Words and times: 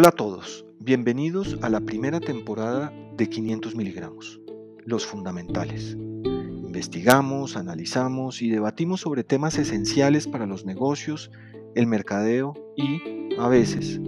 Hola 0.00 0.08
a 0.08 0.12
todos, 0.12 0.64
bienvenidos 0.78 1.58
a 1.60 1.68
la 1.68 1.80
primera 1.80 2.20
temporada 2.20 2.90
de 3.18 3.28
500 3.28 3.76
miligramos, 3.76 4.40
los 4.86 5.04
fundamentales. 5.04 5.92
Investigamos, 5.92 7.54
analizamos 7.54 8.40
y 8.40 8.48
debatimos 8.48 9.02
sobre 9.02 9.24
temas 9.24 9.58
esenciales 9.58 10.26
para 10.26 10.46
los 10.46 10.64
negocios, 10.64 11.30
el 11.74 11.86
mercadeo 11.86 12.54
y, 12.78 13.34
a 13.38 13.48
veces, 13.48 14.00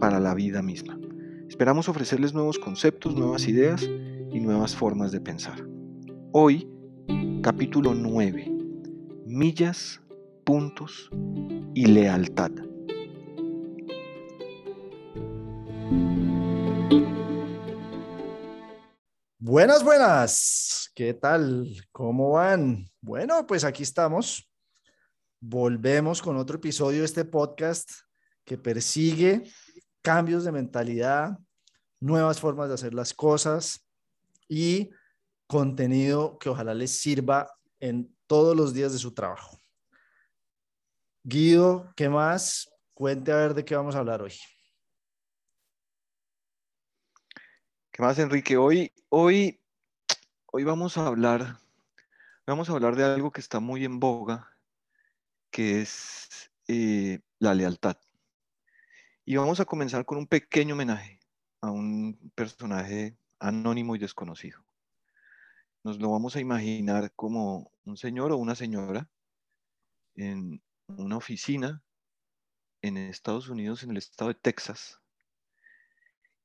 para 0.00 0.18
la 0.18 0.34
vida 0.34 0.62
misma. 0.62 0.98
Esperamos 1.48 1.88
ofrecerles 1.88 2.34
nuevos 2.34 2.58
conceptos, 2.58 3.14
nuevas 3.14 3.46
ideas 3.46 3.88
y 4.32 4.40
nuevas 4.40 4.74
formas 4.74 5.12
de 5.12 5.20
pensar. 5.20 5.64
Hoy, 6.32 6.68
capítulo 7.42 7.94
9. 7.94 8.52
Millas, 9.26 10.02
puntos 10.42 11.08
y 11.72 11.86
lealtad. 11.86 12.65
Buenas, 19.56 19.82
buenas. 19.82 20.90
¿Qué 20.94 21.14
tal? 21.14 21.66
¿Cómo 21.90 22.32
van? 22.32 22.90
Bueno, 23.00 23.46
pues 23.46 23.64
aquí 23.64 23.84
estamos. 23.84 24.52
Volvemos 25.40 26.20
con 26.20 26.36
otro 26.36 26.56
episodio 26.56 26.98
de 26.98 27.06
este 27.06 27.24
podcast 27.24 27.90
que 28.44 28.58
persigue 28.58 29.50
cambios 30.02 30.44
de 30.44 30.52
mentalidad, 30.52 31.38
nuevas 32.00 32.38
formas 32.38 32.68
de 32.68 32.74
hacer 32.74 32.92
las 32.92 33.14
cosas 33.14 33.88
y 34.46 34.90
contenido 35.46 36.38
que 36.38 36.50
ojalá 36.50 36.74
les 36.74 36.90
sirva 36.90 37.50
en 37.80 38.14
todos 38.26 38.54
los 38.54 38.74
días 38.74 38.92
de 38.92 38.98
su 38.98 39.14
trabajo. 39.14 39.58
Guido, 41.24 41.94
¿qué 41.96 42.10
más? 42.10 42.68
Cuente 42.92 43.32
a 43.32 43.36
ver 43.36 43.54
de 43.54 43.64
qué 43.64 43.74
vamos 43.74 43.94
a 43.94 44.00
hablar 44.00 44.20
hoy. 44.20 44.34
¿Qué 47.96 48.02
más, 48.02 48.18
Enrique? 48.18 48.58
Hoy, 48.58 48.92
hoy, 49.08 49.58
hoy 50.52 50.64
vamos 50.64 50.98
a 50.98 51.06
hablar, 51.06 51.56
vamos 52.46 52.68
a 52.68 52.74
hablar 52.74 52.94
de 52.94 53.04
algo 53.04 53.30
que 53.30 53.40
está 53.40 53.58
muy 53.58 53.86
en 53.86 54.00
boga, 54.00 54.52
que 55.50 55.80
es 55.80 56.52
eh, 56.68 57.20
la 57.38 57.54
lealtad. 57.54 57.96
Y 59.24 59.36
vamos 59.36 59.60
a 59.60 59.64
comenzar 59.64 60.04
con 60.04 60.18
un 60.18 60.26
pequeño 60.26 60.74
homenaje 60.74 61.20
a 61.62 61.70
un 61.70 62.30
personaje 62.34 63.16
anónimo 63.38 63.96
y 63.96 63.98
desconocido. 63.98 64.62
Nos 65.82 65.98
lo 65.98 66.10
vamos 66.10 66.36
a 66.36 66.40
imaginar 66.40 67.14
como 67.16 67.72
un 67.86 67.96
señor 67.96 68.30
o 68.30 68.36
una 68.36 68.56
señora 68.56 69.08
en 70.16 70.62
una 70.86 71.16
oficina 71.16 71.82
en 72.82 72.98
Estados 72.98 73.48
Unidos, 73.48 73.84
en 73.84 73.92
el 73.92 73.96
estado 73.96 74.28
de 74.28 74.34
Texas, 74.34 75.00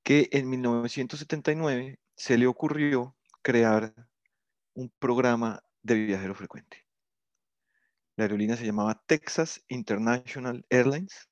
que 0.04 0.30
en 0.32 0.50
1979 0.50 2.00
se 2.16 2.38
le 2.38 2.48
ocurrió 2.48 3.16
crear 3.42 3.94
un 4.74 4.92
programa 5.00 5.64
de 5.82 5.96
viajero 5.96 6.36
frecuente. 6.36 6.86
La 8.16 8.26
aerolínea 8.26 8.58
se 8.58 8.66
llamaba 8.66 9.02
Texas 9.06 9.64
International 9.68 10.66
Airlines 10.70 11.30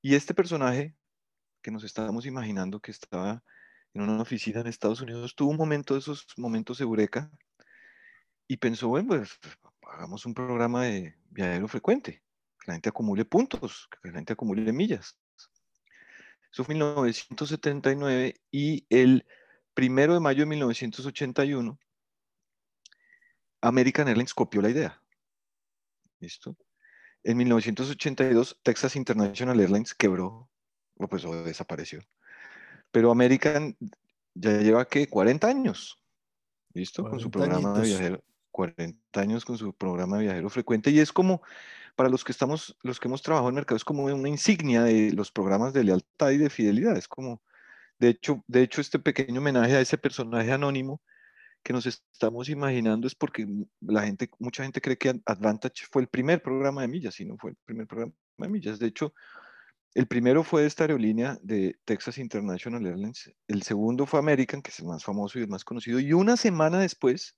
y 0.00 0.14
este 0.14 0.34
personaje 0.34 0.94
que 1.62 1.70
nos 1.70 1.84
estábamos 1.84 2.26
imaginando 2.26 2.80
que 2.80 2.90
estaba 2.90 3.42
en 3.94 4.02
una 4.02 4.20
oficina 4.20 4.60
en 4.60 4.66
Estados 4.66 5.00
Unidos 5.00 5.34
tuvo 5.34 5.50
un 5.50 5.56
momento 5.56 5.94
de 5.94 6.00
esos 6.00 6.26
momentos 6.36 6.80
eureka 6.80 7.30
y 8.46 8.56
pensó, 8.56 8.88
bueno, 8.88 9.08
pues 9.08 9.38
hagamos 9.82 10.26
un 10.26 10.34
programa 10.34 10.84
de 10.84 11.16
viajero 11.30 11.68
frecuente, 11.68 12.22
que 12.60 12.66
la 12.66 12.74
gente 12.74 12.90
acumule 12.90 13.24
puntos, 13.24 13.88
que 13.90 14.08
la 14.08 14.14
gente 14.14 14.32
acumule 14.32 14.72
millas. 14.72 15.16
Eso 16.54 16.62
fue 16.62 16.74
en 16.74 16.78
1979 16.78 18.40
y 18.52 18.86
el 18.88 19.26
primero 19.74 20.14
de 20.14 20.20
mayo 20.20 20.42
de 20.42 20.46
1981, 20.46 21.80
American 23.60 24.06
Airlines 24.06 24.34
copió 24.34 24.62
la 24.62 24.70
idea. 24.70 25.02
¿Listo? 26.20 26.56
En 27.24 27.38
1982, 27.38 28.60
Texas 28.62 28.94
International 28.94 29.58
Airlines 29.58 29.94
quebró, 29.94 30.48
o 30.96 31.08
pues 31.08 31.24
o 31.24 31.42
desapareció. 31.42 32.04
Pero 32.92 33.10
American 33.10 33.76
ya 34.34 34.56
lleva, 34.58 34.84
¿qué? 34.84 35.08
40 35.08 35.48
años. 35.48 35.98
¿Listo? 36.72 37.02
Con 37.02 37.18
su 37.18 37.32
programa 37.32 37.80
de 37.80 37.88
viajero. 37.88 38.22
40 38.52 39.20
años 39.20 39.44
con 39.44 39.58
su 39.58 39.74
programa 39.74 40.18
de 40.18 40.22
viajero 40.26 40.48
frecuente 40.48 40.92
y 40.92 41.00
es 41.00 41.12
como 41.12 41.42
para 41.96 42.08
los 42.08 42.24
que 42.24 42.32
estamos, 42.32 42.76
los 42.82 43.00
que 43.00 43.08
hemos 43.08 43.22
trabajado 43.22 43.48
en 43.48 43.54
mercado, 43.54 43.76
es 43.76 43.84
como 43.84 44.04
una 44.04 44.28
insignia 44.28 44.82
de 44.82 45.12
los 45.12 45.30
programas 45.30 45.72
de 45.72 45.84
lealtad 45.84 46.30
y 46.30 46.38
de 46.38 46.50
fidelidad. 46.50 46.96
Es 46.96 47.08
como, 47.08 47.42
de 47.98 48.08
hecho, 48.10 48.42
de 48.46 48.62
hecho, 48.62 48.80
este 48.80 48.98
pequeño 48.98 49.40
homenaje 49.40 49.76
a 49.76 49.80
ese 49.80 49.98
personaje 49.98 50.52
anónimo 50.52 51.00
que 51.62 51.72
nos 51.72 51.86
estamos 51.86 52.48
imaginando 52.50 53.06
es 53.06 53.14
porque 53.14 53.46
la 53.80 54.02
gente, 54.02 54.30
mucha 54.38 54.62
gente 54.62 54.80
cree 54.80 54.98
que 54.98 55.20
Advantage 55.24 55.86
fue 55.90 56.02
el 56.02 56.08
primer 56.08 56.42
programa 56.42 56.82
de 56.82 56.88
millas, 56.88 57.18
y 57.20 57.24
no 57.24 57.36
fue 57.38 57.52
el 57.52 57.56
primer 57.64 57.86
programa 57.86 58.12
de 58.38 58.48
millas. 58.48 58.78
De 58.78 58.86
hecho, 58.86 59.14
el 59.94 60.06
primero 60.06 60.44
fue 60.44 60.66
esta 60.66 60.84
aerolínea 60.84 61.38
de 61.42 61.78
Texas 61.84 62.18
International 62.18 62.84
Airlines, 62.84 63.32
el 63.48 63.62
segundo 63.62 64.06
fue 64.06 64.18
American, 64.20 64.60
que 64.60 64.70
es 64.70 64.80
el 64.80 64.86
más 64.86 65.04
famoso 65.04 65.38
y 65.38 65.42
el 65.42 65.48
más 65.48 65.64
conocido, 65.64 66.00
y 66.00 66.12
una 66.12 66.36
semana 66.36 66.80
después, 66.80 67.36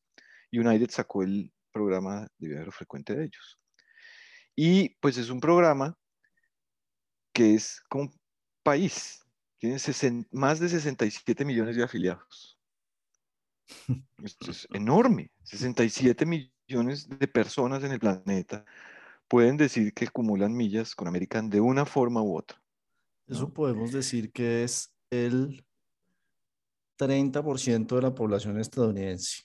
United 0.53 0.91
sacó 0.91 1.23
el 1.23 1.53
programa 1.71 2.27
de 2.39 2.49
viajero 2.49 2.73
frecuente 2.73 3.15
de 3.15 3.25
ellos. 3.27 3.59
Y 4.57 4.91
pues 5.01 5.19
es 5.19 5.31
un 5.31 5.39
programa 5.39 5.97
que 7.33 7.55
es 7.55 7.81
como 7.89 8.05
un 8.05 8.21
país, 8.63 9.23
tiene 9.59 9.77
más 10.31 10.59
de 10.59 10.69
67 10.69 11.45
millones 11.45 11.77
de 11.77 11.85
afiliados. 11.85 12.59
Esto 14.25 14.51
es 14.51 14.67
enorme, 14.73 15.31
67 15.43 16.25
millones 16.27 17.09
de 17.09 17.29
personas 17.29 17.85
en 17.85 17.93
el 17.93 18.01
planeta 18.01 18.65
pueden 19.29 19.57
decir 19.57 19.93
que 19.93 20.07
acumulan 20.07 20.55
millas 20.55 20.95
con 20.95 21.09
American 21.09 21.51
de 21.51 21.61
una 21.61 21.85
forma 21.85 22.23
u 22.23 22.37
otra. 22.37 22.61
Eso 23.27 23.53
podemos 23.53 23.93
decir 23.93 24.31
que 24.31 24.63
es 24.63 24.95
el 25.11 25.65
30% 26.99 27.97
de 27.97 28.03
la 28.03 28.15
población 28.15 28.61
estadounidense. 28.61 29.43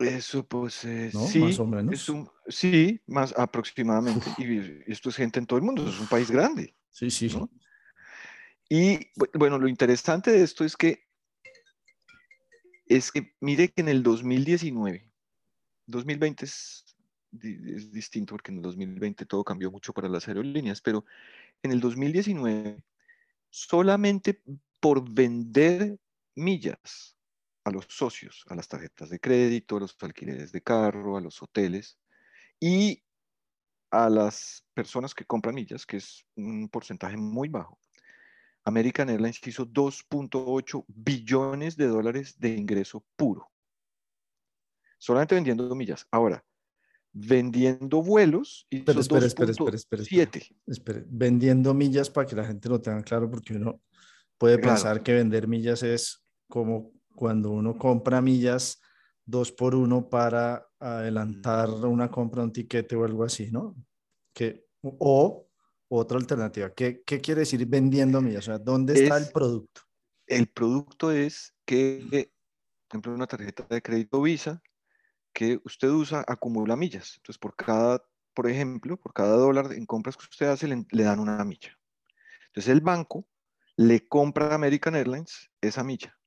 Eso, 0.00 0.46
pues, 0.46 0.82
eh, 0.86 1.10
sí, 1.10 1.40
más 1.40 1.58
o 1.58 1.66
menos. 1.66 2.10
sí, 2.48 3.00
más 3.06 3.34
aproximadamente. 3.36 4.26
Y 4.38 4.90
esto 4.90 5.10
es 5.10 5.16
gente 5.16 5.38
en 5.38 5.46
todo 5.46 5.58
el 5.58 5.64
mundo, 5.64 5.86
es 5.86 6.00
un 6.00 6.06
país 6.06 6.30
grande. 6.30 6.74
Sí, 6.88 7.10
sí. 7.10 7.30
Y 8.70 8.98
bueno, 9.34 9.58
lo 9.58 9.68
interesante 9.68 10.30
de 10.32 10.42
esto 10.42 10.64
es 10.64 10.74
que, 10.74 11.06
es 12.86 13.12
que, 13.12 13.34
mire 13.40 13.68
que 13.68 13.82
en 13.82 13.88
el 13.88 14.02
2019, 14.02 15.10
2020 15.86 16.44
es, 16.46 16.84
es 17.42 17.92
distinto 17.92 18.34
porque 18.34 18.52
en 18.52 18.58
el 18.58 18.62
2020 18.62 19.26
todo 19.26 19.44
cambió 19.44 19.70
mucho 19.70 19.92
para 19.92 20.08
las 20.08 20.26
aerolíneas, 20.28 20.80
pero 20.80 21.04
en 21.62 21.72
el 21.72 21.80
2019, 21.80 22.82
solamente 23.50 24.42
por 24.80 25.06
vender 25.12 25.98
millas 26.34 27.19
a 27.64 27.70
los 27.70 27.86
socios, 27.88 28.44
a 28.48 28.54
las 28.54 28.68
tarjetas 28.68 29.10
de 29.10 29.20
crédito, 29.20 29.76
a 29.76 29.80
los 29.80 29.96
alquileres 30.00 30.52
de 30.52 30.62
carro, 30.62 31.16
a 31.16 31.20
los 31.20 31.42
hoteles 31.42 31.98
y 32.58 33.02
a 33.90 34.08
las 34.08 34.64
personas 34.74 35.14
que 35.14 35.24
compran 35.24 35.54
millas, 35.54 35.84
que 35.84 35.98
es 35.98 36.24
un 36.36 36.68
porcentaje 36.68 37.16
muy 37.16 37.48
bajo. 37.48 37.78
American 38.64 39.08
Airlines 39.08 39.40
hizo 39.46 39.66
2.8 39.66 40.84
billones 40.86 41.76
de 41.76 41.86
dólares 41.86 42.38
de 42.38 42.50
ingreso 42.50 43.04
puro. 43.16 43.50
Solamente 44.98 45.34
vendiendo 45.34 45.74
millas. 45.74 46.06
Ahora, 46.10 46.44
vendiendo 47.12 48.02
vuelos 48.02 48.66
y 48.70 48.78
espera, 48.78 49.00
espera, 49.00 49.26
espera, 49.26 49.50
espera, 49.50 50.02
espera, 50.66 51.04
Vendiendo 51.08 51.74
millas 51.74 52.10
para 52.10 52.26
que 52.26 52.36
la 52.36 52.44
gente 52.44 52.68
lo 52.68 52.80
tenga 52.80 53.02
claro, 53.02 53.30
porque 53.30 53.54
uno 53.54 53.80
puede 54.38 54.58
pensar 54.58 55.02
que 55.02 55.14
vender 55.14 55.48
millas 55.48 55.82
es 55.82 56.22
como 56.48 56.92
cuando 57.14 57.50
uno 57.50 57.76
compra 57.76 58.20
millas 58.20 58.80
dos 59.24 59.52
por 59.52 59.74
uno 59.74 60.08
para 60.08 60.66
adelantar 60.78 61.70
una 61.70 62.10
compra, 62.10 62.42
un 62.42 62.52
tiquete 62.52 62.96
o 62.96 63.04
algo 63.04 63.24
así, 63.24 63.50
¿no? 63.50 63.76
Que, 64.34 64.66
o 64.82 65.46
otra 65.88 66.18
alternativa, 66.18 66.72
¿qué, 66.72 67.02
qué 67.04 67.20
quiere 67.20 67.40
decir 67.40 67.64
vendiendo 67.66 68.20
millas? 68.20 68.44
O 68.44 68.50
sea, 68.52 68.58
¿dónde 68.58 68.94
está 68.94 69.16
el 69.16 69.30
producto? 69.32 69.82
El 70.26 70.48
producto 70.48 71.10
es 71.10 71.54
que, 71.64 72.30
por 72.88 72.96
ejemplo, 72.96 73.14
una 73.14 73.26
tarjeta 73.26 73.66
de 73.68 73.82
crédito 73.82 74.22
Visa 74.22 74.62
que 75.32 75.60
usted 75.64 75.88
usa 75.88 76.24
acumula 76.26 76.76
millas. 76.76 77.14
Entonces, 77.16 77.38
por 77.38 77.56
cada, 77.56 78.04
por 78.34 78.48
ejemplo, 78.48 78.96
por 78.96 79.12
cada 79.12 79.36
dólar 79.36 79.72
en 79.72 79.86
compras 79.86 80.16
que 80.16 80.24
usted 80.24 80.46
hace, 80.46 80.68
le, 80.68 80.84
le 80.90 81.02
dan 81.02 81.18
una 81.18 81.44
milla. 81.44 81.76
Entonces, 82.46 82.72
el 82.72 82.80
banco 82.80 83.28
le 83.76 84.06
compra 84.08 84.48
a 84.48 84.54
American 84.54 84.94
Airlines 84.94 85.50
esa 85.60 85.82
milla. 85.82 86.19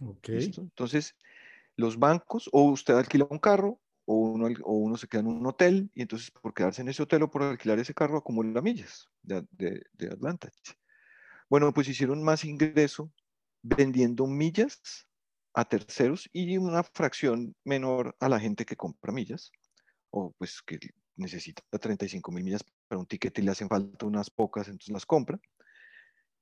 Entonces, 0.00 1.14
los 1.76 1.98
bancos, 1.98 2.48
o 2.52 2.64
usted 2.64 2.94
alquila 2.94 3.26
un 3.30 3.38
carro, 3.38 3.80
o 4.06 4.14
uno, 4.14 4.48
o 4.64 4.72
uno 4.74 4.96
se 4.96 5.06
queda 5.06 5.20
en 5.20 5.28
un 5.28 5.46
hotel, 5.46 5.90
y 5.94 6.02
entonces 6.02 6.30
por 6.30 6.54
quedarse 6.54 6.82
en 6.82 6.88
ese 6.88 7.02
hotel 7.02 7.22
o 7.22 7.30
por 7.30 7.42
alquilar 7.42 7.78
ese 7.78 7.94
carro 7.94 8.18
acumula 8.18 8.60
millas 8.60 9.08
de, 9.22 9.44
de, 9.52 10.06
Advantage. 10.08 10.74
Bueno, 11.48 11.72
pues 11.72 11.88
hicieron 11.88 12.22
más 12.22 12.44
ingreso 12.44 13.12
vendiendo 13.62 14.26
millas 14.26 15.06
a 15.52 15.64
terceros 15.64 16.28
y 16.32 16.56
una 16.56 16.82
fracción 16.82 17.54
menor 17.64 18.16
a 18.20 18.28
la 18.28 18.40
gente 18.40 18.64
que 18.64 18.76
compra 18.76 19.12
millas 19.12 19.50
o 20.10 20.32
pues 20.38 20.62
que 20.62 20.78
necesita 21.16 21.62
35 21.78 22.32
mil 22.32 22.44
millas 22.44 22.64
para 22.88 22.98
un 22.98 23.06
ticket 23.06 23.38
y 23.38 23.42
le 23.42 23.50
hacen 23.50 23.68
falta 23.68 24.06
unas 24.06 24.30
pocas, 24.30 24.68
entonces 24.68 24.92
las 24.92 25.06
compra, 25.06 25.38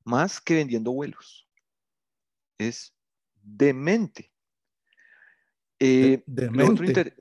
más 0.05 0.41
que 0.41 0.55
vendiendo 0.55 0.93
vuelos. 0.93 1.49
Es 2.59 2.95
demente. 3.57 4.33
Eh, 5.79 6.23
demente. 6.27 7.17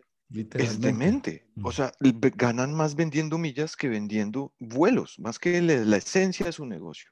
Es 0.56 0.82
demente. 0.82 1.48
O 1.64 1.70
mm. 1.70 1.72
sea, 1.72 1.92
ganan 2.36 2.74
más 2.74 2.96
vendiendo 2.96 3.38
millas 3.38 3.76
que 3.76 3.88
vendiendo 3.88 4.54
vuelos, 4.60 5.20
más 5.20 5.40
que 5.40 5.62
la 5.62 5.98
esencia 5.98 6.48
de 6.48 6.52
su 6.52 6.66
negocio 6.66 7.12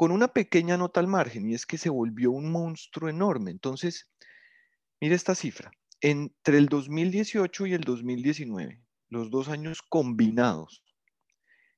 con 0.00 0.12
una 0.12 0.28
pequeña 0.28 0.78
nota 0.78 0.98
al 0.98 1.08
margen, 1.08 1.46
y 1.50 1.52
es 1.52 1.66
que 1.66 1.76
se 1.76 1.90
volvió 1.90 2.30
un 2.30 2.50
monstruo 2.50 3.10
enorme. 3.10 3.50
Entonces, 3.50 4.08
mire 4.98 5.14
esta 5.14 5.34
cifra. 5.34 5.72
Entre 6.00 6.56
el 6.56 6.70
2018 6.70 7.66
y 7.66 7.74
el 7.74 7.82
2019, 7.82 8.82
los 9.10 9.28
dos 9.28 9.50
años 9.50 9.82
combinados, 9.86 10.82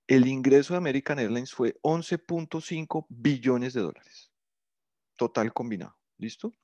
el 0.06 0.28
ingreso 0.28 0.74
de 0.74 0.78
American 0.78 1.18
Airlines 1.18 1.52
fue 1.52 1.76
11.5 1.82 3.06
billones 3.08 3.74
de 3.74 3.80
dólares. 3.80 4.30
Total 5.16 5.52
combinado. 5.52 5.96
¿Listo? 6.18 6.54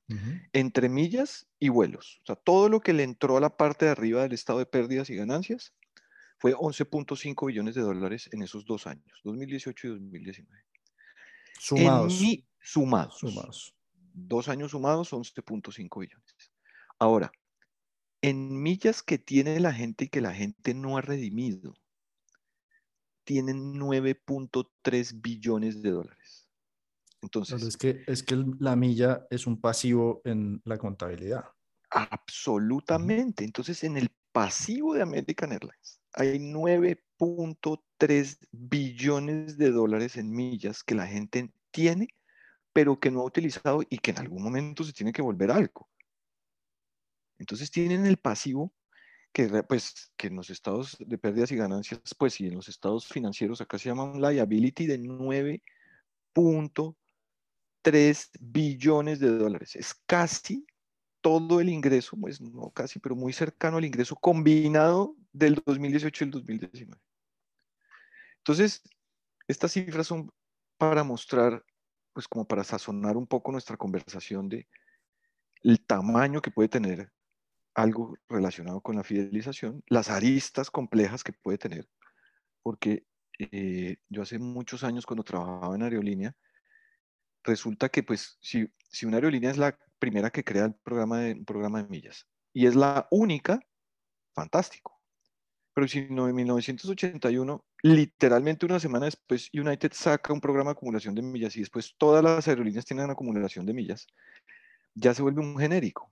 Entre 0.53 0.87
millas 0.87 1.47
y 1.59 1.69
vuelos. 1.69 2.19
O 2.23 2.25
sea, 2.27 2.35
todo 2.35 2.69
lo 2.69 2.79
que 2.79 2.93
le 2.93 3.03
entró 3.03 3.37
a 3.37 3.41
la 3.41 3.57
parte 3.57 3.85
de 3.85 3.91
arriba 3.91 4.21
del 4.21 4.33
estado 4.33 4.59
de 4.59 4.65
pérdidas 4.65 5.09
y 5.09 5.15
ganancias 5.15 5.73
fue 6.37 6.55
11.5 6.55 7.47
billones 7.47 7.75
de 7.75 7.81
dólares 7.81 8.29
en 8.31 8.41
esos 8.41 8.65
dos 8.65 8.87
años, 8.87 9.19
2018 9.23 9.87
y 9.87 9.89
2019. 9.91 10.63
Sumados. 11.59 12.19
sumados. 12.61 13.19
Sumados. 13.19 13.75
Dos 14.13 14.47
años 14.47 14.71
sumados, 14.71 15.11
11.5 15.11 15.99
billones. 15.99 16.51
Ahora, 16.97 17.31
en 18.21 18.61
millas 18.61 19.03
que 19.03 19.17
tiene 19.17 19.59
la 19.59 19.73
gente 19.73 20.05
y 20.05 20.09
que 20.09 20.21
la 20.21 20.33
gente 20.33 20.73
no 20.73 20.97
ha 20.97 21.01
redimido, 21.01 21.75
tienen 23.23 23.75
9.3 23.75 25.21
billones 25.21 25.81
de 25.81 25.91
dólares. 25.91 26.48
Entonces, 27.21 27.63
es 27.63 27.77
que, 27.77 28.03
es 28.07 28.23
que 28.23 28.43
la 28.59 28.75
milla 28.75 29.27
es 29.29 29.45
un 29.47 29.59
pasivo 29.59 30.21
en 30.25 30.61
la 30.65 30.77
contabilidad. 30.77 31.45
Absolutamente. 31.89 33.43
Entonces, 33.43 33.83
en 33.83 33.97
el 33.97 34.09
pasivo 34.31 34.93
de 34.93 35.01
American 35.01 35.51
Airlines 35.51 35.99
hay 36.13 36.39
9.3 36.39 38.37
billones 38.51 39.57
de 39.57 39.71
dólares 39.71 40.17
en 40.17 40.31
millas 40.31 40.83
que 40.83 40.95
la 40.95 41.07
gente 41.07 41.51
tiene, 41.71 42.07
pero 42.73 42.99
que 42.99 43.11
no 43.11 43.21
ha 43.21 43.25
utilizado 43.25 43.81
y 43.89 43.97
que 43.97 44.11
en 44.11 44.19
algún 44.19 44.43
momento 44.43 44.83
se 44.83 44.93
tiene 44.93 45.11
que 45.11 45.21
volver 45.21 45.51
algo. 45.51 45.89
Entonces 47.37 47.71
tienen 47.71 48.05
el 48.05 48.17
pasivo 48.17 48.73
que, 49.33 49.47
pues, 49.63 50.11
que 50.17 50.27
en 50.27 50.35
los 50.35 50.49
estados 50.49 50.97
de 50.99 51.17
pérdidas 51.17 51.51
y 51.51 51.55
ganancias, 51.55 52.01
pues 52.17 52.39
y 52.41 52.47
en 52.47 52.55
los 52.55 52.67
estados 52.69 53.07
financieros, 53.07 53.61
acá 53.61 53.77
se 53.77 53.89
llama 53.89 54.03
un 54.03 54.21
liability 54.21 54.87
de 54.87 54.97
9.3 57.83 58.29
billones 58.39 59.19
de 59.19 59.29
dólares. 59.29 59.75
Es 59.75 59.93
casi 60.05 60.65
todo 61.21 61.59
el 61.59 61.69
ingreso, 61.69 62.17
pues 62.19 62.39
no 62.41 62.71
casi, 62.71 62.99
pero 62.99 63.15
muy 63.15 63.33
cercano 63.33 63.77
al 63.77 63.85
ingreso 63.85 64.15
combinado 64.15 65.15
del 65.33 65.55
2018 65.65 66.23
y 66.23 66.25
el 66.25 66.31
2019. 66.31 67.01
Entonces, 68.37 68.81
estas 69.47 69.71
cifras 69.73 70.07
son 70.07 70.31
para 70.77 71.03
mostrar, 71.03 71.63
pues 72.13 72.27
como 72.27 72.47
para 72.47 72.63
sazonar 72.63 73.17
un 73.17 73.27
poco 73.27 73.51
nuestra 73.51 73.77
conversación 73.77 74.47
de 74.47 74.67
el 75.61 75.85
tamaño 75.85 76.41
que 76.41 76.51
puede 76.51 76.69
tener 76.69 77.11
algo 77.75 78.17
relacionado 78.29 78.81
con 78.81 78.95
la 78.95 79.03
fidelización, 79.03 79.83
las 79.87 80.09
aristas 80.09 80.71
complejas 80.71 81.23
que 81.23 81.33
puede 81.33 81.57
tener, 81.57 81.87
porque 82.63 83.05
eh, 83.37 83.97
yo 84.09 84.21
hace 84.21 84.39
muchos 84.39 84.83
años 84.83 85.05
cuando 85.05 85.23
trabajaba 85.23 85.75
en 85.75 85.83
aerolínea, 85.83 86.35
resulta 87.43 87.89
que 87.89 88.03
pues 88.03 88.37
si, 88.41 88.67
si 88.89 89.05
una 89.05 89.17
aerolínea 89.17 89.51
es 89.51 89.57
la 89.57 89.77
primera 89.99 90.29
que 90.29 90.43
crea 90.43 90.65
el 90.65 90.75
programa 90.75 91.19
de, 91.19 91.33
un 91.33 91.45
programa 91.45 91.83
de 91.83 91.89
millas 91.89 92.27
y 92.53 92.65
es 92.65 92.75
la 92.75 93.07
única, 93.11 93.59
fantástico. 94.33 94.99
Pero 95.73 95.87
si 95.87 95.99
en 95.99 96.35
1981, 96.35 97.65
literalmente 97.83 98.65
una 98.65 98.79
semana 98.79 99.05
después, 99.05 99.49
United 99.53 99.91
saca 99.93 100.33
un 100.33 100.41
programa 100.41 100.71
de 100.71 100.73
acumulación 100.73 101.15
de 101.15 101.21
millas 101.21 101.55
y 101.55 101.61
después 101.61 101.95
todas 101.97 102.23
las 102.23 102.47
aerolíneas 102.47 102.85
tienen 102.85 103.09
acumulación 103.09 103.65
de 103.65 103.73
millas, 103.73 104.07
ya 104.93 105.13
se 105.13 105.21
vuelve 105.21 105.41
un 105.41 105.57
genérico. 105.57 106.09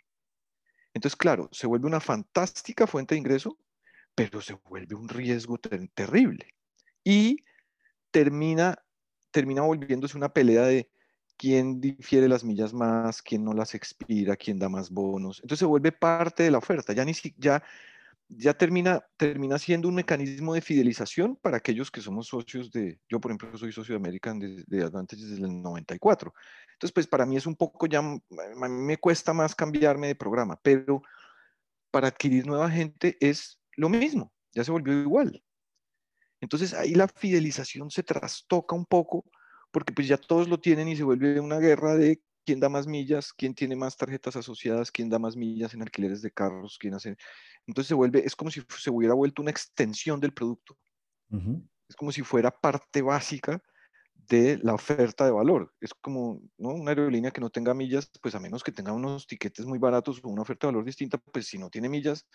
Entonces, 0.93 1.17
claro, 1.17 1.49
se 1.51 1.67
vuelve 1.67 1.87
una 1.87 1.99
fantástica 1.99 2.87
fuente 2.87 3.15
de 3.15 3.19
ingreso, 3.19 3.57
pero 4.15 4.41
se 4.41 4.53
vuelve 4.53 4.95
un 4.95 5.09
riesgo 5.09 5.57
terrible. 5.57 6.55
Y 7.03 7.43
termina, 8.11 8.81
termina 9.31 9.63
volviéndose 9.63 10.17
una 10.17 10.29
pelea 10.29 10.63
de 10.63 10.89
quién 11.37 11.79
difiere 11.79 12.27
las 12.27 12.43
millas 12.43 12.73
más, 12.73 13.21
quién 13.21 13.43
no 13.43 13.53
las 13.53 13.75
expira, 13.75 14.35
quién 14.35 14.59
da 14.59 14.69
más 14.69 14.89
bonos. 14.89 15.39
Entonces 15.41 15.59
se 15.59 15.65
vuelve 15.65 15.91
parte 15.91 16.43
de 16.43 16.51
la 16.51 16.57
oferta. 16.57 16.93
Ya, 16.93 17.05
ni 17.05 17.13
ya, 17.37 17.63
ya 18.29 18.53
termina, 18.53 19.05
termina 19.15 19.57
siendo 19.57 19.87
un 19.87 19.95
mecanismo 19.95 20.53
de 20.53 20.61
fidelización 20.61 21.35
para 21.37 21.57
aquellos 21.57 21.91
que 21.91 22.01
somos 22.01 22.27
socios 22.27 22.71
de, 22.71 22.99
yo 23.07 23.19
por 23.19 23.31
ejemplo 23.31 23.57
soy 23.57 23.71
socio 23.71 23.93
de 23.93 23.97
American 23.97 24.39
de, 24.39 24.63
de 24.67 24.83
Advantage 24.83 25.21
desde 25.21 25.45
el 25.45 25.61
94. 25.61 26.33
Entonces, 26.73 26.93
pues 26.93 27.07
para 27.07 27.25
mí 27.25 27.37
es 27.37 27.45
un 27.45 27.55
poco 27.55 27.87
ya, 27.87 27.99
a 27.99 28.01
mí 28.03 28.19
me 28.69 28.97
cuesta 28.97 29.33
más 29.33 29.55
cambiarme 29.55 30.07
de 30.07 30.15
programa, 30.15 30.59
pero 30.61 31.01
para 31.91 32.09
adquirir 32.09 32.45
nueva 32.45 32.69
gente 32.69 33.17
es 33.19 33.59
lo 33.75 33.89
mismo, 33.89 34.33
ya 34.53 34.63
se 34.63 34.71
volvió 34.71 34.93
igual. 34.93 35.43
Entonces 36.39 36.73
ahí 36.73 36.93
la 36.93 37.07
fidelización 37.07 37.89
se 37.89 38.03
trastoca 38.03 38.75
un 38.75 38.85
poco 38.85 39.25
porque 39.71 39.93
pues 39.93 40.07
ya 40.07 40.17
todos 40.17 40.47
lo 40.47 40.59
tienen 40.59 40.87
y 40.87 40.95
se 40.95 41.03
vuelve 41.03 41.39
una 41.39 41.59
guerra 41.59 41.95
de 41.95 42.21
quién 42.45 42.59
da 42.59 42.69
más 42.69 42.87
millas, 42.87 43.33
quién 43.33 43.53
tiene 43.53 43.75
más 43.75 43.97
tarjetas 43.97 44.37
asociadas, 44.37 44.89
quién 44.91 45.09
da 45.09 45.19
más 45.19 45.35
millas 45.35 45.73
en 45.73 45.81
alquileres 45.81 46.21
de 46.21 46.31
carros, 46.31 46.77
quién 46.79 46.93
hace... 46.93 47.17
Entonces 47.65 47.89
se 47.89 47.93
vuelve, 47.93 48.25
es 48.25 48.35
como 48.37 48.49
si 48.49 48.63
se 48.79 48.89
hubiera 48.89 49.13
vuelto 49.13 49.41
una 49.41 49.51
extensión 49.51 50.21
del 50.21 50.33
producto. 50.33 50.77
Es 51.89 51.95
como 51.97 52.13
si 52.13 52.21
fuera 52.21 52.49
parte 52.49 53.01
básica 53.01 53.61
de 54.15 54.59
la 54.63 54.73
oferta 54.73 55.25
de 55.25 55.31
valor. 55.31 55.73
Es 55.81 55.93
como 55.93 56.41
¿no? 56.57 56.69
una 56.69 56.91
aerolínea 56.91 57.31
que 57.31 57.41
no 57.41 57.49
tenga 57.49 57.73
millas, 57.73 58.09
pues 58.21 58.33
a 58.35 58.39
menos 58.39 58.63
que 58.63 58.71
tenga 58.71 58.93
unos 58.93 59.27
tiquetes 59.27 59.65
muy 59.65 59.77
baratos 59.77 60.21
o 60.23 60.29
una 60.29 60.43
oferta 60.43 60.67
de 60.67 60.73
valor 60.73 60.85
distinta, 60.85 61.17
pues 61.17 61.47
si 61.47 61.57
no 61.57 61.69
tiene 61.69 61.89
millas, 61.89 62.25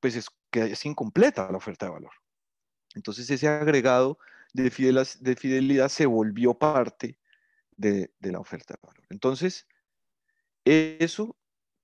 pues 0.00 0.16
es 0.16 0.28
que 0.50 0.64
es 0.72 0.84
incompleta 0.84 1.48
la 1.50 1.58
oferta 1.58 1.86
de 1.86 1.92
valor. 1.92 2.12
Entonces 2.96 3.30
ese 3.30 3.46
agregado 3.46 4.18
de, 4.54 4.70
de 5.20 5.36
fidelidad 5.36 5.88
se 5.88 6.06
volvió 6.06 6.54
parte 6.54 7.18
de, 7.76 8.10
la 8.20 8.38
oferta 8.38 8.74
de 8.74 8.86
valor. 8.86 9.04
Entonces, 9.10 9.66
eso 10.64 11.36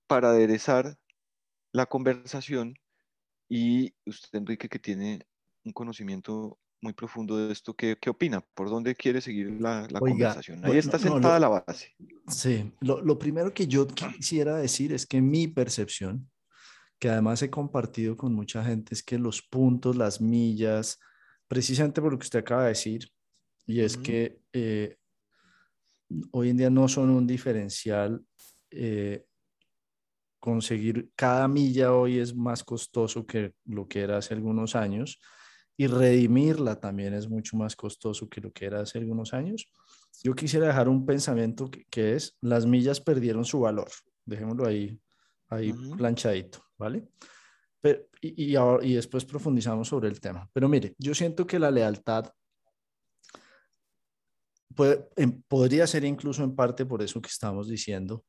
para 0.07 0.29
aderezar 0.31 0.97
la 1.73 1.85
conversación 1.85 2.75
y 3.47 3.93
usted, 4.05 4.39
Enrique, 4.39 4.69
que 4.69 4.79
tiene 4.79 5.27
un 5.63 5.73
conocimiento 5.73 6.57
muy 6.81 6.93
profundo 6.93 7.37
de 7.37 7.51
esto, 7.51 7.75
¿qué, 7.75 7.97
qué 8.01 8.09
opina? 8.09 8.41
¿Por 8.41 8.69
dónde 8.69 8.95
quiere 8.95 9.21
seguir 9.21 9.61
la, 9.61 9.87
conversación? 9.99 10.65
Ahí 10.65 10.77
está 10.77 10.97
sentada 10.97 11.39
la 11.39 11.49
base. 11.49 11.93
Sí, 12.27 12.73
lo, 12.79 13.01
lo, 13.01 13.19
primero 13.19 13.53
que 13.53 13.67
yo 13.67 13.85
quisiera 13.85 14.55
decir 14.55 14.91
es 14.91 15.05
que 15.05 15.21
mi 15.21 15.47
percepción, 15.47 16.31
que 16.97 17.09
además 17.09 17.41
he 17.43 17.51
compartido 17.51 18.17
con 18.17 18.33
mucha 18.33 18.63
gente, 18.63 18.95
es 18.95 19.03
que 19.03 19.19
los 19.19 19.41
puntos, 19.43 19.95
las 19.95 20.21
millas, 20.21 20.99
precisamente 21.51 22.01
por 22.01 22.13
lo 22.13 22.17
que 22.17 22.23
usted 22.23 22.39
acaba 22.39 22.61
de 22.63 22.69
decir, 22.69 23.09
y 23.67 23.81
es 23.81 23.97
que 23.97 24.39
eh, 24.53 24.95
hoy 26.31 26.49
en 26.49 26.55
día 26.55 26.69
no 26.69 26.87
son 26.87 27.09
un 27.09 27.27
diferencial. 27.27 28.25
Eh, 28.69 29.25
conseguir 30.39 31.11
cada 31.13 31.49
milla 31.49 31.93
hoy 31.93 32.19
es 32.19 32.33
más 32.33 32.63
costoso 32.63 33.25
que 33.25 33.53
lo 33.65 33.85
que 33.85 33.99
era 33.99 34.17
hace 34.17 34.33
algunos 34.33 34.77
años 34.77 35.19
y 35.75 35.87
redimirla 35.87 36.79
también 36.79 37.13
es 37.13 37.27
mucho 37.27 37.57
más 37.57 37.75
costoso 37.75 38.29
que 38.29 38.39
lo 38.39 38.53
que 38.53 38.67
era 38.67 38.79
hace 38.79 38.99
algunos 38.99 39.33
años. 39.33 39.69
Yo 40.23 40.33
quisiera 40.33 40.67
dejar 40.67 40.87
un 40.87 41.05
pensamiento 41.05 41.69
que, 41.69 42.15
es, 42.15 42.37
las 42.39 42.65
millas 42.65 43.01
perdieron 43.01 43.43
su 43.43 43.59
valor. 43.59 43.89
Dejémoslo 44.25 44.65
ahí, 44.65 44.97
ahí 45.49 45.73
planchadito, 45.97 46.63
¿vale? 46.77 47.09
Y, 48.21 48.55
y, 48.55 48.93
después 48.93 49.25
profundizamos 49.25 49.87
sobre 49.87 50.07
el 50.07 50.19
tema. 50.19 50.49
Pero 50.53 50.69
mire, 50.69 50.95
yo 50.97 51.15
siento 51.15 51.47
que 51.47 51.59
la 51.59 51.71
lealtad 51.71 52.31
puede, 54.75 55.09
podría 55.47 55.87
ser 55.87 56.03
incluso 56.03 56.43
en 56.43 56.55
parte 56.55 56.85
por 56.85 57.01
eso 57.01 57.21
que 57.21 57.29
estamos 57.29 57.67
diciendo, 57.67 58.23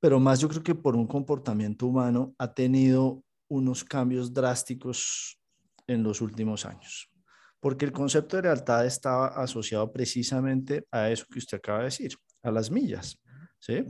pero 0.00 0.20
más 0.20 0.40
yo 0.40 0.48
creo 0.48 0.62
que 0.62 0.74
por 0.74 0.96
un 0.96 1.06
comportamiento 1.06 1.86
humano 1.86 2.34
ha 2.38 2.52
tenido 2.52 3.22
unos 3.48 3.84
cambios 3.84 4.32
drásticos 4.32 5.38
en 5.86 6.02
los 6.02 6.20
últimos 6.20 6.64
años. 6.64 7.10
porque 7.58 7.84
el 7.84 7.90
concepto 7.90 8.36
de 8.36 8.42
lealtad 8.42 8.86
estaba 8.86 9.28
asociado 9.28 9.90
precisamente 9.90 10.86
a 10.92 11.10
eso 11.10 11.24
que 11.28 11.38
usted 11.38 11.56
acaba 11.56 11.78
de 11.78 11.84
decir, 11.86 12.14
a 12.42 12.50
las 12.52 12.70
millas, 12.70 13.18
¿sí? 13.58 13.84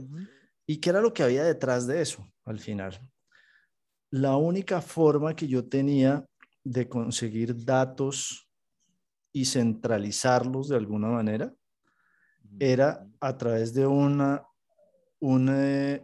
¿Y 0.65 0.77
qué 0.77 0.89
era 0.89 1.01
lo 1.01 1.13
que 1.13 1.21
había 1.21 1.43
detrás 1.43 1.85
de 1.85 2.01
eso 2.01 2.27
al 2.45 2.59
final? 2.59 2.99
La 4.09 4.35
única 4.37 4.81
forma 4.81 5.35
que 5.35 5.47
yo 5.47 5.67
tenía 5.67 6.25
de 6.63 6.87
conseguir 6.87 7.65
datos 7.65 8.49
y 9.31 9.45
centralizarlos 9.45 10.69
de 10.69 10.77
alguna 10.77 11.09
manera 11.09 11.53
era 12.59 13.05
a 13.19 13.37
través 13.37 13.73
de 13.73 13.85
una, 13.85 14.43
una, 15.19 16.01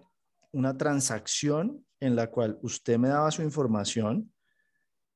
una 0.52 0.78
transacción 0.78 1.86
en 2.00 2.16
la 2.16 2.30
cual 2.30 2.60
usted 2.62 2.98
me 2.98 3.08
daba 3.08 3.32
su 3.32 3.42
información 3.42 4.34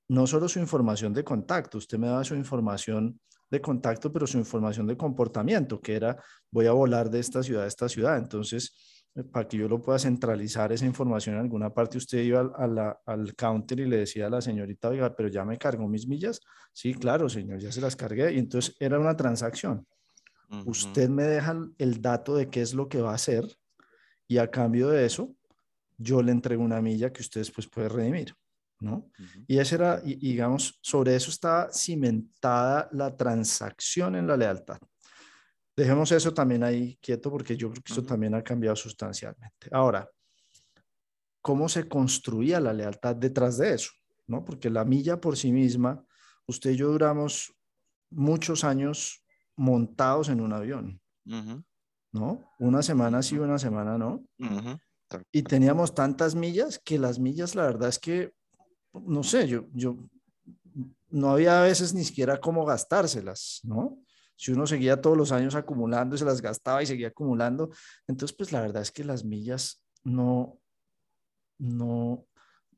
no 0.09 0.25
solo 0.25 0.47
su 0.47 0.59
información 0.59 1.13
de 1.13 1.23
contacto, 1.23 1.77
usted 1.77 1.97
me 1.97 2.07
daba 2.07 2.23
su 2.23 2.35
información 2.35 3.19
de 3.49 3.61
contacto, 3.61 4.11
pero 4.11 4.27
su 4.27 4.37
información 4.37 4.87
de 4.87 4.97
comportamiento, 4.97 5.81
que 5.81 5.95
era 5.95 6.21
voy 6.51 6.65
a 6.65 6.71
volar 6.71 7.09
de 7.09 7.19
esta 7.19 7.43
ciudad 7.43 7.63
a 7.63 7.67
esta 7.67 7.89
ciudad. 7.89 8.17
Entonces, 8.17 8.73
eh, 8.73 8.96
para 9.23 9.47
que 9.47 9.57
yo 9.57 9.67
lo 9.67 9.81
pueda 9.81 9.99
centralizar 9.99 10.71
esa 10.71 10.85
información 10.85 11.35
en 11.35 11.41
alguna 11.41 11.73
parte, 11.73 11.97
usted 11.97 12.19
iba 12.19 12.39
al, 12.39 12.97
al 13.05 13.35
counter 13.35 13.79
y 13.79 13.85
le 13.85 13.97
decía 13.97 14.27
a 14.27 14.29
la 14.29 14.41
señorita, 14.41 14.89
oiga, 14.89 15.15
pero 15.15 15.29
ya 15.29 15.43
me 15.43 15.57
cargó 15.57 15.87
mis 15.87 16.07
millas. 16.07 16.39
Sí, 16.73 16.93
claro, 16.93 17.27
señor, 17.27 17.59
ya 17.59 17.71
se 17.71 17.81
las 17.81 17.95
cargué. 17.95 18.33
Y 18.33 18.39
entonces 18.39 18.75
era 18.79 18.99
una 18.99 19.15
transacción. 19.15 19.85
Usted 20.65 21.09
me 21.09 21.23
deja 21.23 21.57
el 21.77 22.01
dato 22.01 22.35
de 22.35 22.49
qué 22.49 22.61
es 22.61 22.73
lo 22.73 22.87
que 22.87 23.01
va 23.01 23.11
a 23.11 23.15
hacer 23.15 23.45
y 24.27 24.37
a 24.37 24.49
cambio 24.49 24.89
de 24.89 25.05
eso, 25.05 25.35
yo 25.97 26.21
le 26.21 26.31
entrego 26.31 26.63
una 26.63 26.81
milla 26.81 27.11
que 27.11 27.21
usted 27.21 27.41
después 27.41 27.67
puede 27.67 27.89
redimir. 27.89 28.33
¿no? 28.79 29.09
Y 29.47 29.57
ese 29.57 29.75
era, 29.75 30.01
y, 30.03 30.15
digamos, 30.15 30.77
sobre 30.81 31.15
eso 31.15 31.31
está 31.31 31.69
cimentada 31.73 32.87
la 32.91 33.15
transacción 33.15 34.15
en 34.15 34.27
la 34.27 34.37
lealtad. 34.37 34.77
Dejemos 35.77 36.11
eso 36.11 36.33
también 36.33 36.63
ahí 36.63 36.97
quieto 36.99 37.29
porque 37.29 37.55
yo 37.55 37.69
creo 37.69 37.83
que 37.83 37.93
eso 37.93 38.03
también 38.03 38.33
ha 38.33 38.43
cambiado 38.43 38.75
sustancialmente. 38.75 39.69
Ahora, 39.71 40.09
¿cómo 41.39 41.69
se 41.69 41.87
construía 41.87 42.59
la 42.59 42.73
lealtad 42.73 43.15
detrás 43.15 43.59
de 43.59 43.75
eso? 43.75 43.91
¿No? 44.25 44.43
Porque 44.43 44.71
la 44.71 44.83
milla 44.83 45.21
por 45.21 45.37
sí 45.37 45.51
misma, 45.51 46.03
usted 46.47 46.71
y 46.71 46.77
yo 46.77 46.89
duramos 46.89 47.53
muchos 48.09 48.63
años 48.63 49.23
montados 49.55 50.29
en 50.29 50.41
un 50.41 50.51
avión, 50.51 50.99
¿no? 52.11 52.53
Una 52.57 52.81
semana 52.81 53.21
sí, 53.21 53.37
una 53.37 53.59
semana 53.59 53.99
no. 53.99 54.25
Y 55.31 55.43
teníamos 55.43 55.93
tantas 55.93 56.33
millas 56.33 56.79
que 56.79 56.97
las 56.97 57.19
millas, 57.19 57.53
la 57.53 57.63
verdad 57.63 57.89
es 57.89 57.99
que 57.99 58.33
no 58.93 59.21
sé, 59.23 59.47
yo, 59.47 59.67
yo 59.73 59.95
no 61.09 61.29
había 61.29 61.61
a 61.61 61.63
veces 61.63 61.93
ni 61.93 62.03
siquiera 62.03 62.39
cómo 62.39 62.65
gastárselas, 62.65 63.61
¿no? 63.63 63.99
Si 64.37 64.51
uno 64.51 64.65
seguía 64.65 65.01
todos 65.01 65.17
los 65.17 65.31
años 65.33 65.55
acumulando 65.55 66.15
y 66.15 66.19
se 66.19 66.25
las 66.25 66.41
gastaba 66.41 66.81
y 66.81 66.85
seguía 66.85 67.09
acumulando, 67.09 67.69
entonces 68.07 68.37
pues 68.37 68.53
la 68.53 68.61
verdad 68.61 68.83
es 68.83 68.91
que 68.91 69.03
las 69.03 69.25
millas 69.25 69.83
no, 70.03 70.59
no, 71.57 72.25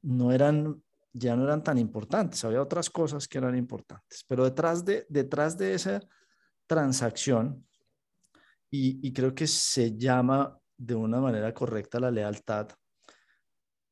no 0.02 0.32
eran, 0.32 0.82
ya 1.14 1.36
no 1.36 1.44
eran 1.44 1.64
tan 1.64 1.78
importantes, 1.78 2.44
había 2.44 2.62
otras 2.62 2.90
cosas 2.90 3.28
que 3.28 3.38
eran 3.38 3.56
importantes, 3.56 4.26
pero 4.28 4.46
detrás 4.46 4.84
de, 4.84 5.06
detrás 5.10 5.58
de 5.58 5.76
esa 5.76 6.02
transacción, 6.66 7.68
y, 8.72 9.06
y 9.08 9.14
creo 9.14 9.36
que 9.36 9.48
se 9.48 9.98
llama 9.98 10.58
de 10.78 10.96
una 10.96 11.20
manera 11.20 11.54
correcta 11.54 12.00
la 12.00 12.10
lealtad, 12.10 12.70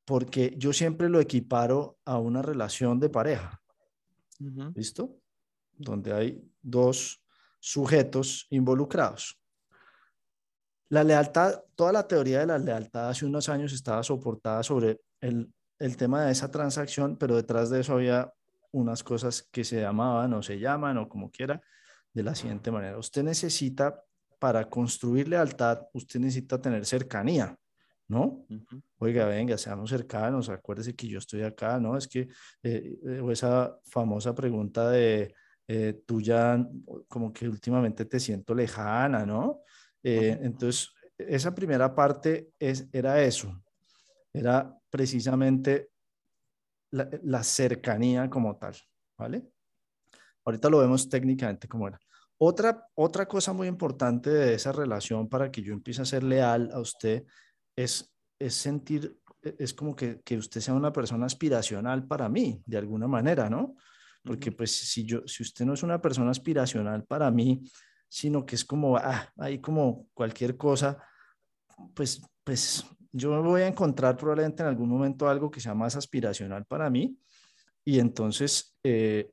porque 0.05 0.55
yo 0.57 0.71
siempre 0.71 1.09
lo 1.09 1.19
equiparo 1.19 1.99
a 2.05 2.17
una 2.17 2.41
relación 2.41 2.97
de 2.97 3.09
pareja. 3.09 3.61
¿Listo? 4.73 5.19
Donde 5.73 6.13
hay 6.13 6.49
dos 6.61 7.21
sujetos 7.67 8.47
involucrados. 8.49 9.37
La 10.89 11.03
lealtad, 11.03 11.63
toda 11.75 11.91
la 11.91 12.07
teoría 12.07 12.39
de 12.39 12.45
la 12.45 12.57
lealtad 12.57 13.09
hace 13.09 13.25
unos 13.25 13.49
años 13.49 13.73
estaba 13.73 14.01
soportada 14.03 14.63
sobre 14.63 15.01
el, 15.19 15.53
el 15.77 15.97
tema 15.97 16.23
de 16.23 16.31
esa 16.31 16.49
transacción, 16.49 17.17
pero 17.17 17.35
detrás 17.35 17.69
de 17.69 17.81
eso 17.81 17.95
había 17.95 18.31
unas 18.71 19.03
cosas 19.03 19.49
que 19.51 19.65
se 19.65 19.81
llamaban 19.81 20.33
o 20.33 20.41
se 20.41 20.59
llaman 20.59 20.97
o 20.97 21.09
como 21.09 21.29
quiera, 21.29 21.61
de 22.13 22.23
la 22.23 22.35
siguiente 22.35 22.71
manera. 22.71 22.97
Usted 22.97 23.23
necesita, 23.23 24.01
para 24.39 24.69
construir 24.69 25.27
lealtad, 25.27 25.81
usted 25.93 26.21
necesita 26.21 26.61
tener 26.61 26.85
cercanía. 26.85 27.53
¿no? 28.07 28.45
Oiga, 28.99 29.25
venga, 29.25 29.57
seamos 29.57 29.89
cercanos, 29.89 30.47
acuérdese 30.47 30.95
que 30.95 31.09
yo 31.09 31.19
estoy 31.19 31.41
acá, 31.43 31.81
¿no? 31.81 31.97
Es 31.97 32.07
que 32.07 32.29
eh, 32.63 32.97
eh, 33.05 33.21
esa 33.29 33.77
famosa 33.83 34.33
pregunta 34.33 34.89
de 34.89 35.35
eh, 35.67 36.01
tú 36.05 36.21
ya 36.21 36.65
como 37.07 37.33
que 37.33 37.47
últimamente 37.47 38.05
te 38.05 38.19
siento 38.19 38.53
lejana, 38.55 39.25
¿no? 39.25 39.61
entonces, 40.03 40.93
esa 41.17 41.53
primera 41.53 41.93
parte 41.93 42.51
es, 42.57 42.87
era 42.93 43.21
eso, 43.21 43.61
era 44.31 44.73
precisamente 44.89 45.89
la, 46.91 47.09
la, 47.23 47.43
cercanía 47.43 48.29
como 48.29 48.55
tal, 48.55 48.77
¿vale? 49.17 49.51
Ahorita 50.45 50.69
lo 50.69 50.79
vemos 50.79 51.09
técnicamente 51.09 51.67
como 51.67 51.89
era. 51.89 51.99
Otra, 52.37 52.87
otra 52.93 53.27
cosa 53.27 53.51
muy 53.51 53.67
importante 53.67 54.29
de 54.29 54.53
esa 54.53 54.71
relación 54.71 55.27
para 55.27 55.51
que 55.51 55.63
yo 55.63 55.73
empiece 55.73 56.01
a 56.03 56.05
ser 56.05 56.23
leal 56.23 56.69
a 56.71 56.79
usted 56.79 57.25
es, 57.75 58.13
es 58.37 58.53
sentir, 58.53 59.19
e, 59.41 59.55
es 59.57 59.73
como 59.73 59.95
que, 59.95 60.21
que, 60.21 60.37
usted 60.37 60.61
sea 60.61 60.75
una 60.75 60.93
persona 60.93 61.25
aspiracional 61.25 62.05
para 62.05 62.29
mí, 62.29 62.61
de 62.65 62.77
alguna 62.77 63.07
manera, 63.07 63.49
¿no? 63.49 63.75
Porque 64.27 64.51
pues 64.51 64.71
si, 64.71 65.05
yo, 65.05 65.25
si 65.25 65.41
usted 65.41 65.65
no 65.65 65.73
es 65.73 65.81
una 65.81 66.01
persona 66.01 66.31
aspiracional 66.31 67.05
para 67.05 67.31
mí, 67.31 67.63
sino 68.09 68.45
que 68.45 68.55
es 68.55 68.65
como, 68.65 68.97
ah, 68.97 69.31
ahí 69.37 69.59
como 69.59 70.07
cualquier 70.13 70.57
cosa, 70.57 70.97
pues, 71.93 72.21
pues 72.43 72.85
yo 73.11 73.31
me 73.31 73.47
voy 73.47 73.61
a 73.61 73.67
encontrar 73.67 74.17
probablemente 74.17 74.63
en 74.63 74.69
algún 74.69 74.89
momento 74.89 75.27
algo 75.29 75.49
que 75.49 75.59
sea 75.59 75.73
más 75.73 75.95
aspiracional 75.95 76.65
para 76.65 76.89
mí 76.89 77.17
y 77.83 77.99
entonces, 77.99 78.75
eh, 78.83 79.31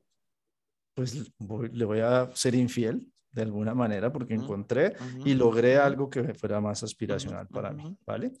pues 0.93 1.29
le 1.43 1.85
voy 1.85 1.99
a 1.99 2.29
ser 2.33 2.55
infiel 2.55 3.05
de 3.31 3.41
alguna 3.41 3.75
manera 3.75 4.13
porque 4.13 4.33
encontré 4.33 4.95
y 5.25 5.33
logré 5.33 5.77
algo 5.77 6.09
que 6.09 6.33
fuera 6.33 6.61
más 6.61 6.81
aspiracional 6.83 7.47
para 7.47 7.71
mí, 7.71 7.97
¿vale? 8.05 8.31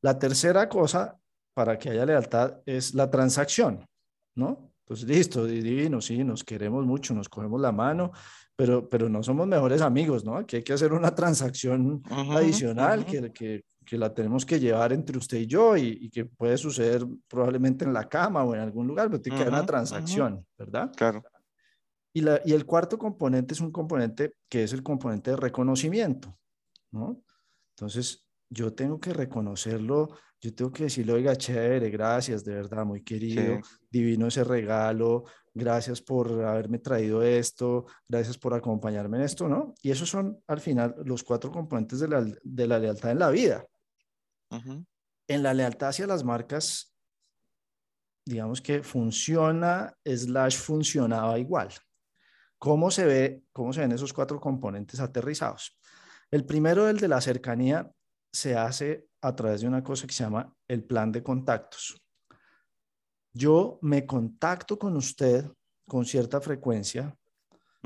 La 0.00 0.18
tercera 0.18 0.68
cosa 0.68 1.16
para 1.54 1.78
que 1.78 1.90
haya 1.90 2.04
lealtad 2.04 2.60
es 2.66 2.92
la 2.94 3.08
transacción, 3.08 3.86
¿no? 4.34 4.71
Pues 4.84 5.04
listo, 5.04 5.46
divino, 5.46 6.00
sí, 6.00 6.24
nos 6.24 6.44
queremos 6.44 6.84
mucho, 6.84 7.14
nos 7.14 7.28
cogemos 7.28 7.60
la 7.60 7.72
mano, 7.72 8.12
pero, 8.56 8.88
pero 8.88 9.08
no 9.08 9.22
somos 9.22 9.46
mejores 9.46 9.80
amigos, 9.80 10.24
¿no? 10.24 10.36
Aquí 10.36 10.56
hay 10.56 10.62
que 10.62 10.72
hacer 10.72 10.92
una 10.92 11.14
transacción 11.14 12.02
adicional 12.10 13.06
que, 13.06 13.32
que, 13.32 13.64
que, 13.84 13.96
la 13.98 14.12
tenemos 14.12 14.44
que 14.44 14.60
llevar 14.60 14.92
entre 14.92 15.18
usted 15.18 15.38
y 15.38 15.46
yo 15.46 15.76
y, 15.76 15.98
y, 16.00 16.10
que 16.10 16.24
puede 16.24 16.58
suceder 16.58 17.06
probablemente 17.28 17.84
en 17.84 17.92
la 17.92 18.08
cama 18.08 18.44
o 18.44 18.54
en 18.54 18.60
algún 18.60 18.86
lugar, 18.86 19.08
pero 19.08 19.22
tiene 19.22 19.38
que 19.38 19.42
haber 19.42 19.54
una 19.54 19.66
transacción, 19.66 20.44
¿verdad? 20.58 20.92
Claro. 20.96 21.22
Y, 22.12 22.20
la, 22.20 22.40
y 22.44 22.52
el 22.52 22.66
cuarto 22.66 22.98
componente 22.98 23.54
es 23.54 23.60
un 23.60 23.72
componente 23.72 24.34
que 24.48 24.64
es 24.64 24.72
el 24.72 24.82
componente 24.82 25.30
de 25.30 25.36
reconocimiento, 25.36 26.36
¿no? 26.90 27.22
Entonces, 27.70 28.26
yo 28.52 28.74
tengo 28.74 29.00
que 29.00 29.12
reconocerlo, 29.14 30.10
yo 30.40 30.54
tengo 30.54 30.72
que 30.72 30.84
decirle, 30.84 31.14
oiga, 31.14 31.34
chévere, 31.36 31.88
gracias, 31.88 32.44
de 32.44 32.54
verdad, 32.54 32.84
muy 32.84 33.02
querido, 33.02 33.60
divino 33.90 34.26
ese 34.26 34.44
regalo, 34.44 35.24
gracias 35.54 36.02
por 36.02 36.30
haberme 36.44 36.78
traído 36.78 37.22
esto, 37.22 37.86
gracias 38.06 38.36
por 38.36 38.52
acompañarme 38.52 39.18
en 39.18 39.24
esto, 39.24 39.48
¿no? 39.48 39.74
Y 39.82 39.90
esos 39.90 40.08
son, 40.10 40.42
al 40.46 40.60
final, 40.60 40.94
los 41.04 41.22
cuatro 41.22 41.50
componentes 41.50 42.00
de 42.00 42.08
la, 42.08 42.24
de 42.42 42.66
la 42.66 42.78
lealtad 42.78 43.12
en 43.12 43.18
la 43.18 43.30
vida. 43.30 43.64
En 45.28 45.42
la 45.42 45.54
lealtad 45.54 45.88
hacia 45.88 46.06
las 46.06 46.22
marcas, 46.22 46.94
digamos 48.26 48.60
que 48.60 48.82
funciona, 48.82 49.96
slash 50.04 50.58
funcionaba 50.58 51.38
igual. 51.38 51.70
¿Cómo 52.58 52.90
se, 52.90 53.06
ve, 53.06 53.42
¿Cómo 53.52 53.72
se 53.72 53.80
ven 53.80 53.92
esos 53.92 54.12
cuatro 54.12 54.38
componentes 54.38 55.00
aterrizados? 55.00 55.78
El 56.30 56.44
primero, 56.44 56.88
el 56.88 56.98
de 56.98 57.08
la 57.08 57.20
cercanía, 57.20 57.90
se 58.32 58.56
hace 58.56 59.08
a 59.20 59.34
través 59.36 59.60
de 59.60 59.68
una 59.68 59.82
cosa 59.82 60.06
que 60.06 60.14
se 60.14 60.24
llama 60.24 60.52
el 60.66 60.84
plan 60.84 61.12
de 61.12 61.22
contactos. 61.22 62.00
Yo 63.34 63.78
me 63.82 64.06
contacto 64.06 64.78
con 64.78 64.96
usted 64.96 65.46
con 65.86 66.04
cierta 66.04 66.40
frecuencia 66.40 67.14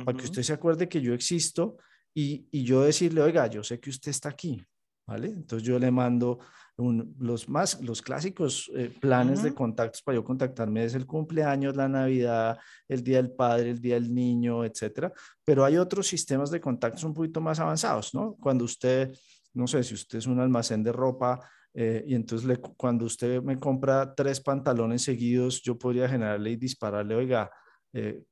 para 0.04 0.16
que 0.16 0.24
usted 0.24 0.42
se 0.42 0.52
acuerde 0.52 0.88
que 0.88 1.00
yo 1.00 1.14
existo 1.14 1.78
y, 2.14 2.46
y, 2.50 2.64
yo 2.64 2.82
decirle, 2.82 3.22
oiga, 3.22 3.46
yo 3.46 3.62
sé 3.62 3.78
que 3.80 3.90
usted 3.90 4.10
está 4.10 4.30
aquí, 4.30 4.64
¿vale? 5.06 5.28
Entonces 5.28 5.66
yo 5.66 5.78
le 5.78 5.90
mando 5.90 6.38
los 6.78 7.48
más, 7.48 7.80
los 7.80 8.02
clásicos 8.02 8.70
eh, 8.74 8.92
planes 9.00 9.42
de 9.42 9.54
contactos 9.54 10.02
para 10.02 10.16
yo 10.16 10.24
contactarme 10.24 10.84
es 10.84 10.94
el 10.94 11.06
cumpleaños, 11.06 11.74
la 11.74 11.88
Navidad, 11.88 12.58
el 12.86 13.02
Día 13.02 13.16
del 13.16 13.32
Padre, 13.32 13.70
el 13.70 13.80
Día 13.80 13.94
del 13.94 14.12
Niño, 14.12 14.62
etcétera. 14.64 15.10
Pero 15.42 15.64
hay 15.64 15.78
otros 15.78 16.06
sistemas 16.06 16.50
de 16.50 16.60
contactos 16.60 17.04
un 17.04 17.14
poquito 17.14 17.40
más 17.40 17.60
avanzados, 17.60 18.12
¿no? 18.12 18.36
Cuando 18.36 18.66
usted, 18.66 19.16
no 19.56 19.66
sé, 19.66 19.82
si 19.82 19.94
usted 19.94 20.18
es 20.18 20.26
un 20.26 20.38
almacén 20.38 20.82
de 20.82 20.92
ropa 20.92 21.40
eh, 21.72 22.04
y 22.06 22.14
entonces 22.14 22.46
le, 22.46 22.58
cuando 22.58 23.06
usted 23.06 23.42
me 23.42 23.58
compra 23.58 24.14
tres 24.14 24.40
pantalones 24.40 25.02
seguidos, 25.02 25.62
yo 25.62 25.78
podría 25.78 26.08
generarle 26.08 26.50
y 26.50 26.56
dispararle, 26.56 27.14
oiga, 27.14 27.50
eh, 27.92 28.22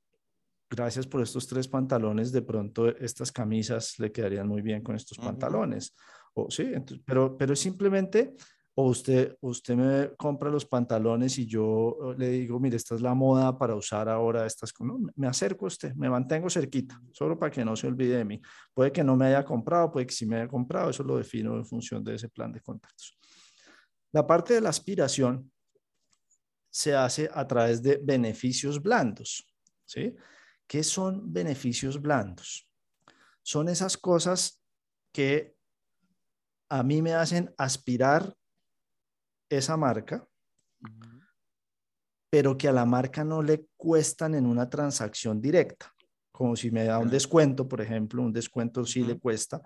gracias 0.69 1.07
por 1.07 1.23
estos 1.23 1.47
tres 1.47 1.66
pantalones, 1.66 2.31
de 2.31 2.43
pronto 2.43 2.88
estas 2.88 3.33
camisas 3.33 3.99
le 3.99 4.12
quedarían 4.12 4.47
muy 4.47 4.61
bien 4.61 4.83
con 4.83 4.97
estos 4.97 5.19
pantalones. 5.19 5.95
O 6.35 6.50
sí, 6.50 6.73
pero, 7.04 7.37
pero 7.38 7.54
simplemente 7.54 8.35
o 8.76 8.88
usted, 8.88 9.37
usted 9.40 9.76
me 9.76 10.16
compra 10.16 10.50
los 10.50 10.66
pantalones 10.66 11.38
y 11.38 11.47
yo 11.47 11.97
eh, 12.11 12.14
le 12.19 12.28
digo, 12.31 12.59
mire, 12.59 12.76
esta 12.76 12.97
es 12.97 13.00
la 13.00 13.14
moda 13.14 13.57
para 13.57 13.76
usar 13.76 14.09
ahora 14.09 14.47
estas, 14.47 14.73
me 15.14 15.28
acerco 15.28 15.66
a 15.66 15.69
usted, 15.69 15.95
me 15.95 16.11
mantengo 16.11 16.50
cerquita, 16.50 17.00
solo 17.12 17.38
para 17.38 17.52
que 17.52 17.64
no 17.64 17.76
se 17.76 17.87
olvide 17.87 18.16
de 18.16 18.25
mí. 18.25 18.40
Puede 18.73 18.90
que 18.90 19.04
no 19.04 19.16
me 19.16 19.26
haya 19.26 19.45
comprado, 19.45 19.93
puede 19.93 20.07
que 20.07 20.14
sí 20.14 20.26
me 20.26 20.37
haya 20.37 20.49
comprado, 20.49 20.90
eso 20.90 21.04
lo 21.04 21.16
defino 21.16 21.57
en 21.57 21.64
función 21.64 22.02
de 22.02 22.16
ese 22.16 22.28
plan 22.28 22.52
de 22.52 22.61
contactos. 22.61 23.16
La 24.11 24.26
parte 24.26 24.54
de 24.54 24.61
la 24.61 24.71
aspiración 24.71 25.50
se 26.69 26.97
hace 26.97 27.31
a 27.33 27.47
través 27.47 27.81
de 27.81 28.00
beneficios 28.02 28.83
blandos, 28.83 29.47
¿sí? 29.85 30.16
¿Qué 30.66 30.83
son 30.83 31.33
beneficios 31.33 32.00
blandos? 32.00 32.69
Son 33.43 33.69
esas 33.69 33.97
cosas 33.97 34.61
que 35.12 35.54
a 36.69 36.83
mí 36.83 37.02
me 37.02 37.14
hacen 37.14 37.54
aspirar 37.57 38.35
esa 39.49 39.77
marca, 39.77 40.27
pero 42.31 42.57
que 42.57 42.69
a 42.69 42.73
la 42.73 42.85
marca 42.85 43.23
no 43.25 43.43
le 43.43 43.67
cuestan 43.77 44.35
en 44.35 44.47
una 44.47 44.69
transacción 44.69 45.41
directa, 45.41 45.93
como 46.33 46.57
si 46.57 46.71
me 46.71 46.85
da 46.85 46.99
un 46.99 47.09
descuento, 47.09 47.69
por 47.69 47.81
ejemplo, 47.81 48.23
un 48.23 48.33
descuento 48.33 48.85
sí 48.85 49.05
le 49.05 49.19
cuesta, 49.19 49.63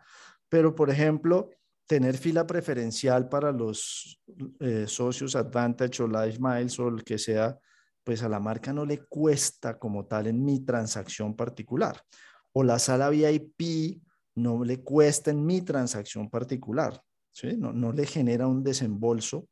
pero 0.49 0.75
por 0.75 0.91
ejemplo, 0.91 1.51
tener 1.87 2.19
fila 2.19 2.47
preferencial 2.47 3.29
para 3.29 3.51
los 3.51 4.21
eh, 4.61 4.85
socios 4.87 5.35
Advantage 5.35 6.03
o 6.03 6.07
Life 6.07 6.39
Miles 6.39 6.79
o 6.79 6.89
el 6.89 7.03
que 7.03 7.19
sea, 7.19 7.59
pues 8.05 8.23
a 8.23 8.29
la 8.29 8.39
marca 8.39 8.73
no 8.73 8.85
le 8.85 8.99
cuesta 9.07 9.79
como 9.79 10.07
tal 10.07 10.27
en 10.27 10.45
mi 10.45 10.61
transacción 10.61 11.35
particular. 11.35 12.03
O 12.53 12.63
la 12.63 12.79
sala 12.79 13.09
VIP 13.09 14.03
no 14.35 14.63
le 14.65 14.83
cuesta 14.83 15.31
en 15.31 15.45
mi 15.45 15.63
transacción 15.63 16.29
particular. 16.29 17.03
¿Sí? 17.39 17.57
No, 17.57 17.73
no 17.73 17.93
le 17.93 18.07
genera 18.07 18.47
un 18.47 18.63
desembolso 18.63 19.49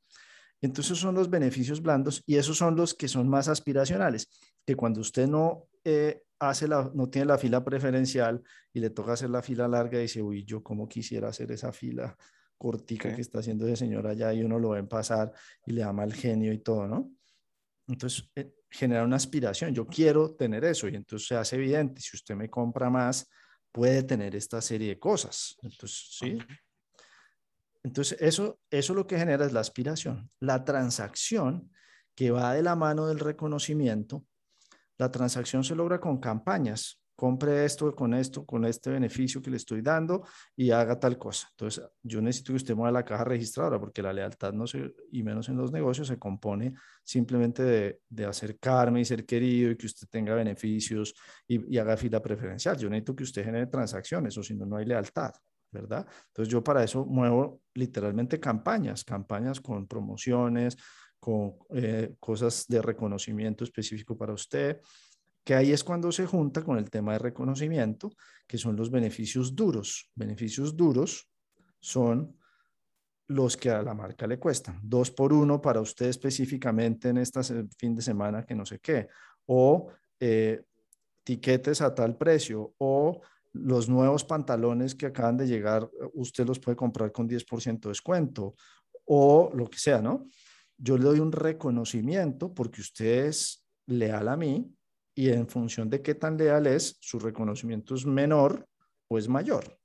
entonces 0.61 0.99
son 0.99 1.15
los 1.15 1.29
beneficios 1.29 1.83
blandos 1.83 2.23
y 2.27 2.37
esos 2.37 2.57
son 2.57 2.77
los 2.77 2.95
que 2.95 3.09
son 3.09 3.29
más 3.29 3.49
aspiracionales, 3.49 4.29
que 4.65 4.75
cuando 4.75 5.01
usted 5.01 5.27
no 5.27 5.69
eh, 5.85 6.23
hace 6.39 6.67
la, 6.67 6.91
no 6.95 7.09
tiene 7.09 7.27
la 7.27 7.39
fila 7.39 7.65
preferencial 7.65 8.43
y 8.73 8.81
le 8.81 8.91
toca 8.91 9.13
hacer 9.13 9.31
la 9.31 9.43
fila 9.43 9.69
larga 9.69 9.99
y 9.99 10.03
dice, 10.03 10.23
uy, 10.23 10.45
yo 10.45 10.63
como 10.63 10.89
quisiera 10.89 11.29
hacer 11.29 11.53
esa 11.53 11.73
fila 11.73 12.17
cortica 12.59 13.15
que 13.15 13.21
está 13.21 13.41
haciendo 13.41 13.67
ese 13.67 13.77
señor 13.77 14.07
allá 14.07 14.33
y 14.33 14.43
uno 14.43 14.59
lo 14.59 14.71
ven 14.71 14.89
pasar 14.89 15.31
y 15.67 15.73
le 15.73 15.83
da 15.83 15.93
mal 15.93 16.13
genio 16.13 16.53
y 16.53 16.59
todo, 16.59 16.89
¿no? 16.89 17.13
Entonces 17.87 18.29
eh, 18.35 18.53
genera 18.71 19.05
una 19.05 19.17
aspiración, 19.17 19.75
yo 19.75 19.87
quiero 19.87 20.35
tener 20.35 20.65
eso 20.65 20.89
y 20.89 20.97
entonces 20.97 21.29
se 21.29 21.37
hace 21.37 21.57
evidente, 21.57 22.01
si 22.01 22.17
usted 22.17 22.35
me 22.35 22.49
compra 22.49 22.89
más, 22.89 23.29
puede 23.71 24.03
tener 24.03 24.35
esta 24.35 24.63
serie 24.63 24.89
de 24.89 24.99
cosas. 24.99 25.57
Entonces, 25.63 26.09
sí, 26.11 26.39
entonces, 27.87 28.19
eso, 28.21 28.59
eso 28.69 28.95
lo 28.95 29.07
que 29.07 29.17
genera 29.17 29.47
es 29.47 29.53
la 29.53 29.61
aspiración. 29.61 30.29
La 30.41 30.65
transacción 30.65 31.71
que 32.17 32.33
va 32.33 32.53
de 32.53 32.61
la 32.61 32.75
mano 32.75 33.07
del 33.07 33.21
reconocimiento, 33.21 34.25
la 34.99 35.13
transacción 35.13 35.63
se 35.63 35.77
logra 35.77 36.01
con 36.01 36.19
campañas. 36.19 37.01
Compre 37.15 37.65
esto 37.65 37.95
con 37.95 38.13
esto, 38.13 38.45
con 38.45 38.65
este 38.65 38.91
beneficio 38.91 39.41
que 39.41 39.51
le 39.51 39.57
estoy 39.57 39.83
dando 39.83 40.27
y 40.57 40.73
haga 40.73 40.99
tal 40.99 41.17
cosa. 41.17 41.47
Entonces, 41.53 41.89
yo 42.03 42.21
necesito 42.21 42.53
que 42.53 42.57
usted 42.57 42.75
mueva 42.75 42.91
la 42.91 43.05
caja 43.05 43.23
registradora 43.23 43.79
porque 43.79 44.03
la 44.03 44.13
lealtad 44.13 44.53
no 44.53 44.67
se, 44.67 44.93
y 45.13 45.23
menos 45.23 45.49
en 45.49 45.57
los 45.57 45.71
negocios, 45.71 46.09
se 46.09 46.19
compone 46.19 46.75
simplemente 47.05 47.63
de, 47.63 48.01
de 48.09 48.25
acercarme 48.25 49.01
y 49.01 49.05
ser 49.05 49.25
querido 49.25 49.71
y 49.71 49.77
que 49.77 49.87
usted 49.87 50.09
tenga 50.11 50.35
beneficios 50.35 51.15
y, 51.47 51.73
y 51.73 51.79
haga 51.79 51.97
fila 51.97 52.21
preferencial. 52.21 52.77
Yo 52.77 52.91
necesito 52.91 53.15
que 53.15 53.23
usted 53.23 53.45
genere 53.45 53.69
transacciones 53.69 54.37
o 54.37 54.43
si 54.43 54.57
no, 54.57 54.67
no 54.67 54.77
hay 54.77 54.87
lealtad. 54.87 55.33
¿Verdad? 55.77 56.07
Entonces 56.29 56.53
yo 56.53 56.63
para 56.63 56.83
eso 56.83 57.05
muevo 57.05 57.63
literalmente 57.75 58.41
campañas, 58.41 59.05
campañas 59.05 59.61
con 59.61 59.87
promociones, 59.87 60.77
con 61.19 61.55
eh, 61.71 62.15
cosas 62.21 62.67
de 62.69 62.83
reconocimiento 62.83 63.65
específico 63.65 64.17
para 64.17 64.33
usted, 64.33 64.81
que 65.45 65.55
ahí 65.55 65.71
es 65.71 65.85
cuando 65.85 66.11
se 66.11 66.27
junta 66.27 66.63
con 66.63 66.77
el 66.77 66.91
tema 66.91 67.13
de 67.13 67.21
reconocimiento, 67.21 68.11
que 68.47 68.59
son 68.59 68.75
los 68.77 68.91
beneficios 68.91 69.55
duros. 69.55 70.11
Beneficios 70.15 70.77
duros 70.77 71.31
son 71.79 72.37
los 73.29 73.57
que 73.57 73.71
a 73.71 73.83
la 73.83 73.95
marca 73.95 74.27
le 74.27 74.39
cuestan. 74.39 74.81
Dos 74.83 75.11
por 75.11 75.33
uno 75.33 75.61
para 75.61 75.81
usted 75.81 76.07
específicamente 76.07 77.11
en 77.11 77.19
este 77.19 77.41
fin 77.79 77.95
de 77.95 78.03
semana 78.03 78.45
que 78.45 78.55
no 78.55 78.67
sé 78.67 78.79
qué. 78.81 79.09
O 79.47 79.89
eh, 80.19 80.63
tiquetes 81.23 81.81
a 81.81 81.95
tal 81.95 82.17
precio. 82.17 82.75
O 82.79 83.21
los 83.65 83.89
nuevos 83.89 84.25
pantalones 84.25 84.95
que 84.95 85.07
acaban 85.07 85.37
de 85.37 85.47
llegar, 85.47 85.89
usted 86.15 86.47
los 86.47 86.59
puede 86.59 86.77
comprar 86.77 87.13
con 87.13 87.29
10% 87.29 87.81
de 87.81 87.89
descuento 87.89 88.55
o 89.05 89.51
lo 89.55 89.69
que 89.69 89.79
sea, 89.79 90.01
¿no? 90.01 90.27
Yo 90.77 90.99
le 90.99 91.05
doy 91.05 91.21
un 91.21 91.33
reconocimiento 91.33 92.53
porque 92.53 92.81
usted 92.81 93.27
es 93.27 93.67
leal 93.87 94.29
a 94.29 94.37
mí 94.37 94.71
y 95.15 95.31
en 95.31 95.49
función 95.49 95.89
de 95.89 96.03
qué 96.03 96.15
tan 96.15 96.37
leal 96.37 96.67
es, 96.67 96.99
su 97.01 97.19
reconocimiento 97.19 97.95
es 97.95 98.05
menor 98.05 98.69
o 99.09 99.17
es 99.17 99.29
mayor, 99.29 99.79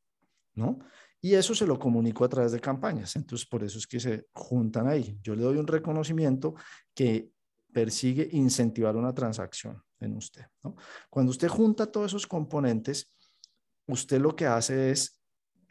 ¿no? 0.56 0.80
Y 1.22 1.36
eso 1.36 1.54
se 1.54 1.68
lo 1.68 1.78
comunico 1.78 2.26
a 2.26 2.30
través 2.30 2.52
de 2.52 2.60
campañas. 2.60 3.16
Entonces, 3.16 3.48
por 3.48 3.64
eso 3.64 3.78
es 3.78 3.86
que 3.86 4.00
se 4.00 4.26
juntan 4.34 4.88
ahí. 4.88 5.20
Yo 5.22 5.36
le 5.36 5.44
doy 5.44 5.58
un 5.58 5.68
reconocimiento 5.68 6.56
que 6.96 7.30
persigue 7.72 8.28
incentivar 8.32 8.96
una 8.96 9.14
transacción 9.14 9.82
en 10.00 10.18
usted. 10.18 10.46
¿no? 10.64 10.76
Cuando 11.10 11.30
usted 11.30 11.48
junta 11.48 11.92
todos 11.92 12.12
esos 12.12 12.28
componentes, 12.28 13.16
usted 13.88 14.20
lo 14.20 14.36
que 14.36 14.46
hace 14.46 14.91
es 14.91 15.22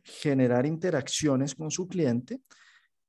generar 0.03 0.66
interacciones 0.66 1.55
con 1.55 1.70
su 1.70 1.87
cliente 1.87 2.40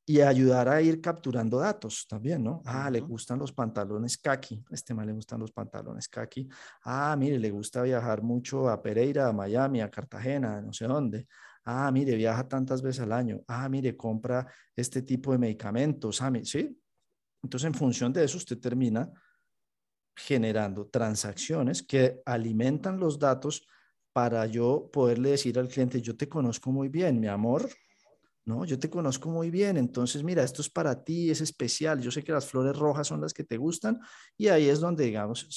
y 0.06 0.20
ayudar 0.22 0.68
a 0.68 0.82
ir 0.82 1.00
capturando 1.00 1.60
datos 1.60 2.06
también, 2.08 2.44
¿no? 2.44 2.62
Ah, 2.66 2.90
le 2.90 3.00
gustan 3.00 3.40
los 3.40 3.54
pantalones 3.54 4.18
kaki, 4.18 4.64
este 4.72 4.94
mal 4.94 5.08
le 5.08 5.14
gustan 5.14 5.40
los 5.40 5.52
pantalones 5.52 6.10
kaki. 6.10 6.50
Ah, 6.84 7.16
mire, 7.18 7.40
le 7.40 7.50
gusta 7.52 7.84
viajar 7.84 8.22
mucho 8.22 8.68
a 8.68 8.82
Pereira, 8.82 9.28
a 9.28 9.34
Miami, 9.34 9.80
a 9.82 9.90
Cartagena, 9.90 10.62
no 10.62 10.74
sé 10.74 10.86
dónde. 10.86 11.28
Ah, 11.64 11.90
mire, 11.92 12.16
viaja 12.16 12.48
tantas 12.48 12.82
veces 12.82 13.02
al 13.02 13.12
año. 13.12 13.42
Ah, 13.48 13.70
mire, 13.70 13.96
compra 13.96 14.46
este 14.76 15.04
tipo 15.04 15.32
de 15.32 15.38
medicamentos. 15.38 16.22
Ah, 16.22 16.32
¿sí? 16.44 16.78
Entonces, 17.44 17.68
en 17.68 17.74
función 17.74 18.12
de 18.12 18.24
eso, 18.24 18.38
usted 18.38 18.60
termina 18.60 19.10
generando 20.16 20.88
transacciones 20.88 21.84
que 21.84 22.22
alimentan 22.26 23.00
los 23.00 23.18
datos 23.18 23.68
para 24.14 24.46
yo 24.46 24.90
poderle 24.92 25.32
decir 25.32 25.58
al 25.58 25.68
cliente, 25.68 26.02
yo 26.02 26.16
te 26.16 26.28
conozco 26.28 26.72
muy 26.72 26.90
bien, 26.90 27.20
mi 27.20 27.28
amor, 27.28 27.70
¿no? 28.46 28.66
Yo 28.66 28.80
te 28.80 28.90
conozco 28.90 29.30
muy 29.30 29.50
bien, 29.52 29.78
entonces 29.78 30.24
mira, 30.24 30.44
esto 30.44 30.62
es 30.62 30.70
para 30.70 31.04
ti, 31.04 31.30
es 31.30 31.42
especial, 31.42 32.02
yo 32.02 32.12
sé 32.12 32.24
que 32.24 32.32
las 32.32 32.46
flores 32.46 32.76
rojas 32.76 33.08
son 33.08 33.22
las 33.22 33.34
que 33.34 33.44
te 33.44 33.58
gustan 33.58 34.00
y 34.38 34.48
ahí 34.48 34.68
es 34.68 34.80
donde, 34.80 35.06
digamos, 35.06 35.48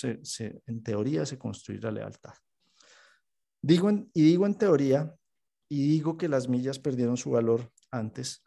en 0.66 0.82
teoría 0.82 1.26
se 1.26 1.38
construye 1.38 1.80
la 1.80 1.90
lealtad. 1.90 2.34
Digo 3.62 3.90
y 4.12 4.22
digo 4.22 4.46
en 4.46 4.54
teoría 4.56 5.14
y 5.68 5.88
digo 5.88 6.18
que 6.18 6.28
las 6.28 6.48
millas 6.48 6.78
perdieron 6.78 7.16
su 7.16 7.30
valor 7.30 7.70
antes 7.90 8.42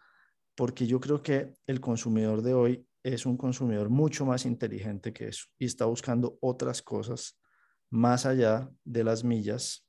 porque 0.56 0.86
yo 0.86 1.00
creo 1.00 1.22
que 1.22 1.54
el 1.66 1.82
consumidor 1.82 2.42
de 2.42 2.54
hoy 2.54 2.88
es 3.04 3.26
un 3.26 3.38
consumidor 3.38 3.90
mucho 3.90 4.26
más 4.26 4.46
inteligente 4.46 5.14
que 5.14 5.30
eso 5.30 5.46
y 5.58 5.66
está 5.66 5.86
buscando 5.86 6.38
otras 6.42 6.82
cosas 6.82 7.40
más 7.90 8.26
allá 8.26 8.70
de 8.84 9.04
las 9.04 9.24
millas 9.24 9.87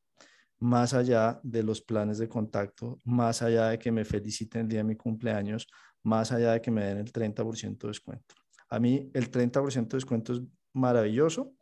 más 0.61 0.95
allá 0.95 1.41
de 1.43 1.63
los 1.63 1.81
planes 1.81 2.19
de 2.19 2.29
contacto, 2.29 2.99
más 3.05 3.43
allá 3.43 3.69
de 3.69 3.79
que 3.79 3.93
me 3.93 4.05
feliciten 4.05 4.63
el 4.63 4.69
día 4.69 4.79
de 4.79 4.85
mi 4.85 4.97
cumpleaños, 4.97 5.69
más 6.03 6.33
allá 6.33 6.53
de 6.53 6.61
que 6.61 6.71
me 6.71 6.85
den 6.85 6.99
el 6.99 7.13
30% 7.13 7.87
de 7.87 7.89
descuento. 7.89 8.35
A 8.71 8.79
mí 8.79 9.11
el 9.15 9.31
30% 9.31 9.89
de 9.89 9.97
descuento 9.97 10.33
es 10.33 10.41
maravilloso, 10.73 11.55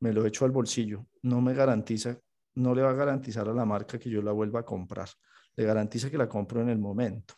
me 0.00 0.12
lo 0.12 0.26
echo 0.26 0.44
al 0.44 0.50
bolsillo, 0.50 1.06
no 1.22 1.40
me 1.40 1.54
garantiza, 1.54 2.18
no 2.56 2.74
le 2.74 2.82
va 2.82 2.90
a 2.90 2.94
garantizar 2.94 3.48
a 3.48 3.54
la 3.54 3.64
marca 3.64 3.98
que 3.98 4.10
yo 4.10 4.20
la 4.20 4.32
vuelva 4.32 4.60
a 4.60 4.64
comprar, 4.64 5.08
le 5.54 5.64
garantiza 5.64 6.10
que 6.10 6.18
la 6.18 6.28
compro 6.28 6.60
en 6.60 6.68
el 6.68 6.78
momento. 6.78 7.34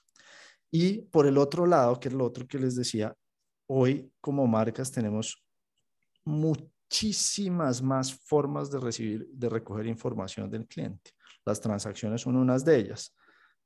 Y 0.71 1.03
por 1.03 1.27
el 1.27 1.38
otro 1.38 1.67
lado, 1.67 2.01
que 2.01 2.09
es 2.09 2.14
lo 2.14 2.25
otro 2.25 2.47
que 2.47 2.59
les 2.59 2.75
decía, 2.75 3.14
hoy 3.67 4.11
como 4.21 4.47
marcas 4.47 4.90
tenemos 4.90 5.45
mucho 6.25 6.74
muchísimas 6.95 7.83
más 7.83 8.15
formas 8.15 8.71
de 8.71 8.79
recibir, 8.79 9.29
de 9.33 9.49
recoger 9.49 9.87
información 9.87 10.49
del 10.49 10.65
cliente. 10.65 11.11
Las 11.45 11.61
transacciones 11.61 12.21
son 12.21 12.37
unas 12.37 12.65
de 12.65 12.77
ellas, 12.77 13.13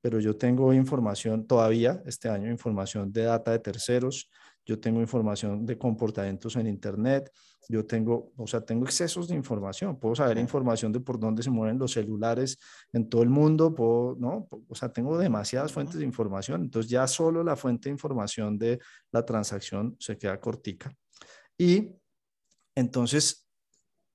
pero 0.00 0.18
yo 0.18 0.34
tengo 0.34 0.72
información 0.72 1.46
todavía, 1.46 2.02
este 2.06 2.30
año, 2.30 2.50
información 2.50 3.12
de 3.12 3.24
data 3.24 3.50
de 3.50 3.58
terceros, 3.58 4.30
yo 4.64 4.80
tengo 4.80 5.00
información 5.00 5.66
de 5.66 5.76
comportamientos 5.76 6.56
en 6.56 6.68
Internet, 6.68 7.30
yo 7.68 7.84
tengo, 7.84 8.32
o 8.34 8.46
sea, 8.46 8.62
tengo 8.62 8.86
excesos 8.86 9.28
de 9.28 9.34
información, 9.34 9.98
puedo 9.98 10.14
saber 10.14 10.38
información 10.38 10.90
de 10.90 11.00
por 11.00 11.20
dónde 11.20 11.42
se 11.42 11.50
mueven 11.50 11.78
los 11.78 11.92
celulares 11.92 12.58
en 12.94 13.10
todo 13.10 13.22
el 13.22 13.28
mundo, 13.28 13.74
puedo, 13.74 14.16
¿no? 14.18 14.48
O 14.68 14.74
sea, 14.74 14.90
tengo 14.90 15.18
demasiadas 15.18 15.70
fuentes 15.70 15.98
de 15.98 16.04
información, 16.04 16.62
entonces 16.62 16.90
ya 16.90 17.06
solo 17.06 17.44
la 17.44 17.56
fuente 17.56 17.90
de 17.90 17.92
información 17.92 18.58
de 18.58 18.78
la 19.12 19.22
transacción 19.22 19.96
se 19.98 20.16
queda 20.16 20.40
cortica. 20.40 20.94
Y 21.58 21.92
entonces, 22.78 23.44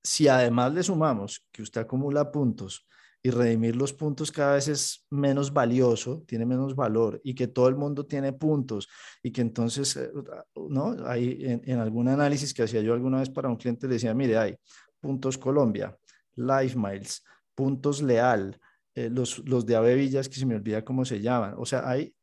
si 0.02 0.26
además 0.26 0.72
le 0.72 0.82
sumamos 0.82 1.46
que 1.52 1.60
usted 1.60 1.82
acumula 1.82 2.30
puntos 2.32 2.86
y 3.22 3.30
redimir 3.30 3.76
los 3.76 3.92
puntos 3.92 4.32
cada 4.32 4.54
vez 4.54 4.68
es 4.68 5.06
menos 5.10 5.52
valioso, 5.52 6.22
tiene 6.26 6.46
menos 6.46 6.74
valor 6.74 7.20
y 7.24 7.34
que 7.34 7.46
todo 7.46 7.68
el 7.68 7.76
mundo 7.76 8.06
tiene 8.06 8.32
puntos 8.32 8.88
y 9.22 9.32
que 9.32 9.42
entonces, 9.42 9.96
eh, 9.96 10.10
¿no? 10.56 10.96
Hay 11.06 11.38
en, 11.42 11.78
algún 11.78 12.08
análisis 12.08 12.54
que 12.54 12.62
hacía 12.62 12.80
yo 12.80 12.94
alguna 12.94 13.18
vez 13.18 13.28
para 13.28 13.50
un 13.50 13.56
cliente 13.56 13.86
le 13.86 13.94
decía, 13.94 14.14
mire, 14.14 14.38
hay 14.38 14.56
puntos 14.98 15.36
Colombia, 15.36 15.94
Life 16.34 16.74
Miles, 16.78 17.22
puntos 17.54 18.00
Leal, 18.00 18.58
eh, 18.94 19.10
los, 19.10 19.40
los 19.40 19.66
de 19.66 19.76
Avevillas, 19.76 20.30
que 20.30 20.36
se 20.36 20.46
me 20.46 20.54
olvida 20.54 20.82
cómo 20.82 21.04
se 21.04 21.20
llaman. 21.20 21.54
O 21.58 21.66
sea, 21.66 21.86
hay 21.86 22.14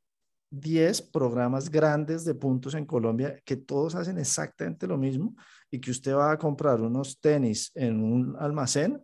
10 0.52 1.02
programas 1.04 1.72
grandes 1.72 2.26
de 2.26 2.36
puntos 2.36 2.76
en 2.76 2.86
Colombia 2.86 3.42
que 3.46 3.56
todos 3.56 3.96
hacen 3.96 4.18
exactamente 4.18 4.86
lo 4.86 4.98
mismo 4.98 5.36
y 5.72 5.80
que 5.80 5.92
usted 5.92 6.14
va 6.14 6.32
a 6.32 6.38
comprar 6.38 6.82
unos 6.82 7.20
tenis 7.22 7.72
en 7.74 8.04
un 8.04 8.36
almacén 8.38 9.02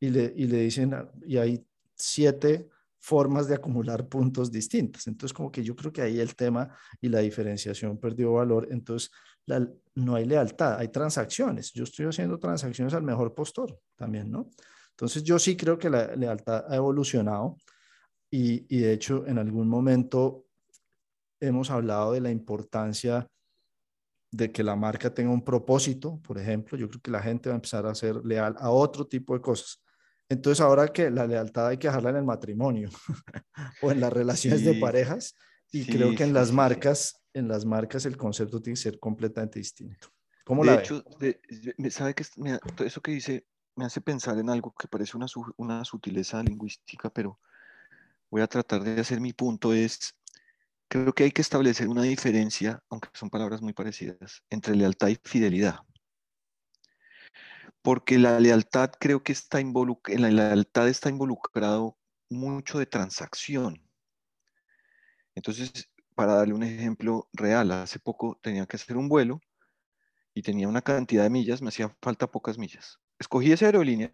y 0.00 0.08
le, 0.08 0.32
y 0.34 0.46
le 0.46 0.62
dicen, 0.62 0.94
y 1.26 1.36
hay 1.36 1.66
siete 1.94 2.68
formas 2.98 3.46
de 3.46 3.54
acumular 3.54 4.08
puntos 4.08 4.50
distintas. 4.50 5.06
Entonces, 5.06 5.34
como 5.34 5.52
que 5.52 5.62
yo 5.62 5.76
creo 5.76 5.92
que 5.92 6.02
ahí 6.02 6.18
el 6.18 6.34
tema 6.34 6.74
y 7.00 7.08
la 7.08 7.20
diferenciación 7.20 7.98
perdió 7.98 8.32
valor. 8.32 8.66
Entonces, 8.70 9.10
no 9.94 10.14
hay 10.14 10.24
lealtad, 10.24 10.78
hay 10.78 10.88
transacciones. 10.88 11.72
Yo 11.72 11.84
estoy 11.84 12.06
haciendo 12.06 12.38
transacciones 12.38 12.94
al 12.94 13.02
mejor 13.02 13.34
postor 13.34 13.78
también, 13.94 14.30
¿no? 14.30 14.50
Entonces, 14.90 15.22
yo 15.22 15.38
sí 15.38 15.56
creo 15.56 15.78
que 15.78 15.90
la 15.90 16.16
lealtad 16.16 16.64
ha 16.68 16.74
evolucionado 16.74 17.58
y 18.28 18.78
de 18.80 18.92
hecho, 18.92 19.24
en 19.26 19.38
algún 19.38 19.68
momento 19.68 20.45
hemos 21.48 21.70
hablado 21.70 22.12
de 22.12 22.20
la 22.20 22.30
importancia 22.30 23.26
de 24.30 24.52
que 24.52 24.62
la 24.62 24.76
marca 24.76 25.12
tenga 25.12 25.30
un 25.30 25.44
propósito, 25.44 26.20
por 26.22 26.38
ejemplo, 26.38 26.76
yo 26.76 26.88
creo 26.88 27.00
que 27.00 27.10
la 27.10 27.22
gente 27.22 27.48
va 27.48 27.54
a 27.54 27.56
empezar 27.56 27.86
a 27.86 27.94
ser 27.94 28.16
leal 28.24 28.56
a 28.58 28.70
otro 28.70 29.06
tipo 29.06 29.34
de 29.34 29.40
cosas. 29.40 29.82
Entonces, 30.28 30.60
ahora 30.60 30.88
que 30.88 31.10
la 31.10 31.26
lealtad 31.26 31.68
hay 31.68 31.78
que 31.78 31.86
dejarla 31.86 32.10
en 32.10 32.16
el 32.16 32.24
matrimonio 32.24 32.90
o 33.82 33.92
en 33.92 34.00
las 34.00 34.12
relaciones 34.12 34.64
de 34.64 34.74
parejas, 34.74 35.34
y 35.72 35.86
creo 35.86 36.14
que 36.14 36.24
en 36.24 36.32
las 36.32 36.52
marcas, 36.52 37.22
en 37.32 37.48
las 37.48 37.64
marcas 37.64 38.06
el 38.06 38.16
concepto 38.16 38.60
tiene 38.60 38.76
que 38.76 38.82
ser 38.82 38.98
completamente 38.98 39.58
distinto. 39.58 40.08
¿Cómo 40.44 40.64
de 40.64 40.70
la 40.70 40.80
hecho, 40.80 41.04
sabe 41.90 42.14
que 42.14 42.24
eso 42.84 43.00
que 43.00 43.10
dice 43.10 43.46
me 43.74 43.84
hace 43.84 44.00
pensar 44.00 44.38
en 44.38 44.48
algo 44.48 44.74
que 44.78 44.88
parece 44.88 45.16
una, 45.16 45.26
una 45.56 45.84
sutileza 45.84 46.42
lingüística, 46.42 47.10
pero 47.10 47.38
voy 48.30 48.42
a 48.42 48.46
tratar 48.46 48.82
de 48.82 49.00
hacer 49.00 49.20
mi 49.20 49.32
punto 49.32 49.74
es 49.74 50.15
creo 50.88 51.12
que 51.12 51.24
hay 51.24 51.32
que 51.32 51.42
establecer 51.42 51.88
una 51.88 52.02
diferencia, 52.02 52.82
aunque 52.90 53.08
son 53.14 53.30
palabras 53.30 53.62
muy 53.62 53.72
parecidas, 53.72 54.42
entre 54.50 54.76
lealtad 54.76 55.08
y 55.08 55.18
fidelidad. 55.22 55.80
Porque 57.82 58.18
la 58.18 58.40
lealtad 58.40 58.90
creo 58.98 59.22
que 59.22 59.32
está 59.32 59.60
en 59.60 59.72
la 59.72 60.30
lealtad 60.30 60.88
está 60.88 61.08
involucrado 61.08 61.96
mucho 62.28 62.78
de 62.78 62.86
transacción. 62.86 63.82
Entonces, 65.34 65.90
para 66.14 66.34
darle 66.34 66.54
un 66.54 66.62
ejemplo 66.62 67.28
real, 67.32 67.70
hace 67.72 67.98
poco 67.98 68.38
tenía 68.42 68.66
que 68.66 68.76
hacer 68.76 68.96
un 68.96 69.08
vuelo 69.08 69.40
y 70.34 70.42
tenía 70.42 70.68
una 70.68 70.82
cantidad 70.82 71.22
de 71.22 71.30
millas, 71.30 71.62
me 71.62 71.68
hacía 71.68 71.94
falta 72.02 72.30
pocas 72.30 72.58
millas. 72.58 72.98
Escogí 73.18 73.52
esa 73.52 73.66
aerolínea 73.66 74.10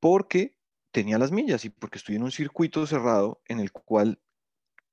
porque 0.00 0.56
tenía 0.90 1.18
las 1.18 1.32
millas 1.32 1.64
y 1.64 1.70
porque 1.70 1.98
estoy 1.98 2.16
en 2.16 2.24
un 2.24 2.32
circuito 2.32 2.86
cerrado 2.86 3.40
en 3.46 3.60
el 3.60 3.72
cual 3.72 4.20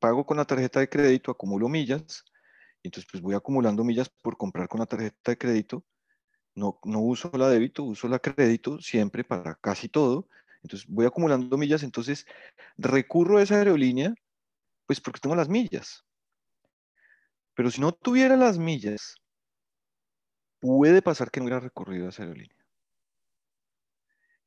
pago 0.04 0.26
con 0.26 0.36
la 0.36 0.44
tarjeta 0.44 0.82
de 0.82 0.90
crédito, 0.90 1.32
acumulo 1.32 1.70
millas, 1.70 2.26
entonces 2.84 3.10
pues 3.10 3.24
voy 3.24 3.36
acumulando 3.36 3.86
millas 3.86 4.10
por 4.10 4.36
comprar 4.36 4.68
con 4.68 4.82
la 4.82 4.86
tarjeta 4.86 5.32
de 5.32 5.38
crédito. 5.38 5.86
No, 6.56 6.78
no 6.84 7.00
uso 7.00 7.32
la 7.36 7.48
débito, 7.48 7.86
uso 7.86 8.10
la 8.10 8.20
crédito 8.20 8.82
siempre 8.82 9.24
para 9.24 9.56
casi 9.56 9.88
todo. 9.88 10.28
Entonces 10.62 10.86
voy 10.90 11.06
acumulando 11.06 11.58
millas, 11.58 11.84
entonces 11.84 12.26
recurro 12.78 13.38
a 13.38 13.44
esa 13.44 13.56
aerolínea, 13.56 14.14
pues 14.88 15.00
porque 15.00 15.22
tengo 15.22 15.38
las 15.38 15.48
millas. 15.48 16.04
Pero 17.56 17.72
si 17.72 17.80
no 17.80 17.94
tuviera 17.94 18.36
las 18.36 18.58
millas, 18.58 19.16
puede 20.60 21.02
pasar 21.02 21.32
que 21.32 21.40
no 21.40 21.46
hubiera 21.46 21.62
recorrido 21.62 22.08
a 22.08 22.10
esa 22.10 22.24
aerolínea. 22.24 22.66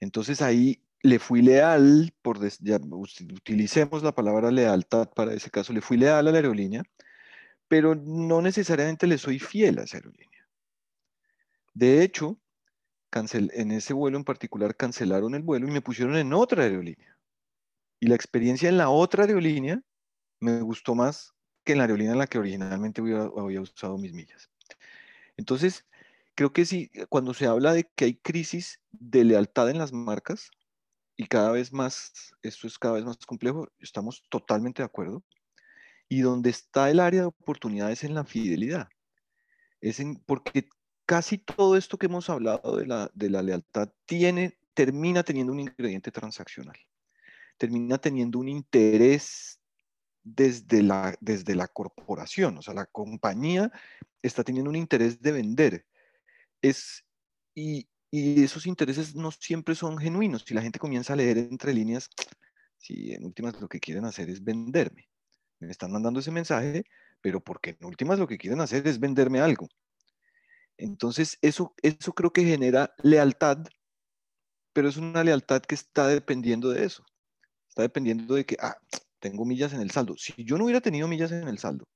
Entonces 0.01 0.42
ahí 0.42 0.86
le 1.07 1.19
fui 1.19 1.40
leal, 1.40 2.12
por 2.21 2.38
utilicemos 2.38 4.03
la 4.03 4.12
palabra 4.12 4.51
lealtad 4.51 5.09
para 5.11 5.33
ese 5.35 5.51
caso, 5.51 5.73
le 5.73 5.81
fui 5.81 5.97
leal 5.97 6.27
a 6.27 6.31
la 6.33 6.38
aerolínea, 6.38 6.83
pero 7.69 7.95
no 7.95 8.42
necesariamente 8.42 9.07
le 9.07 9.19
soy 9.19 9.38
fiel 9.38 9.79
a 9.79 9.85
esa 9.85 9.99
aerolínea. 9.99 10.47
De 11.75 12.03
hecho, 12.03 12.38
en 13.12 13.71
ese 13.71 13.95
vuelo 13.95 14.19
en 14.19 14.25
particular 14.25 14.77
cancelaron 14.77 15.35
el 15.35 15.42
vuelo 15.42 15.69
y 15.69 15.71
me 15.71 15.81
pusieron 15.81 16.16
en 16.16 16.33
otra 16.33 16.64
aerolínea. 16.64 17.16
Y 18.01 18.09
la 18.09 18.14
experiencia 18.14 18.69
en 18.69 18.77
la 18.77 18.90
otra 18.90 19.25
aerolínea 19.25 19.81
me 20.40 20.61
gustó 20.61 20.95
más 20.95 21.33
que 21.64 21.73
en 21.73 21.79
la 21.79 21.85
aerolínea 21.85 22.12
en 22.12 22.19
la 22.19 22.27
que 22.27 22.38
originalmente 22.38 23.01
había 23.01 23.61
usado 23.61 23.97
mis 23.97 24.12
millas. 24.12 24.51
Entonces, 25.37 25.87
creo 26.35 26.53
que 26.53 26.64
sí, 26.64 26.90
cuando 27.09 27.33
se 27.33 27.47
habla 27.47 27.73
de 27.73 27.85
que 27.95 28.07
hay 28.07 28.16
crisis 28.16 28.81
de 28.90 29.25
lealtad 29.25 29.71
en 29.71 29.79
las 29.79 29.92
marcas, 29.92 30.51
y 31.16 31.26
cada 31.26 31.50
vez 31.50 31.72
más, 31.72 32.35
esto 32.42 32.66
es 32.66 32.79
cada 32.79 32.94
vez 32.94 33.05
más 33.05 33.16
complejo, 33.18 33.68
estamos 33.79 34.22
totalmente 34.29 34.83
de 34.83 34.87
acuerdo. 34.87 35.24
Y 36.09 36.20
donde 36.20 36.50
está 36.50 36.90
el 36.90 37.00
área 37.00 37.22
de 37.22 37.26
oportunidades 37.26 38.05
en 38.05 38.14
la 38.14 38.24
fidelidad. 38.24 38.88
Es 39.81 39.98
en, 39.98 40.16
porque 40.16 40.68
casi 41.05 41.38
todo 41.38 41.76
esto 41.76 41.98
que 41.98 42.07
hemos 42.07 42.31
hablado 42.31 42.76
de 42.76 42.87
la, 42.87 43.11
de 43.14 43.31
la 43.31 43.42
lealtad 43.42 43.88
tiene, 44.05 44.59
termina 44.74 45.22
teniendo 45.22 45.52
un 45.52 45.61
ingrediente 45.61 46.12
transaccional. 46.12 46.76
Termina 47.57 47.98
teniendo 47.98 48.38
un 48.38 48.48
interés 48.48 49.59
desde 50.22 50.83
la, 50.83 51.16
desde 51.20 51.55
la 51.55 51.68
corporación, 51.68 52.59
o 52.59 52.62
sea, 52.62 52.74
la 52.74 52.87
compañía 52.87 53.70
está 54.22 54.42
teniendo 54.42 54.70
un 54.70 54.76
interés 54.76 55.20
de 55.20 55.33
vender. 55.33 55.87
Es, 56.61 57.05
y, 57.55 57.88
y 58.11 58.45
esos 58.45 58.66
intereses 58.66 59.14
no 59.14 59.31
siempre 59.31 59.75
son 59.75 59.99
genuinos. 59.99 60.45
Si 60.47 60.55
la 60.55 60.62
gente 60.62 60.79
comienza 60.79 61.12
a 61.12 61.16
leer 61.16 61.38
entre 61.38 61.75
líneas, 61.75 62.09
si 62.79 63.12
en 63.12 63.25
últimas 63.25 63.61
lo 63.61 63.69
que 63.69 63.81
quieren 63.81 64.05
hacer 64.05 64.31
es 64.31 64.42
venderme. 64.42 65.09
Me 65.59 65.71
están 65.71 65.92
mandando 65.92 66.21
ese 66.21 66.31
mensaje, 66.31 66.85
pero 67.21 67.40
porque 67.40 67.77
en 67.79 67.87
últimas 67.87 68.19
lo 68.19 68.27
que 68.27 68.38
quieren 68.38 68.61
hacer 68.61 68.87
es 68.87 69.01
venderme 69.01 69.40
algo. 69.40 69.69
Entonces, 70.77 71.38
eso, 71.40 71.75
eso 71.83 72.12
creo 72.12 72.33
que 72.33 72.45
genera 72.45 72.95
lealtad, 73.03 73.59
pero 74.73 74.88
es 74.88 74.97
una 74.99 75.25
lealtad 75.25 75.62
que 75.62 75.75
está 75.75 76.07
dependiendo 76.09 76.71
de 76.71 76.85
eso. 76.85 77.05
Está 77.69 77.83
dependiendo 77.83 78.35
de 78.35 78.45
que, 78.45 78.57
ah, 78.61 78.77
tengo 79.19 79.45
millas 79.45 79.73
en 79.73 79.81
el 79.81 79.90
saldo. 79.90 80.16
Si 80.19 80.45
yo 80.45 80.59
no 80.59 80.64
hubiera 80.64 80.81
tenido 80.81 81.09
millas 81.09 81.33
en 81.33 81.49
el 81.49 81.59
saldo, 81.59 81.87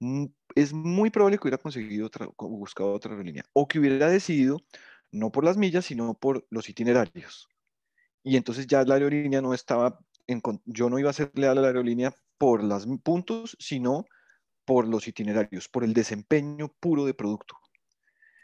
mm, 0.00 0.26
es 0.54 0.72
muy 0.72 1.10
probable 1.10 1.38
que 1.38 1.44
hubiera 1.44 1.58
conseguido 1.58 2.06
otra, 2.06 2.28
buscado 2.38 2.92
otra 2.92 3.16
línea 3.22 3.44
o 3.52 3.68
que 3.68 3.78
hubiera 3.78 4.08
decidido 4.08 4.58
no 5.10 5.30
por 5.30 5.44
las 5.44 5.56
millas, 5.56 5.86
sino 5.86 6.14
por 6.14 6.46
los 6.50 6.68
itinerarios. 6.68 7.48
Y 8.22 8.36
entonces 8.36 8.66
ya 8.66 8.84
la 8.84 8.94
aerolínea 8.94 9.40
no 9.40 9.54
estaba, 9.54 9.98
en, 10.26 10.42
yo 10.66 10.90
no 10.90 10.98
iba 10.98 11.10
a 11.10 11.14
ser 11.14 11.30
leal 11.34 11.58
a 11.58 11.62
la 11.62 11.68
aerolínea 11.68 12.14
por 12.36 12.62
los 12.62 12.86
puntos, 13.02 13.56
sino 13.58 14.04
por 14.64 14.86
los 14.86 15.08
itinerarios, 15.08 15.68
por 15.68 15.84
el 15.84 15.94
desempeño 15.94 16.68
puro 16.80 17.04
de 17.06 17.14
producto. 17.14 17.56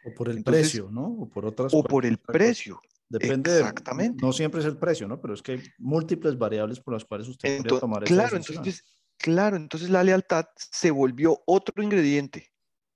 O 0.06 0.14
por 0.14 0.28
el 0.28 0.42
precio, 0.42 0.90
¿no? 0.90 1.06
O 1.06 1.28
por 1.28 1.46
otras 1.46 1.72
O 1.74 1.82
por 1.82 2.06
el 2.06 2.18
precio. 2.18 2.80
Depende. 3.08 3.58
Exactamente. 3.58 4.24
no 4.24 4.32
siempre 4.32 4.60
es 4.60 4.66
el 4.66 4.78
precio, 4.78 5.06
¿no? 5.06 5.20
Pero 5.20 5.34
es 5.34 5.42
que 5.42 5.52
hay 5.52 5.62
múltiples 5.78 6.36
variables 6.36 6.80
por 6.80 6.94
las 6.94 7.04
cuales 7.04 7.28
usted 7.28 7.62
puede 7.62 7.80
tomar 7.80 8.04
claro, 8.04 8.36
Entonces, 8.36 8.84
claro, 9.18 9.56
entonces 9.56 9.90
la 9.90 10.02
lealtad 10.02 10.46
se 10.56 10.90
volvió 10.90 11.42
otro 11.46 11.82
ingrediente. 11.82 12.52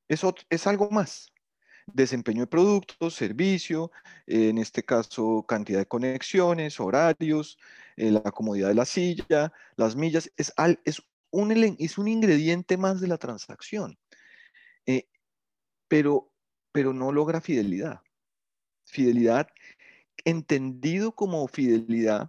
Es, 0.08 0.22
es 0.48 0.66
algo 0.66 0.90
más 0.90 1.30
desempeño 1.92 2.42
de 2.42 2.46
productos, 2.46 3.14
servicio, 3.14 3.90
en 4.26 4.58
este 4.58 4.82
caso 4.84 5.44
cantidad 5.46 5.80
de 5.80 5.86
conexiones, 5.86 6.80
horarios, 6.80 7.58
eh, 7.96 8.10
la 8.10 8.30
comodidad 8.30 8.68
de 8.68 8.74
la 8.74 8.84
silla, 8.84 9.52
las 9.76 9.96
millas, 9.96 10.30
es, 10.36 10.52
es, 10.84 11.02
un, 11.30 11.76
es 11.78 11.98
un 11.98 12.08
ingrediente 12.08 12.76
más 12.76 13.00
de 13.00 13.08
la 13.08 13.18
transacción, 13.18 13.98
eh, 14.86 15.08
pero, 15.88 16.32
pero 16.72 16.92
no 16.92 17.12
logra 17.12 17.40
fidelidad. 17.40 18.00
Fidelidad 18.86 19.48
entendido 20.24 21.12
como 21.12 21.46
fidelidad 21.48 22.28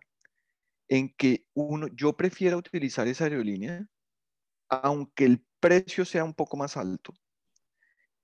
en 0.88 1.14
que 1.16 1.46
uno, 1.54 1.88
yo 1.88 2.18
prefiero 2.18 2.58
utilizar 2.58 3.08
esa 3.08 3.26
aerolínea, 3.26 3.88
aunque 4.70 5.26
el 5.26 5.46
precio 5.60 6.06
sea 6.06 6.24
un 6.24 6.34
poco 6.34 6.58
más 6.58 6.78
alto, 6.78 7.14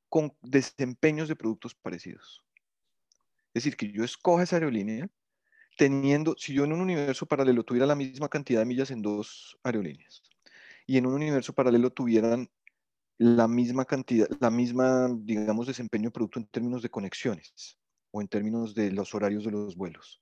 con 0.10 0.34
desempeños 0.42 1.28
de 1.28 1.36
productos 1.36 1.76
parecidos. 1.76 2.46
Es 3.54 3.64
decir, 3.64 3.78
que 3.78 3.92
yo 3.92 4.04
escoja 4.04 4.44
esa 4.44 4.58
aerolínea 4.58 5.10
teniendo, 5.78 6.36
si 6.38 6.54
yo 6.54 6.64
en 6.64 6.74
un 6.74 6.82
universo 6.82 7.26
paralelo 7.26 7.64
tuviera 7.64 7.86
la 7.86 7.96
misma 7.96 8.30
cantidad 8.30 8.60
de 8.60 8.66
millas 8.66 8.92
en 8.92 9.02
dos 9.02 9.58
aerolíneas 9.64 10.24
y 10.86 10.98
en 10.98 11.06
un 11.06 11.14
universo 11.14 11.54
paralelo 11.54 11.92
tuvieran 11.92 12.50
la 13.18 13.48
misma 13.48 13.86
cantidad, 13.86 14.28
la 14.40 14.52
misma, 14.52 15.10
digamos, 15.20 15.68
desempeño 15.68 16.10
de 16.10 16.12
producto 16.12 16.40
en 16.40 16.48
términos 16.48 16.82
de 16.82 16.90
conexiones 16.90 17.80
o 18.12 18.22
en 18.22 18.28
términos 18.28 18.76
de 18.76 18.92
los 18.92 19.14
horarios 19.16 19.46
de 19.46 19.52
los 19.52 19.76
vuelos, 19.76 20.22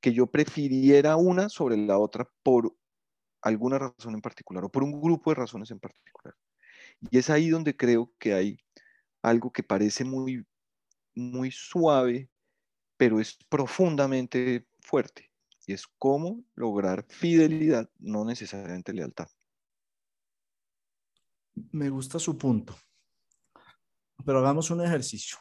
que 0.00 0.12
yo 0.12 0.26
prefiriera 0.28 1.16
una 1.16 1.48
sobre 1.48 1.76
la 1.76 1.98
otra 1.98 2.28
por 2.42 2.74
alguna 3.42 3.78
razón 3.78 4.14
en 4.14 4.20
particular 4.20 4.64
o 4.64 4.70
por 4.70 4.84
un 4.84 5.00
grupo 5.00 5.30
de 5.30 5.34
razones 5.34 5.70
en 5.70 5.80
particular. 5.80 6.34
Y 7.10 7.18
es 7.18 7.28
ahí 7.28 7.48
donde 7.48 7.76
creo 7.76 8.12
que 8.18 8.34
hay 8.34 8.56
algo 9.22 9.52
que 9.52 9.62
parece 9.62 10.04
muy, 10.04 10.44
muy 11.14 11.50
suave, 11.50 12.28
pero 12.96 13.20
es 13.20 13.38
profundamente 13.48 14.66
fuerte. 14.80 15.30
Y 15.66 15.72
es 15.72 15.86
cómo 15.86 16.44
lograr 16.54 17.06
fidelidad, 17.08 17.88
no 17.98 18.24
necesariamente 18.24 18.92
lealtad. 18.92 19.28
Me 21.70 21.88
gusta 21.88 22.18
su 22.18 22.36
punto. 22.36 22.76
Pero 24.24 24.38
hagamos 24.38 24.70
un 24.70 24.82
ejercicio 24.84 25.38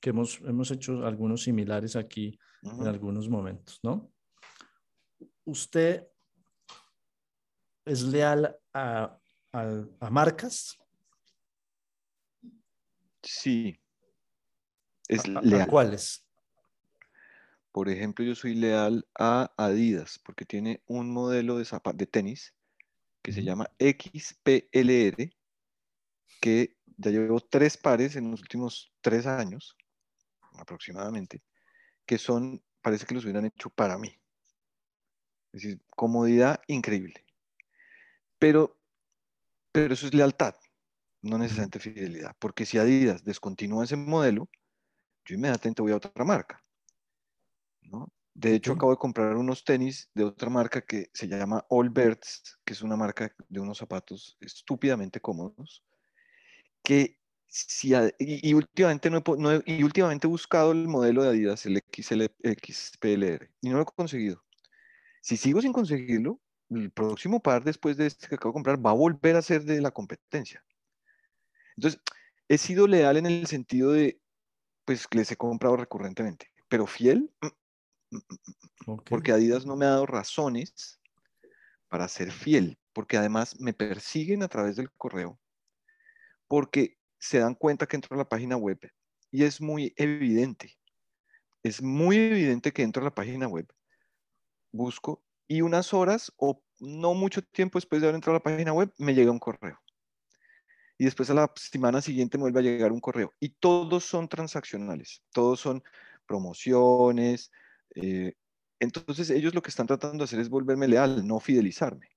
que 0.00 0.10
hemos, 0.10 0.40
hemos 0.42 0.70
hecho 0.70 1.06
algunos 1.06 1.42
similares 1.42 1.96
aquí 1.96 2.38
en 2.62 2.86
algunos 2.86 3.28
momentos, 3.28 3.80
¿no? 3.82 4.10
Usted 5.44 6.06
es 7.86 8.02
leal 8.02 8.56
a, 8.72 9.18
a 9.52 10.10
marcas 10.10 10.78
Sí. 13.24 13.78
Es 15.08 15.22
¿A, 15.24 15.40
leal. 15.42 15.68
cuáles? 15.68 16.24
Por 17.72 17.88
ejemplo, 17.88 18.24
yo 18.24 18.34
soy 18.34 18.54
leal 18.54 19.06
a 19.18 19.52
Adidas 19.56 20.20
porque 20.24 20.44
tiene 20.44 20.82
un 20.86 21.10
modelo 21.10 21.58
de, 21.58 21.66
de 21.94 22.06
tenis 22.06 22.54
que 23.22 23.32
se 23.32 23.42
llama 23.42 23.68
XPLR, 23.78 25.32
que 26.40 26.76
ya 26.98 27.10
llevo 27.10 27.40
tres 27.40 27.76
pares 27.76 28.16
en 28.16 28.30
los 28.30 28.42
últimos 28.42 28.92
tres 29.00 29.26
años, 29.26 29.76
aproximadamente, 30.58 31.42
que 32.06 32.18
son, 32.18 32.62
parece 32.82 33.06
que 33.06 33.14
los 33.14 33.24
hubieran 33.24 33.46
hecho 33.46 33.70
para 33.70 33.98
mí. 33.98 34.20
Es 35.52 35.62
decir, 35.62 35.80
comodidad 35.96 36.60
increíble. 36.66 37.24
Pero, 38.38 38.78
pero 39.72 39.94
eso 39.94 40.06
es 40.06 40.14
lealtad 40.14 40.54
no 41.24 41.38
necesariamente 41.38 41.80
fidelidad, 41.80 42.36
porque 42.38 42.66
si 42.66 42.78
Adidas 42.78 43.24
descontinúa 43.24 43.84
ese 43.84 43.96
modelo, 43.96 44.48
yo 45.24 45.34
inmediatamente 45.34 45.82
voy 45.82 45.92
a 45.92 45.96
otra 45.96 46.24
marca. 46.24 46.62
¿no? 47.82 48.12
De 48.34 48.54
hecho, 48.54 48.72
acabo 48.72 48.92
de 48.92 48.98
comprar 48.98 49.36
unos 49.36 49.64
tenis 49.64 50.10
de 50.14 50.24
otra 50.24 50.50
marca 50.50 50.82
que 50.82 51.08
se 51.12 51.28
llama 51.28 51.64
All 51.68 51.88
Birds, 51.88 52.58
que 52.64 52.72
es 52.72 52.82
una 52.82 52.96
marca 52.96 53.32
de 53.48 53.60
unos 53.60 53.78
zapatos 53.78 54.36
estúpidamente 54.40 55.20
cómodos, 55.20 55.82
que 56.82 57.18
si, 57.46 57.92
y, 58.18 58.52
últimamente 58.52 59.08
no 59.08 59.22
he, 59.52 59.62
y 59.66 59.82
últimamente 59.84 60.26
he 60.26 60.30
buscado 60.30 60.72
el 60.72 60.88
modelo 60.88 61.22
de 61.22 61.28
Adidas, 61.28 61.64
el 61.66 61.80
XL, 61.90 62.24
XPLR, 62.42 63.50
y 63.60 63.68
no 63.68 63.76
lo 63.76 63.82
he 63.82 63.86
conseguido. 63.86 64.42
Si 65.22 65.36
sigo 65.36 65.62
sin 65.62 65.72
conseguirlo, 65.72 66.40
el 66.70 66.90
próximo 66.90 67.40
par 67.40 67.62
después 67.62 67.96
de 67.96 68.06
este 68.06 68.28
que 68.28 68.34
acabo 68.34 68.50
de 68.50 68.54
comprar 68.54 68.84
va 68.84 68.90
a 68.90 68.94
volver 68.94 69.36
a 69.36 69.42
ser 69.42 69.64
de 69.64 69.80
la 69.80 69.92
competencia. 69.92 70.64
Entonces, 71.76 72.00
he 72.48 72.58
sido 72.58 72.86
leal 72.86 73.16
en 73.16 73.26
el 73.26 73.46
sentido 73.46 73.92
de, 73.92 74.20
pues, 74.84 75.06
les 75.12 75.30
he 75.32 75.36
comprado 75.36 75.76
recurrentemente, 75.76 76.50
pero 76.68 76.86
fiel, 76.86 77.32
mm, 77.40 77.46
mm, 78.16 78.92
mm, 78.92 78.96
porque 79.04 79.32
Adidas 79.32 79.66
no 79.66 79.76
me 79.76 79.86
ha 79.86 79.90
dado 79.90 80.06
razones 80.06 81.00
para 81.88 82.08
ser 82.08 82.32
fiel, 82.32 82.78
porque 82.92 83.16
además 83.16 83.58
me 83.60 83.72
persiguen 83.72 84.42
a 84.42 84.48
través 84.48 84.76
del 84.76 84.90
correo, 84.92 85.38
porque 86.48 86.98
se 87.18 87.38
dan 87.38 87.54
cuenta 87.54 87.86
que 87.86 87.96
entro 87.96 88.14
a 88.14 88.18
la 88.18 88.28
página 88.28 88.56
web 88.56 88.78
y 89.30 89.44
es 89.44 89.60
muy 89.60 89.94
evidente, 89.96 90.76
es 91.62 91.82
muy 91.82 92.16
evidente 92.16 92.72
que 92.72 92.82
entro 92.82 93.02
a 93.02 93.04
la 93.04 93.14
página 93.14 93.48
web, 93.48 93.66
busco 94.72 95.24
y 95.46 95.62
unas 95.62 95.94
horas 95.94 96.32
o 96.36 96.62
no 96.80 97.14
mucho 97.14 97.42
tiempo 97.42 97.78
después 97.78 98.00
de 98.00 98.08
haber 98.08 98.16
entrado 98.16 98.36
a 98.36 98.40
la 98.40 98.42
página 98.42 98.72
web 98.72 98.92
me 98.98 99.14
llega 99.14 99.30
un 99.30 99.38
correo 99.38 99.83
después 101.04 101.30
a 101.30 101.34
la 101.34 101.52
semana 101.56 102.00
siguiente 102.00 102.38
me 102.38 102.42
vuelve 102.42 102.60
a 102.60 102.62
llegar 102.62 102.92
un 102.92 103.00
correo. 103.00 103.32
Y 103.40 103.50
todos 103.50 104.04
son 104.04 104.28
transaccionales, 104.28 105.22
todos 105.32 105.60
son 105.60 105.82
promociones. 106.26 107.50
Eh, 107.94 108.34
entonces 108.80 109.30
ellos 109.30 109.54
lo 109.54 109.62
que 109.62 109.70
están 109.70 109.86
tratando 109.86 110.18
de 110.18 110.24
hacer 110.24 110.40
es 110.40 110.48
volverme 110.48 110.88
leal, 110.88 111.26
no 111.26 111.40
fidelizarme. 111.40 112.08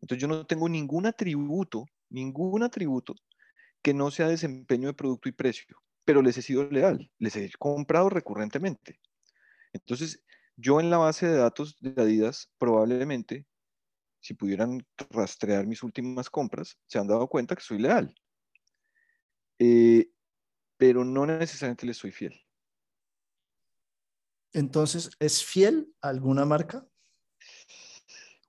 Entonces 0.00 0.22
yo 0.22 0.28
no 0.28 0.46
tengo 0.46 0.68
ningún 0.68 1.06
atributo, 1.06 1.84
ningún 2.08 2.62
atributo 2.62 3.14
que 3.82 3.94
no 3.94 4.10
sea 4.10 4.28
desempeño 4.28 4.88
de 4.88 4.94
producto 4.94 5.28
y 5.28 5.32
precio, 5.32 5.76
pero 6.04 6.22
les 6.22 6.36
he 6.38 6.42
sido 6.42 6.64
leal, 6.70 7.10
les 7.18 7.36
he 7.36 7.50
comprado 7.58 8.08
recurrentemente. 8.08 9.00
Entonces 9.72 10.22
yo 10.56 10.80
en 10.80 10.90
la 10.90 10.98
base 10.98 11.26
de 11.26 11.36
datos 11.36 11.76
de 11.80 12.00
Adidas 12.00 12.50
probablemente 12.58 13.46
si 14.20 14.34
pudieran 14.34 14.86
rastrear 15.10 15.66
mis 15.66 15.82
últimas 15.82 16.28
compras, 16.28 16.78
se 16.86 16.98
han 16.98 17.08
dado 17.08 17.26
cuenta 17.28 17.56
que 17.56 17.62
soy 17.62 17.78
leal. 17.78 18.14
Eh, 19.58 20.10
pero 20.76 21.04
no 21.04 21.26
necesariamente 21.26 21.86
le 21.86 21.94
soy 21.94 22.10
fiel. 22.10 22.40
Entonces, 24.52 25.10
¿es 25.18 25.44
fiel 25.44 25.94
a 26.00 26.08
alguna 26.08 26.44
marca? 26.44 26.86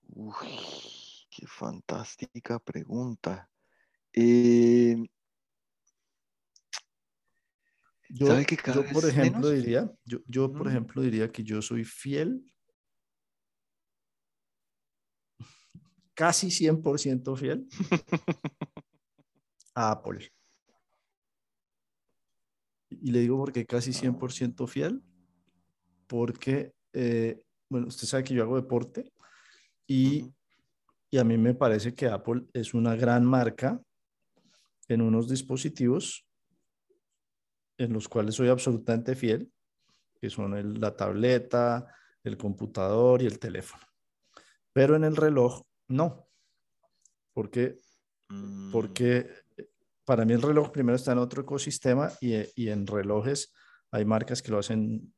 Uy, 0.09 0.47
qué 1.29 1.45
fantástica 1.47 2.59
pregunta. 2.59 3.49
Eh, 4.13 4.97
yo, 8.09 8.27
por 8.91 9.05
ejemplo, 9.05 9.49
diría, 9.49 9.91
yo, 10.03 10.19
yo 10.25 10.51
por 10.51 10.67
ejemplo, 10.67 11.01
diría 11.01 11.31
que 11.31 11.43
yo 11.43 11.61
soy 11.61 11.85
fiel 11.85 12.45
casi 16.21 16.51
100% 16.51 17.35
fiel 17.35 17.67
a 19.73 19.89
Apple. 19.89 20.31
Y 22.91 23.09
le 23.09 23.21
digo 23.21 23.39
porque 23.39 23.65
casi 23.65 23.91
100% 23.91 24.67
fiel, 24.67 25.01
porque, 26.05 26.75
eh, 26.93 27.41
bueno, 27.67 27.87
usted 27.87 28.05
sabe 28.05 28.23
que 28.23 28.35
yo 28.35 28.43
hago 28.43 28.55
deporte 28.55 29.11
y, 29.87 30.31
y 31.09 31.17
a 31.17 31.23
mí 31.23 31.39
me 31.39 31.55
parece 31.55 31.95
que 31.95 32.05
Apple 32.05 32.43
es 32.53 32.75
una 32.75 32.95
gran 32.95 33.25
marca 33.25 33.81
en 34.89 35.01
unos 35.01 35.27
dispositivos 35.27 36.27
en 37.79 37.93
los 37.93 38.07
cuales 38.07 38.35
soy 38.35 38.49
absolutamente 38.49 39.15
fiel, 39.15 39.51
que 40.19 40.29
son 40.29 40.79
la 40.79 40.95
tableta, 40.95 41.87
el 42.23 42.37
computador 42.37 43.23
y 43.23 43.25
el 43.25 43.39
teléfono. 43.39 43.83
Pero 44.71 44.95
en 44.95 45.03
el 45.03 45.15
reloj 45.15 45.63
no. 45.91 46.27
Porque, 47.33 47.79
mm. 48.29 48.71
porque 48.71 49.29
para 50.05 50.25
mí 50.25 50.33
el 50.33 50.41
reloj 50.41 50.71
primero 50.71 50.95
está 50.95 51.11
en 51.11 51.19
otro 51.19 51.43
ecosistema 51.43 52.11
y, 52.19 52.67
en 52.67 52.87
relojes 52.87 53.53
hay 53.91 54.05
marcas 54.05 54.41
que 54.41 54.51
lo 54.51 54.59
hacen 54.59 55.13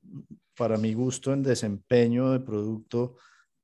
para 0.55 0.77
mi 0.77 0.93
gusto 0.93 1.31
en 1.31 1.43
desempeño 1.43 2.31
de 2.31 2.39
producto 2.39 3.17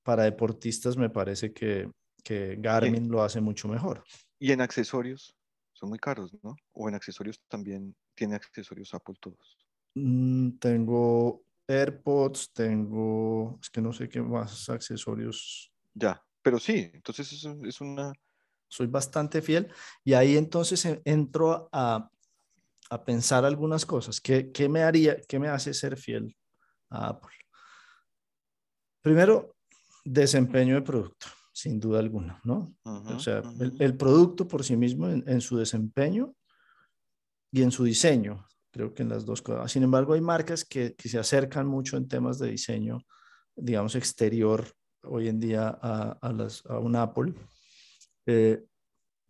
para 0.03 0.23
deportistas 0.23 0.97
me 0.97 1.09
parece 1.09 1.51
que, 1.51 1.91
que 2.23 2.57
Garmin 2.59 3.09
lo 3.09 3.23
hace 3.23 3.41
mucho 3.41 3.67
mejor. 3.67 4.03
Y 4.39 4.51
en 4.51 4.61
accesorios 4.61 5.35
son 5.73 5.89
muy 5.89 5.99
caros, 5.99 6.35
¿no? 6.43 6.55
O 6.73 6.89
en 6.89 6.95
accesorios 6.95 7.41
también 7.47 7.95
tiene 8.15 8.35
accesorios 8.35 8.93
Apple 8.93 9.15
todos. 9.19 9.57
Mm, 9.95 10.57
tengo 10.59 11.43
AirPods, 11.67 12.53
tengo, 12.53 13.59
es 13.61 13.69
que 13.69 13.81
no 13.81 13.93
sé 13.93 14.09
qué 14.09 14.21
más 14.21 14.69
accesorios. 14.69 15.71
Ya, 15.93 16.23
pero 16.41 16.59
sí, 16.59 16.89
entonces 16.93 17.31
es, 17.33 17.45
es 17.63 17.81
una... 17.81 18.13
Soy 18.71 18.85
bastante 18.85 19.41
fiel 19.41 19.67
y 20.03 20.13
ahí 20.13 20.37
entonces 20.37 20.87
entro 21.03 21.69
a, 21.71 22.07
a 22.89 23.03
pensar 23.03 23.45
algunas 23.45 23.85
cosas. 23.85 24.19
¿Qué, 24.19 24.51
¿Qué, 24.51 24.67
me 24.67 24.83
haría, 24.83 25.21
qué 25.27 25.39
me 25.39 25.47
hace 25.47 25.73
ser 25.73 25.97
fiel 25.97 26.35
a 26.89 27.09
Apple? 27.09 27.35
Primero, 29.01 29.55
desempeño 30.03 30.75
de 30.75 30.81
producto, 30.81 31.27
sin 31.53 31.79
duda 31.79 31.99
alguna, 31.99 32.41
¿no? 32.43 32.75
o 32.83 33.19
sea, 33.19 33.41
el, 33.79 33.95
producto 33.95 34.47
por 34.47 34.63
sí 34.63 34.75
mismo 34.75 35.07
en, 35.07 35.41
su 35.41 35.57
desempeño 35.57 36.33
y 37.51 37.61
en 37.61 37.71
su 37.71 37.83
diseño, 37.83 38.45
creo 38.71 38.93
que 38.93 39.03
en 39.03 39.09
las 39.09 39.25
dos 39.25 39.41
cosas. 39.41 39.71
Sin 39.71 39.83
embargo, 39.83 40.13
hay 40.13 40.21
marcas 40.21 40.65
que, 40.65 40.95
que 40.95 41.09
se 41.09 41.19
acercan 41.19 41.67
mucho 41.67 41.95
en 41.95 42.07
temas 42.07 42.39
de 42.39 42.49
diseño, 42.49 42.99
digamos, 43.55 43.95
exterior 43.95 44.67
hoy 45.03 45.27
en 45.27 45.39
día 45.39 45.77
a, 45.81 46.17
a, 46.21 46.33
las, 46.33 46.65
a 46.65 46.79
un 46.79 46.95
Apple. 46.95 47.33
Eh, 48.25 48.63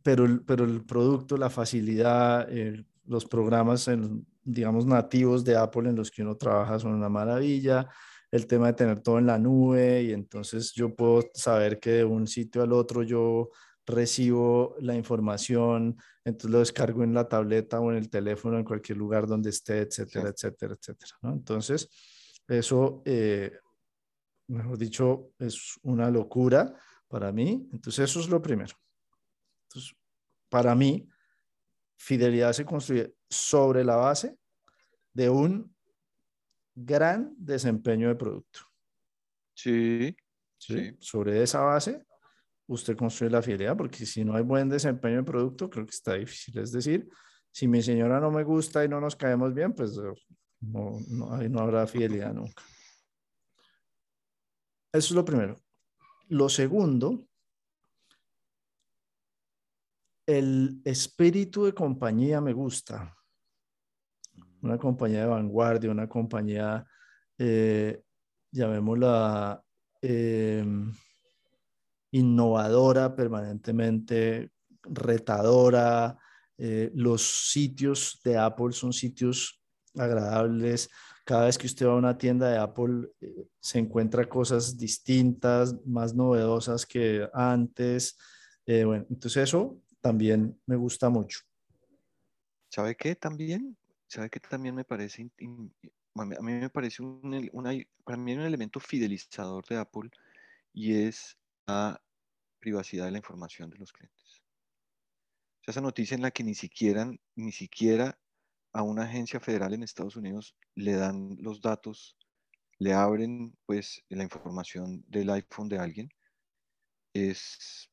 pero, 0.03 0.25
el, 0.25 0.41
pero 0.43 0.63
el 0.65 0.84
producto, 0.86 1.38
la 1.38 1.49
facilidad, 1.49 2.47
eh, 2.49 2.84
los 3.05 3.25
programas, 3.25 3.88
en, 3.88 4.25
digamos, 4.43 4.86
nativos 4.86 5.43
de 5.43 5.55
Apple 5.55 5.89
en 5.89 5.95
los 5.95 6.12
que 6.12 6.21
uno 6.21 6.36
trabaja 6.36 6.79
son 6.79 6.93
una 6.93 7.10
maravilla. 7.10 7.88
El 8.32 8.45
tema 8.45 8.67
de 8.67 8.73
tener 8.73 8.99
todo 9.01 9.17
en 9.17 9.25
la 9.25 9.39
nube 9.39 10.03
y 10.03 10.13
entonces 10.13 10.71
yo 10.73 10.95
puedo 10.95 11.23
saber 11.34 11.79
que 11.79 11.91
de 11.91 12.05
un 12.05 12.27
sitio 12.27 12.62
al 12.62 12.73
otro 12.73 13.01
yo 13.03 13.49
recibo 13.86 14.75
la 14.82 14.95
información, 14.95 15.97
entonces 16.23 16.51
lo 16.51 16.60
descargo 16.60 17.03
en 17.03 17.15
la 17.15 17.27
tableta 17.27 17.79
o 17.79 17.91
en 17.91 17.97
el 17.97 18.10
teléfono, 18.10 18.60
en 18.60 18.63
cualquier 18.63 18.99
lugar 18.99 19.25
donde 19.25 19.49
esté, 19.49 19.79
etcétera, 19.79 20.29
etcétera, 20.29 20.75
etcétera. 20.79 21.17
Entonces, 21.23 21.89
eso, 22.47 23.01
eh, 23.05 23.51
mejor 24.50 24.78
dicho, 24.78 25.32
es 25.40 25.80
una 25.84 26.10
locura 26.10 26.74
para 27.08 27.32
mí. 27.32 27.68
Entonces, 27.72 28.10
eso 28.10 28.20
es 28.20 28.30
lo 28.30 28.42
primero. 28.42 28.76
Entonces, 29.68 29.96
para 30.50 30.76
mí, 30.76 31.08
fidelidad 31.98 32.54
se 32.54 32.66
construye 32.66 33.14
sobre 33.30 33.84
la 33.84 33.96
base 33.96 34.38
de 35.14 35.30
un 35.30 35.76
gran 36.76 37.34
desempeño 37.38 38.08
de 38.08 38.16
producto. 38.16 38.62
Sí, 39.54 40.16
sí. 40.58 40.96
Sobre 41.00 41.44
esa 41.44 41.62
base, 41.62 42.06
usted 42.68 42.96
construye 42.96 43.32
la 43.32 43.42
fidelidad, 43.42 43.76
porque 43.76 44.06
si 44.06 44.24
no 44.24 44.36
hay 44.36 44.44
buen 44.44 44.70
desempeño 44.70 45.18
de 45.18 45.24
producto, 45.24 45.70
creo 45.70 45.86
que 45.86 45.92
está 45.92 46.14
difícil. 46.14 46.58
Es 46.60 46.72
decir, 46.72 47.10
si 47.52 47.68
mi 47.68 47.82
señora 47.82 48.20
no 48.20 48.32
me 48.32 48.44
gusta 48.44 48.86
y 48.86 48.88
no 48.88 49.02
nos 49.02 49.16
caemos 49.16 49.54
bien, 49.54 49.74
pues 49.74 50.00
no, 50.62 51.00
no, 51.10 51.34
ahí 51.34 51.50
no 51.50 51.60
habrá 51.60 51.86
fidelidad 51.88 52.34
nunca. 52.34 52.64
Eso 54.91 55.10
es 55.10 55.12
lo 55.12 55.23
primero. 55.23 55.56
Lo 56.30 56.49
segundo, 56.49 57.28
el 60.25 60.82
espíritu 60.84 61.65
de 61.65 61.73
compañía 61.73 62.41
me 62.41 62.54
gusta. 62.54 63.15
Una 64.62 64.78
compañía 64.78 65.21
de 65.21 65.28
vanguardia, 65.28 65.91
una 65.91 66.10
compañía, 66.10 66.86
eh, 67.38 68.02
llamémosla, 68.52 69.63
eh, 70.02 70.65
innovadora 72.12 73.15
permanentemente, 73.15 74.52
retadora. 74.84 76.17
Eh, 76.58 76.91
los 76.95 77.52
sitios 77.52 78.19
de 78.23 78.38
Apple 78.38 78.71
son 78.71 78.91
sitios 78.91 79.62
agradables. 79.95 80.89
Cada 81.30 81.46
vez 81.46 81.60
que 81.60 81.68
usted 81.68 81.86
va 81.86 81.92
a 81.92 81.98
una 81.98 82.18
tienda 82.18 82.50
de 82.50 82.58
Apple 82.58 83.08
eh, 83.22 83.48
se 83.60 83.78
encuentra 83.78 84.28
cosas 84.28 84.76
distintas, 84.76 85.76
más 85.86 86.15
novedosas 86.15 86.88
que 86.88 87.30
antes. 87.32 88.18
Eh, 88.65 88.84
bueno, 88.84 89.06
entonces 89.12 89.44
eso 89.44 89.80
también 90.02 90.60
me 90.65 90.76
gusta 90.76 91.08
mucho. 91.08 91.42
¿Sabe 92.72 92.96
qué 92.96 93.15
también? 93.15 93.78
¿Sabe 94.08 94.32
qué 94.32 94.39
también 94.39 94.74
me 94.74 94.84
parece? 94.84 95.30
a 96.15 96.26
mí 96.26 96.36
me 96.42 96.70
parece 96.72 97.04
un, 97.04 97.52
para 98.04 98.18
mí 98.18 98.34
un 98.34 98.42
elemento 98.42 98.80
fidelizador 98.80 99.63
de 99.68 99.78
Apple 99.78 100.10
y 100.74 100.96
es 100.96 101.38
la 101.68 102.02
privacidad 102.58 103.06
de 103.06 103.12
la 103.12 103.20
información 103.20 103.70
de 103.70 103.78
los 103.78 103.94
clientes. 103.94 104.42
esa 105.68 105.80
noticia 105.80 106.15
en 106.15 106.24
la 106.24 106.32
que 106.32 106.44
ni 106.44 106.56
siquiera, 106.56 107.08
ni 107.36 107.52
siquiera 107.52 108.18
a 108.73 108.84
una 108.84 109.03
agencia 109.03 109.39
federal 109.39 109.73
en 109.73 109.84
Estados 109.84 110.15
Unidos 110.15 110.55
le 110.75 110.93
dan 110.93 111.38
los 111.39 111.62
datos, 111.62 112.17
le 112.77 112.93
abren 112.93 113.58
pues 113.65 114.03
la 114.10 114.23
información 114.23 115.03
del 115.08 115.29
iPhone 115.32 115.69
de 115.69 115.79
alguien, 115.79 116.10
es, 117.13 117.89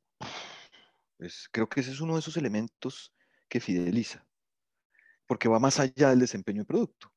creo 1.51 1.69
que 1.69 1.81
ese 1.81 1.93
es 1.93 2.01
uno 2.01 2.15
de 2.15 2.21
esos 2.21 2.37
elementos 2.37 3.15
que 3.49 3.61
fideliza, 3.61 4.27
porque 5.27 5.49
va 5.49 5.59
más 5.59 5.81
allá 5.81 6.11
del 6.11 6.21
desempeño 6.21 6.63
de 6.63 6.67
producto 6.67 7.13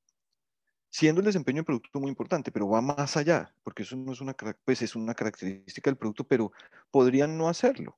siendo 0.90 1.22
el 1.22 1.26
desempeño 1.26 1.58
del 1.58 1.66
producto 1.66 2.00
muy 2.00 2.10
importante, 2.10 2.52
pero 2.52 2.68
va 2.68 2.82
más 2.82 3.16
allá, 3.16 3.54
porque 3.64 3.84
eso 3.84 3.96
no 3.96 4.12
es 4.12 4.22
una, 4.22 4.36
pues 4.66 4.82
es 4.82 4.96
una 4.96 5.14
característica 5.14 5.90
del 5.90 5.98
producto, 5.98 6.24
pero 6.26 6.52
podrían 6.92 7.38
no 7.38 7.48
hacerlo. 7.48 7.96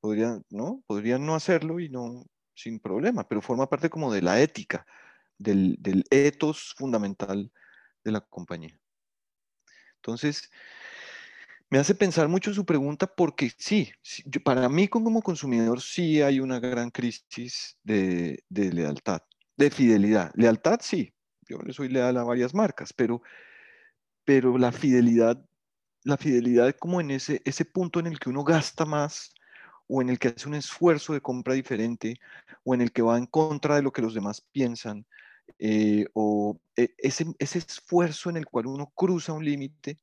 Podrían, 0.00 0.44
¿no? 0.50 0.82
Podrían 0.86 1.24
no 1.24 1.34
hacerlo 1.34 1.80
y 1.80 1.88
no, 1.88 2.24
sin 2.56 2.80
problema, 2.80 3.28
pero 3.28 3.40
forma 3.40 3.68
parte 3.68 3.88
como 3.88 4.12
de 4.12 4.22
la 4.22 4.40
ética, 4.40 4.84
del, 5.38 5.76
del 5.78 6.04
ethos 6.10 6.74
fundamental 6.76 7.52
de 8.02 8.10
la 8.10 8.20
compañía. 8.20 8.76
Entonces, 9.96 10.50
me 11.68 11.78
hace 11.78 11.94
pensar 11.94 12.28
mucho 12.28 12.54
su 12.54 12.64
pregunta 12.64 13.06
porque 13.06 13.52
sí, 13.58 13.90
para 14.44 14.68
mí 14.68 14.86
como 14.86 15.20
consumidor 15.20 15.80
sí 15.80 16.22
hay 16.22 16.38
una 16.38 16.60
gran 16.60 16.90
crisis 16.90 17.76
de, 17.82 18.42
lealtad, 18.48 19.22
de 19.56 19.70
fidelidad. 19.70 20.30
Lealtad 20.34 20.78
sí, 20.80 21.12
yo 21.48 21.58
le 21.58 21.72
soy 21.72 21.88
leal 21.88 22.16
a 22.18 22.24
varias 22.24 22.54
marcas, 22.54 22.92
pero, 22.92 23.20
pero 24.24 24.56
la 24.58 24.70
fidelidad, 24.70 25.44
la 26.04 26.16
fidelidad 26.16 26.74
como 26.78 27.00
en 27.00 27.10
ese 27.10 27.64
punto 27.64 27.98
en 27.98 28.06
el 28.06 28.20
que 28.20 28.30
uno 28.30 28.44
gasta 28.44 28.84
más 28.84 29.34
o 29.88 30.02
en 30.02 30.08
el 30.08 30.18
que 30.18 30.28
hace 30.28 30.48
un 30.48 30.54
esfuerzo 30.54 31.12
de 31.12 31.20
compra 31.20 31.54
diferente 31.54 32.18
o 32.64 32.74
en 32.74 32.80
el 32.80 32.92
que 32.92 33.02
va 33.02 33.18
en 33.18 33.26
contra 33.26 33.76
de 33.76 33.82
lo 33.82 33.92
que 33.92 34.02
los 34.02 34.14
demás 34.14 34.40
piensan 34.52 35.06
eh, 35.58 36.06
o 36.14 36.60
e, 36.76 36.94
ese, 36.98 37.26
ese 37.38 37.58
esfuerzo 37.58 38.30
en 38.30 38.36
el 38.36 38.46
cual 38.46 38.66
uno 38.66 38.92
cruza 38.94 39.32
un 39.32 39.44
límite, 39.44 39.98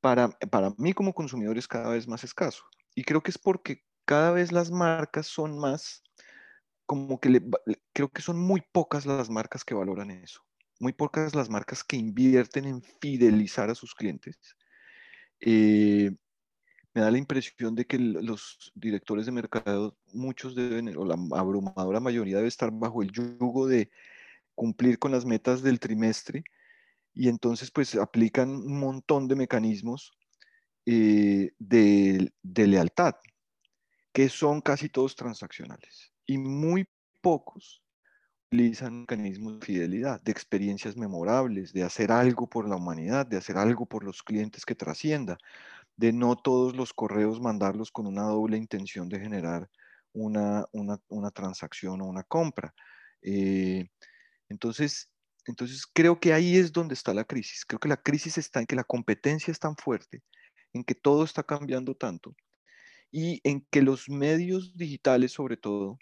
para, 0.00 0.28
para 0.28 0.72
mí 0.78 0.92
como 0.92 1.14
consumidor 1.14 1.58
es 1.58 1.66
cada 1.66 1.90
vez 1.90 2.06
más 2.06 2.22
escaso. 2.22 2.64
Y 2.94 3.02
creo 3.02 3.22
que 3.22 3.30
es 3.30 3.38
porque 3.38 3.82
cada 4.04 4.30
vez 4.30 4.52
las 4.52 4.70
marcas 4.70 5.26
son 5.26 5.58
más 5.58 6.02
como 6.86 7.18
que 7.18 7.42
creo 7.92 8.08
que 8.10 8.22
son 8.22 8.38
muy 8.38 8.62
pocas 8.72 9.04
las 9.04 9.28
marcas 9.28 9.64
que 9.64 9.74
valoran 9.74 10.12
eso, 10.12 10.42
muy 10.78 10.92
pocas 10.92 11.34
las 11.34 11.50
marcas 11.50 11.82
que 11.82 11.96
invierten 11.96 12.66
en 12.66 12.82
fidelizar 13.00 13.68
a 13.68 13.74
sus 13.74 13.94
clientes. 13.94 14.38
Eh, 15.40 16.12
me 16.96 17.02
da 17.02 17.10
la 17.10 17.18
impresión 17.18 17.74
de 17.74 17.84
que 17.84 17.98
los 17.98 18.72
directores 18.74 19.26
de 19.26 19.32
mercado, 19.32 19.98
muchos 20.14 20.54
deben, 20.54 20.96
o 20.96 21.04
la 21.04 21.18
abrumadora 21.38 22.00
mayoría 22.00 22.38
debe 22.38 22.48
estar 22.48 22.70
bajo 22.72 23.02
el 23.02 23.12
yugo 23.12 23.66
de 23.66 23.90
cumplir 24.54 24.98
con 24.98 25.12
las 25.12 25.26
metas 25.26 25.60
del 25.62 25.78
trimestre 25.78 26.42
y 27.12 27.28
entonces 27.28 27.70
pues 27.70 27.94
aplican 27.96 28.48
un 28.48 28.80
montón 28.80 29.28
de 29.28 29.36
mecanismos 29.36 30.16
eh, 30.86 31.52
de, 31.58 32.32
de 32.42 32.66
lealtad, 32.66 33.16
que 34.10 34.30
son 34.30 34.62
casi 34.62 34.88
todos 34.88 35.14
transaccionales 35.16 36.14
y 36.24 36.38
muy 36.38 36.88
pocos 37.20 37.82
utilizan 38.50 39.00
mecanismos 39.00 39.60
de 39.60 39.66
fidelidad, 39.66 40.22
de 40.22 40.32
experiencias 40.32 40.96
memorables, 40.96 41.74
de 41.74 41.82
hacer 41.82 42.10
algo 42.10 42.48
por 42.48 42.66
la 42.66 42.76
humanidad, 42.76 43.26
de 43.26 43.36
hacer 43.36 43.58
algo 43.58 43.84
por 43.84 44.02
los 44.02 44.22
clientes 44.22 44.64
que 44.64 44.74
trascienda, 44.74 45.36
de 45.96 46.12
no 46.12 46.36
todos 46.36 46.76
los 46.76 46.92
correos 46.92 47.40
mandarlos 47.40 47.90
con 47.90 48.06
una 48.06 48.24
doble 48.24 48.56
intención 48.56 49.08
de 49.08 49.20
generar 49.20 49.68
una, 50.12 50.64
una, 50.72 51.30
transacción 51.30 52.00
o 52.00 52.06
una 52.06 52.22
compra. 52.22 52.74
Eh, 53.22 53.88
entonces, 54.48 55.10
entonces, 55.46 55.86
creo 55.86 56.18
que 56.20 56.32
ahí 56.32 56.56
es 56.56 56.72
donde 56.72 56.94
está 56.94 57.14
la 57.14 57.24
crisis. 57.24 57.64
Creo 57.64 57.78
que 57.78 57.88
la 57.88 57.96
crisis 58.02 58.38
está 58.38 58.60
en 58.60 58.66
que 58.66 58.76
la 58.76 58.84
competencia 58.84 59.52
es 59.52 59.58
tan 59.58 59.76
fuerte, 59.76 60.22
en 60.72 60.84
que 60.84 60.94
todo 60.94 61.24
está 61.24 61.42
cambiando 61.42 61.94
tanto 61.94 62.34
y 63.10 63.40
en 63.44 63.66
que 63.70 63.82
los 63.82 64.08
medios 64.08 64.76
digitales, 64.76 65.32
sobre 65.32 65.56
todo, 65.56 65.98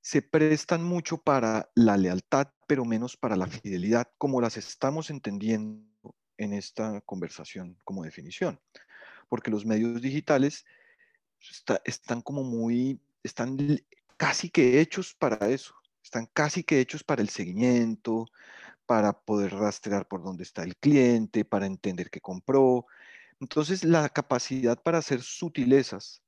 se 0.00 0.22
prestan 0.22 0.84
mucho 0.84 1.18
para 1.18 1.68
la 1.74 1.96
lealtad, 1.96 2.48
pero 2.68 2.84
menos 2.84 3.16
para 3.16 3.36
la 3.36 3.46
fidelidad, 3.46 4.08
como 4.18 4.40
las 4.40 4.56
estamos 4.56 5.10
entendiendo 5.10 6.15
en 6.38 6.52
esta 6.52 7.00
conversación 7.02 7.78
como 7.84 8.04
definición. 8.04 8.60
Porque 9.28 9.50
los 9.50 9.64
medios 9.64 10.00
digitales 10.00 10.64
están 11.84 12.22
como 12.22 12.42
muy, 12.42 13.00
están 13.22 13.56
casi 14.16 14.50
que 14.50 14.80
hechos 14.80 15.14
para 15.14 15.48
eso, 15.48 15.74
están 16.02 16.26
casi 16.32 16.62
que 16.62 16.80
hechos 16.80 17.02
para 17.04 17.22
el 17.22 17.28
seguimiento, 17.28 18.26
para 18.86 19.12
poder 19.12 19.52
rastrear 19.54 20.06
por 20.06 20.22
dónde 20.22 20.44
está 20.44 20.62
el 20.62 20.76
cliente, 20.76 21.44
para 21.44 21.66
entender 21.66 22.10
qué 22.10 22.20
compró. 22.20 22.86
Entonces, 23.40 23.84
la 23.84 24.08
capacidad 24.08 24.80
para 24.80 24.98
hacer 24.98 25.22
sutilezas 25.22 26.22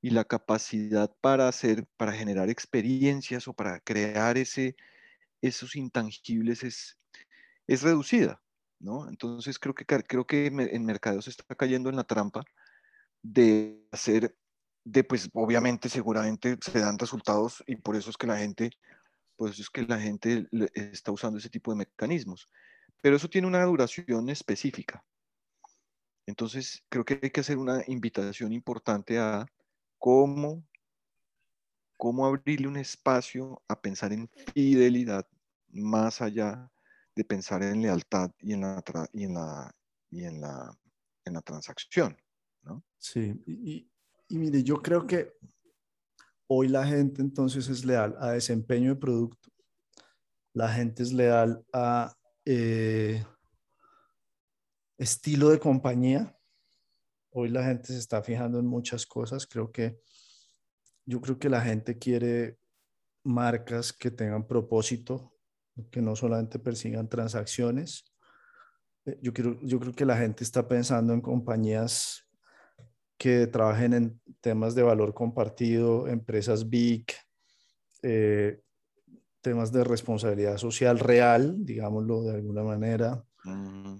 y 0.00 0.10
la 0.10 0.24
capacidad 0.24 1.14
para 1.20 1.48
hacer, 1.48 1.86
para 1.96 2.12
generar 2.12 2.48
experiencias 2.48 3.46
o 3.48 3.52
para 3.52 3.80
crear 3.80 4.38
ese, 4.38 4.76
esos 5.42 5.76
intangibles 5.76 6.62
es, 6.64 6.98
es 7.66 7.82
reducida, 7.82 8.42
¿no? 8.80 9.08
Entonces 9.08 9.58
creo 9.58 9.74
que, 9.74 9.84
creo 9.84 10.26
que 10.26 10.46
en 10.46 10.84
mercado 10.84 11.22
se 11.22 11.30
está 11.30 11.54
cayendo 11.54 11.90
en 11.90 11.96
la 11.96 12.04
trampa 12.04 12.42
de 13.22 13.86
hacer, 13.92 14.36
de 14.84 15.04
pues 15.04 15.28
obviamente 15.34 15.88
seguramente 15.88 16.58
se 16.60 16.80
dan 16.80 16.98
resultados 16.98 17.62
y 17.66 17.76
por 17.76 17.96
eso 17.96 18.10
es 18.10 18.16
que 18.16 18.26
la 18.26 18.38
gente, 18.38 18.70
pues 19.36 19.58
es 19.58 19.70
que 19.70 19.82
la 19.82 20.00
gente 20.00 20.48
está 20.74 21.12
usando 21.12 21.38
ese 21.38 21.50
tipo 21.50 21.70
de 21.70 21.78
mecanismos. 21.78 22.48
Pero 23.02 23.16
eso 23.16 23.28
tiene 23.28 23.46
una 23.46 23.64
duración 23.64 24.28
específica. 24.28 25.04
Entonces 26.26 26.82
creo 26.88 27.04
que 27.04 27.18
hay 27.22 27.30
que 27.30 27.40
hacer 27.40 27.58
una 27.58 27.82
invitación 27.86 28.52
importante 28.52 29.18
a 29.18 29.46
cómo, 29.98 30.64
cómo 31.96 32.26
abrirle 32.26 32.68
un 32.68 32.76
espacio 32.76 33.62
a 33.68 33.80
pensar 33.80 34.12
en 34.12 34.28
fidelidad 34.54 35.26
más 35.68 36.20
allá 36.20 36.70
de 37.14 37.24
pensar 37.24 37.62
en 37.62 37.82
lealtad 37.82 38.30
y 38.38 38.52
en 38.52 38.60
la, 38.62 38.82
y 39.12 39.24
en 39.24 39.34
la, 39.34 39.74
y 40.10 40.24
en 40.24 40.40
la, 40.40 40.78
en 41.24 41.34
la 41.34 41.42
transacción. 41.42 42.16
¿no? 42.62 42.84
Sí, 42.98 43.42
y, 43.46 43.90
y 44.28 44.38
mire, 44.38 44.62
yo 44.62 44.76
creo 44.76 45.06
que 45.06 45.34
hoy 46.46 46.68
la 46.68 46.86
gente 46.86 47.22
entonces 47.22 47.68
es 47.68 47.84
leal 47.84 48.16
a 48.20 48.32
desempeño 48.32 48.94
de 48.94 49.00
producto, 49.00 49.50
la 50.52 50.68
gente 50.68 51.02
es 51.02 51.12
leal 51.12 51.64
a 51.72 52.16
eh, 52.44 53.24
estilo 54.98 55.50
de 55.50 55.60
compañía. 55.60 56.36
Hoy 57.30 57.48
la 57.48 57.64
gente 57.64 57.88
se 57.88 57.98
está 57.98 58.22
fijando 58.22 58.58
en 58.58 58.66
muchas 58.66 59.06
cosas. 59.06 59.46
Creo 59.46 59.70
que 59.70 60.00
yo 61.06 61.20
creo 61.20 61.38
que 61.38 61.48
la 61.48 61.60
gente 61.60 61.98
quiere 61.98 62.58
marcas 63.24 63.92
que 63.92 64.10
tengan 64.10 64.46
propósito, 64.46 65.32
que 65.90 66.02
no 66.02 66.16
solamente 66.16 66.58
persigan 66.58 67.08
transacciones. 67.08 68.04
Eh, 69.06 69.18
yo, 69.22 69.32
quiero, 69.32 69.58
yo 69.62 69.80
creo 69.80 69.92
que 69.92 70.04
la 70.04 70.16
gente 70.16 70.44
está 70.44 70.66
pensando 70.68 71.12
en 71.12 71.20
compañías 71.20 72.26
que 73.18 73.46
trabajen 73.46 73.92
en 73.92 74.20
temas 74.40 74.74
de 74.74 74.82
valor 74.82 75.12
compartido, 75.12 76.08
empresas 76.08 76.70
big, 76.70 77.04
eh, 78.02 78.60
temas 79.42 79.72
de 79.72 79.84
responsabilidad 79.84 80.56
social 80.56 80.98
real, 80.98 81.56
digámoslo 81.64 82.22
de 82.22 82.34
alguna 82.34 82.62
manera. 82.62 83.22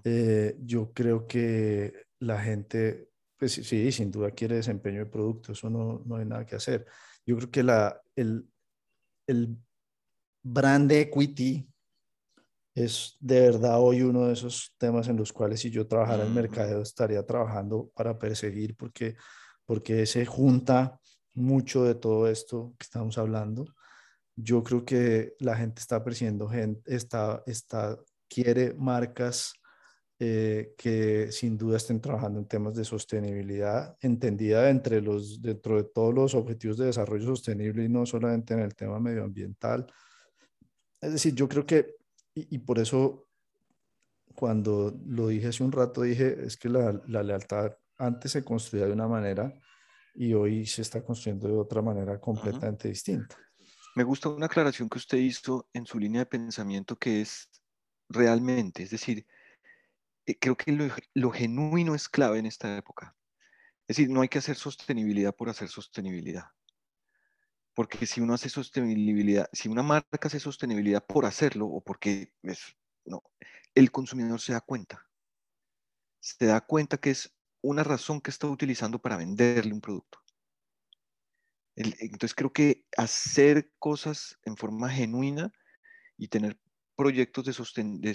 Eh, 0.03 0.55
yo 0.63 0.91
creo 0.93 1.27
que 1.27 1.93
la 2.19 2.41
gente, 2.41 3.09
pues 3.37 3.53
sí, 3.53 3.91
sin 3.91 4.11
duda 4.11 4.31
quiere 4.31 4.55
desempeño 4.55 4.99
de 4.99 5.05
producto, 5.05 5.51
eso 5.51 5.69
no, 5.69 6.01
no 6.05 6.15
hay 6.15 6.25
nada 6.25 6.45
que 6.45 6.55
hacer. 6.55 6.85
Yo 7.25 7.37
creo 7.37 7.51
que 7.51 7.63
la, 7.63 8.01
el, 8.15 8.47
el 9.27 9.57
brand 10.43 10.91
equity 10.91 11.67
es 12.73 13.17
de 13.19 13.41
verdad 13.41 13.79
hoy 13.79 14.01
uno 14.01 14.27
de 14.27 14.33
esos 14.33 14.73
temas 14.77 15.07
en 15.07 15.17
los 15.17 15.33
cuales 15.33 15.59
si 15.59 15.69
yo 15.69 15.87
trabajara 15.87 16.25
en 16.25 16.33
mercadeo 16.33 16.81
estaría 16.81 17.25
trabajando 17.25 17.91
para 17.93 18.17
perseguir 18.17 18.75
porque, 18.77 19.15
porque 19.65 20.05
se 20.05 20.25
junta 20.25 20.99
mucho 21.33 21.83
de 21.83 21.95
todo 21.95 22.27
esto 22.27 22.73
que 22.77 22.83
estamos 22.83 23.17
hablando. 23.17 23.65
Yo 24.35 24.63
creo 24.63 24.85
que 24.85 25.35
la 25.39 25.55
gente 25.55 25.81
está 25.81 26.03
persiguiendo 26.03 26.47
gente, 26.47 26.95
está, 26.95 27.43
está, 27.45 27.97
quiere 28.29 28.73
marcas 28.73 29.53
eh, 30.19 30.73
que 30.77 31.31
sin 31.31 31.57
duda 31.57 31.77
estén 31.77 31.99
trabajando 31.99 32.39
en 32.39 32.47
temas 32.47 32.75
de 32.75 32.85
sostenibilidad, 32.85 33.97
entendida 34.01 34.69
entre 34.69 35.01
los, 35.01 35.41
dentro 35.41 35.77
de 35.77 35.89
todos 35.89 36.13
los 36.13 36.35
objetivos 36.35 36.77
de 36.77 36.85
desarrollo 36.85 37.25
sostenible 37.25 37.83
y 37.83 37.89
no 37.89 38.05
solamente 38.05 38.53
en 38.53 38.61
el 38.61 38.75
tema 38.75 38.99
medioambiental. 38.99 39.91
Es 41.01 41.11
decir, 41.11 41.33
yo 41.33 41.49
creo 41.49 41.65
que, 41.65 41.95
y, 42.33 42.59
por 42.59 42.79
eso 42.79 43.27
cuando 44.35 44.97
lo 45.05 45.27
dije 45.27 45.47
hace 45.47 45.63
un 45.63 45.71
rato, 45.71 46.03
dije, 46.03 46.45
es 46.45 46.55
que 46.55 46.69
la, 46.69 47.01
la, 47.07 47.23
lealtad 47.23 47.75
antes 47.97 48.31
se 48.31 48.43
construía 48.43 48.85
de 48.85 48.93
una 48.93 49.07
manera 49.07 49.53
y 50.13 50.33
hoy 50.33 50.65
se 50.65 50.81
está 50.81 51.03
construyendo 51.03 51.47
de 51.47 51.57
otra 51.57 51.81
manera 51.81 52.19
completamente 52.19 52.87
distinta. 52.87 53.35
Me 53.95 54.03
gusta 54.03 54.29
una 54.29 54.45
aclaración 54.45 54.87
que 54.87 54.99
usted 54.99 55.17
hizo 55.17 55.67
en 55.73 55.85
su 55.85 55.99
línea 55.99 56.21
de 56.21 56.25
pensamiento 56.25 56.95
que 56.95 57.21
es 57.21 57.49
realmente, 58.07 58.83
es 58.83 58.91
decir, 58.91 59.25
eh, 60.25 60.37
creo 60.39 60.55
que 60.55 60.71
lo, 61.13 61.31
genuino 61.31 61.95
es 61.95 62.07
clave 62.07 62.39
en 62.39 62.45
esta 62.45 62.77
época. 62.77 63.15
Es 63.87 63.97
decir, 63.97 64.09
no 64.09 64.21
hay 64.21 64.29
que 64.29 64.37
hacer 64.37 64.55
sostenibilidad 64.55 65.35
por 65.35 65.49
hacer 65.49 65.67
sostenibilidad. 65.67 66.45
Porque 67.73 68.05
si 68.05 68.21
uno 68.21 68.33
hace 68.33 68.49
sostenibilidad, 68.49 69.49
si 69.53 69.69
una 69.69 69.83
marca 69.83 70.27
hace 70.27 70.39
sostenibilidad 70.39 71.05
por 71.05 71.25
hacerlo 71.25 71.67
o 71.67 71.81
porque 71.81 72.33
es, 72.43 72.75
no, 73.05 73.23
el 73.75 73.91
consumidor 73.91 74.39
se 74.41 74.53
da 74.53 74.61
cuenta. 74.61 75.07
Se 76.19 76.45
da 76.45 76.61
cuenta 76.61 76.97
que 76.97 77.11
es 77.11 77.33
una 77.61 77.83
razón 77.83 78.21
que 78.21 78.31
está 78.31 78.47
utilizando 78.47 78.99
para 78.99 79.17
venderle 79.17 79.73
un 79.73 79.81
producto. 79.81 80.19
entonces 81.75 82.35
creo 82.35 82.51
que 82.51 82.85
hacer 82.97 83.71
cosas 83.79 84.37
en 84.43 84.57
forma 84.57 84.89
genuina 84.89 85.51
y 86.17 86.27
tener 86.27 86.59
proyectos 86.95 87.45
de, 87.45 88.13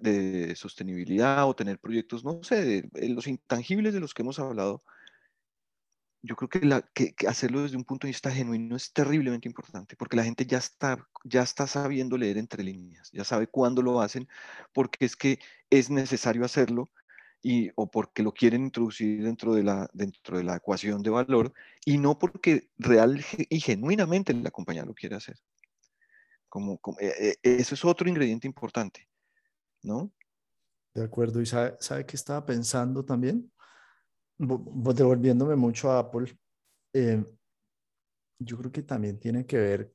de, 0.00 0.56
sostenibilidad 0.56 1.48
o 1.48 1.54
tener 1.54 1.78
proyectos, 1.78 2.24
no 2.24 2.42
sé, 2.42 2.64
de, 2.64 3.08
los 3.10 3.28
intangibles 3.28 3.94
de 3.94 4.00
los 4.00 4.12
que 4.12 4.22
hemos 4.22 4.40
hablado, 4.40 4.82
yo 6.24 6.36
creo 6.36 6.48
que, 6.48 6.60
la, 6.60 6.80
que, 6.80 7.14
hacerlo 7.28 7.62
desde 7.62 7.76
un 7.76 7.84
punto 7.84 8.06
de 8.06 8.10
vista 8.12 8.30
genuino 8.30 8.76
es 8.76 8.92
terriblemente 8.94 9.46
importante, 9.46 9.94
porque 9.94 10.16
la 10.16 10.24
gente 10.24 10.46
ya 10.46 10.56
está, 10.56 11.06
ya 11.22 11.42
está 11.42 11.66
sabiendo 11.66 12.16
leer 12.16 12.38
entre 12.38 12.64
líneas, 12.64 13.10
ya 13.12 13.24
sabe 13.24 13.46
cuándo 13.46 13.82
lo 13.82 14.00
hacen, 14.00 14.26
porque 14.72 15.04
es 15.04 15.16
que 15.16 15.38
es 15.68 15.90
necesario 15.90 16.42
hacerlo 16.46 16.88
y, 17.42 17.70
o 17.74 17.90
porque 17.90 18.22
lo 18.22 18.32
quieren 18.32 18.64
introducir 18.64 19.22
dentro 19.22 19.54
de, 19.54 19.64
la, 19.64 19.90
dentro 19.92 20.38
de 20.38 20.44
la 20.44 20.56
ecuación 20.56 21.02
de 21.02 21.10
valor 21.10 21.52
y 21.84 21.98
no 21.98 22.18
porque 22.18 22.70
real 22.78 23.22
y 23.50 23.60
genuinamente 23.60 24.32
la 24.32 24.50
compañía 24.50 24.86
lo 24.86 24.94
quiere 24.94 25.16
hacer. 25.16 25.36
Como, 26.48 26.80
eh, 27.00 27.12
eh, 27.18 27.36
eso 27.42 27.74
es 27.74 27.84
otro 27.84 28.08
ingrediente 28.08 28.46
importante, 28.46 29.08
¿no? 29.82 30.10
De 30.94 31.04
acuerdo. 31.04 31.42
¿Y 31.42 31.46
sabe, 31.46 31.76
sabe 31.80 32.06
qué 32.06 32.16
estaba 32.16 32.46
pensando 32.46 33.04
también? 33.04 33.52
Devolviéndome 34.38 35.56
mucho 35.56 35.90
a 35.90 36.00
Apple, 36.00 36.36
eh, 36.92 37.24
yo 38.38 38.58
creo 38.58 38.72
que 38.72 38.82
también 38.82 39.18
tiene 39.18 39.46
que 39.46 39.56
ver 39.56 39.94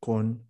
con 0.00 0.46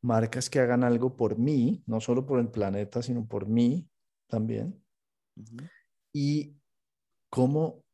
marcas 0.00 0.48
que 0.48 0.60
hagan 0.60 0.84
algo 0.84 1.16
por 1.16 1.38
mí, 1.38 1.82
no 1.86 2.00
solo 2.00 2.24
por 2.24 2.38
el 2.38 2.50
planeta, 2.50 3.02
sino 3.02 3.26
por 3.26 3.46
mí 3.46 3.88
también. 4.28 4.82
Y 6.12 6.56
cómo, 7.30 7.84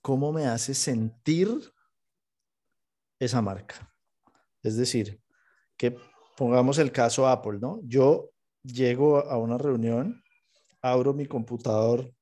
cómo 0.00 0.32
me 0.32 0.46
hace 0.46 0.74
sentir 0.74 1.48
esa 3.18 3.40
marca. 3.40 3.92
Es 4.62 4.76
decir, 4.76 5.20
que 5.76 5.96
pongamos 6.36 6.78
el 6.78 6.92
caso 6.92 7.26
Apple, 7.26 7.58
¿no? 7.60 7.80
Yo 7.84 8.30
llego 8.62 9.18
a 9.18 9.38
una 9.38 9.58
reunión, 9.58 10.22
abro 10.80 11.12
mi 11.14 11.26
computador 11.26 12.12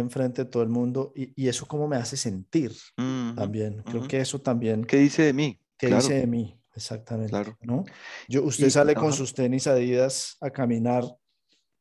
enfrente 0.00 0.44
de 0.44 0.50
todo 0.50 0.62
el 0.62 0.68
mundo 0.68 1.12
y, 1.14 1.48
eso 1.48 1.66
cómo 1.66 1.88
me 1.88 1.96
hace 1.96 2.16
sentir 2.16 2.72
también. 2.96 3.82
Creo 3.84 4.06
que 4.06 4.20
eso 4.20 4.40
también. 4.40 4.84
¿Qué 4.84 4.98
dice 4.98 5.22
de 5.22 5.32
mí? 5.32 5.58
¿Qué 5.76 5.88
dice 5.88 6.14
de 6.14 6.26
mí? 6.26 6.58
Exactamente. 6.74 7.30
Claro. 7.30 7.56
¿no? 7.62 7.84
Yo, 8.28 8.42
usted 8.44 8.70
sale 8.70 8.94
con 8.94 9.12
sus 9.12 9.34
tenis 9.34 9.66
Adidas 9.66 10.36
a 10.40 10.50
caminar. 10.50 11.04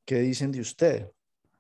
¿Qué 0.06 0.20
dicen 0.20 0.52
de 0.52 0.62
usted? 0.62 1.12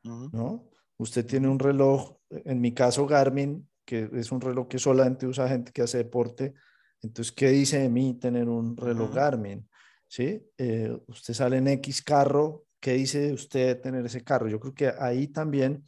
¿No? 0.03 0.70
Usted 0.97 1.26
tiene 1.26 1.47
un 1.47 1.60
reloj, 1.60 2.18
en 2.30 2.60
mi 2.60 2.74
caso 2.74 3.05
Garmin, 3.05 3.68
que 3.86 4.10
es 4.14 4.32
un 4.32 4.41
reloj 4.41 4.68
que 4.68 4.80
solamente 4.80 5.28
usa 5.28 5.47
gente 5.47 5.72
que 5.72 5.82
hace 5.82 5.99
deporte. 5.99 6.53
Entonces, 7.01 7.32
¿qué 7.32 7.49
dice 7.49 7.80
de 7.80 7.89
mí 7.89 8.16
tener 8.16 8.49
un 8.49 8.76
reloj 8.76 9.14
Garmin? 9.14 9.70
¿sí? 10.10 10.43
Eh, 10.57 10.97
usted 11.07 11.34
sale 11.34 11.57
en 11.57 11.68
X 11.70 12.01
carro, 12.01 12.66
¿qué 12.80 12.93
dice 12.93 13.32
usted 13.32 13.80
tener 13.80 14.05
ese 14.05 14.24
carro? 14.24 14.49
Yo 14.49 14.60
creo 14.60 14.74
que 14.74 14.91
ahí 14.99 15.28
también, 15.28 15.86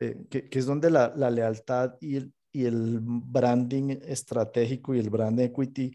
eh, 0.00 0.26
que, 0.30 0.48
es 0.50 0.66
donde 0.66 0.90
la, 0.90 1.08
lealtad 1.30 1.94
y 2.00 2.16
el, 2.16 3.00
branding 3.00 3.98
estratégico 4.02 4.94
y 4.94 4.98
el 4.98 5.10
brand 5.10 5.38
equity, 5.40 5.94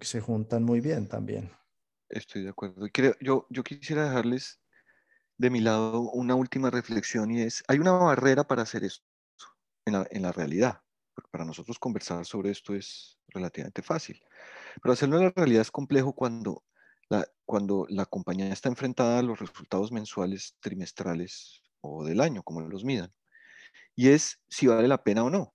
se 0.00 0.20
juntan 0.20 0.64
muy 0.64 0.80
bien 0.80 1.08
también. 1.08 1.50
Estoy 2.08 2.42
de 2.42 2.50
acuerdo. 2.50 2.86
yo, 3.20 3.46
quisiera 3.64 4.04
dejarles 4.04 4.60
de 5.36 5.50
mi 5.50 5.60
lado 5.60 6.00
una 6.00 6.34
última 6.34 6.70
reflexión 6.70 7.30
y 7.30 7.42
es, 7.42 7.62
hay 7.68 7.78
una 7.78 7.92
barrera 7.92 8.44
para 8.44 8.62
hacer 8.62 8.84
eso 8.84 9.02
en 9.84 9.94
la, 9.94 10.08
la 10.10 10.32
realidad. 10.32 10.80
Porque 11.14 11.30
para 11.30 11.44
nosotros 11.44 11.78
conversar 11.78 12.24
sobre 12.24 12.50
esto 12.50 12.74
es 12.74 13.18
relativamente 13.28 13.82
fácil. 13.82 14.20
Pero 14.80 14.92
hacerlo 14.92 15.18
en 15.18 15.24
la 15.24 15.32
realidad 15.34 15.62
es 15.62 15.70
complejo 15.70 16.12
cuando 16.12 16.64
cuando 17.44 17.86
la 17.88 18.04
compañía 18.04 18.52
está 18.52 18.68
enfrentada 18.68 19.18
a 19.18 19.22
los 19.22 19.38
resultados 19.38 19.90
mensuales, 19.90 20.56
trimestrales 20.60 21.62
o 21.80 22.04
del 22.04 22.20
año, 22.20 22.42
como 22.42 22.60
los 22.60 22.84
midan. 22.84 23.12
Y 23.98 24.10
es 24.10 24.40
si 24.48 24.68
vale 24.68 24.86
la 24.86 25.02
pena 25.02 25.24
o 25.24 25.28
no. 25.28 25.52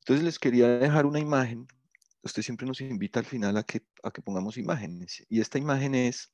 Entonces 0.00 0.22
les 0.22 0.38
quería 0.38 0.68
dejar 0.68 1.06
una 1.06 1.18
imagen. 1.18 1.66
Usted 2.22 2.42
siempre 2.42 2.66
nos 2.66 2.78
invita 2.82 3.20
al 3.20 3.24
final 3.24 3.56
a 3.56 3.62
que, 3.62 3.86
a 4.02 4.10
que 4.10 4.20
pongamos 4.20 4.58
imágenes. 4.58 5.24
Y 5.30 5.40
esta 5.40 5.56
imagen 5.56 5.94
es 5.94 6.30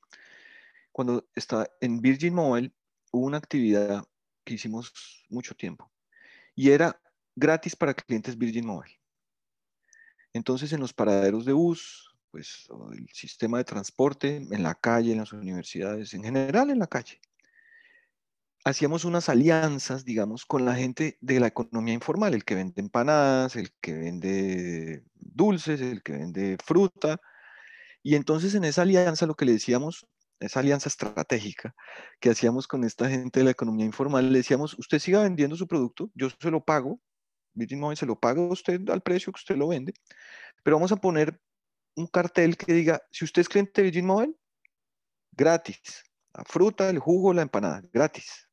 cuando 0.90 1.24
está 1.36 1.70
en 1.80 2.00
Virgin 2.00 2.34
Mobile, 2.34 2.72
hubo 3.12 3.26
una 3.26 3.36
actividad 3.36 4.02
que 4.42 4.54
hicimos 4.54 5.24
mucho 5.28 5.54
tiempo. 5.54 5.88
Y 6.56 6.70
era 6.70 7.00
gratis 7.36 7.76
para 7.76 7.94
clientes 7.94 8.36
Virgin 8.36 8.66
Mobile. 8.66 9.00
Entonces 10.32 10.72
en 10.72 10.80
los 10.80 10.92
paraderos 10.92 11.44
de 11.44 11.52
bus, 11.52 12.12
pues, 12.32 12.66
el 12.90 13.08
sistema 13.12 13.58
de 13.58 13.64
transporte 13.64 14.34
en 14.34 14.64
la 14.64 14.74
calle, 14.74 15.12
en 15.12 15.18
las 15.18 15.32
universidades, 15.32 16.12
en 16.12 16.24
general 16.24 16.70
en 16.70 16.80
la 16.80 16.88
calle. 16.88 17.20
Hacíamos 18.64 19.04
unas 19.06 19.28
alianzas, 19.30 20.04
digamos, 20.04 20.44
con 20.44 20.66
la 20.66 20.74
gente 20.74 21.16
de 21.20 21.40
la 21.40 21.46
economía 21.46 21.94
informal, 21.94 22.34
el 22.34 22.44
que 22.44 22.54
vende 22.54 22.82
empanadas, 22.82 23.56
el 23.56 23.72
que 23.80 23.94
vende 23.94 25.04
dulces, 25.14 25.80
el 25.80 26.02
que 26.02 26.12
vende 26.12 26.58
fruta. 26.62 27.20
Y 28.02 28.16
entonces 28.16 28.54
en 28.54 28.64
esa 28.64 28.82
alianza 28.82 29.26
lo 29.26 29.34
que 29.34 29.46
le 29.46 29.52
decíamos, 29.52 30.06
esa 30.40 30.60
alianza 30.60 30.88
estratégica 30.88 31.74
que 32.20 32.30
hacíamos 32.30 32.66
con 32.66 32.84
esta 32.84 33.08
gente 33.08 33.40
de 33.40 33.44
la 33.44 33.50
economía 33.50 33.86
informal, 33.86 34.32
le 34.32 34.38
decíamos, 34.38 34.78
usted 34.78 34.98
siga 34.98 35.22
vendiendo 35.22 35.56
su 35.56 35.66
producto, 35.66 36.10
yo 36.14 36.28
se 36.30 36.50
lo 36.50 36.64
pago, 36.64 37.00
Virgin 37.54 37.96
se 37.96 38.06
lo 38.06 38.18
paga 38.18 38.42
usted 38.42 38.88
al 38.90 39.02
precio 39.02 39.32
que 39.32 39.38
usted 39.38 39.56
lo 39.56 39.68
vende, 39.68 39.92
pero 40.62 40.76
vamos 40.76 40.92
a 40.92 40.96
poner 40.96 41.40
un 41.94 42.06
cartel 42.06 42.56
que 42.56 42.72
diga, 42.72 43.02
si 43.10 43.24
usted 43.24 43.42
es 43.42 43.48
cliente 43.48 43.72
de 43.76 43.84
Virgin 43.84 44.06
Mobile, 44.06 44.34
gratis, 45.32 45.80
la 46.34 46.44
fruta, 46.44 46.88
el 46.88 46.98
jugo, 46.98 47.32
la 47.34 47.42
empanada, 47.42 47.82
gratis. 47.92 48.49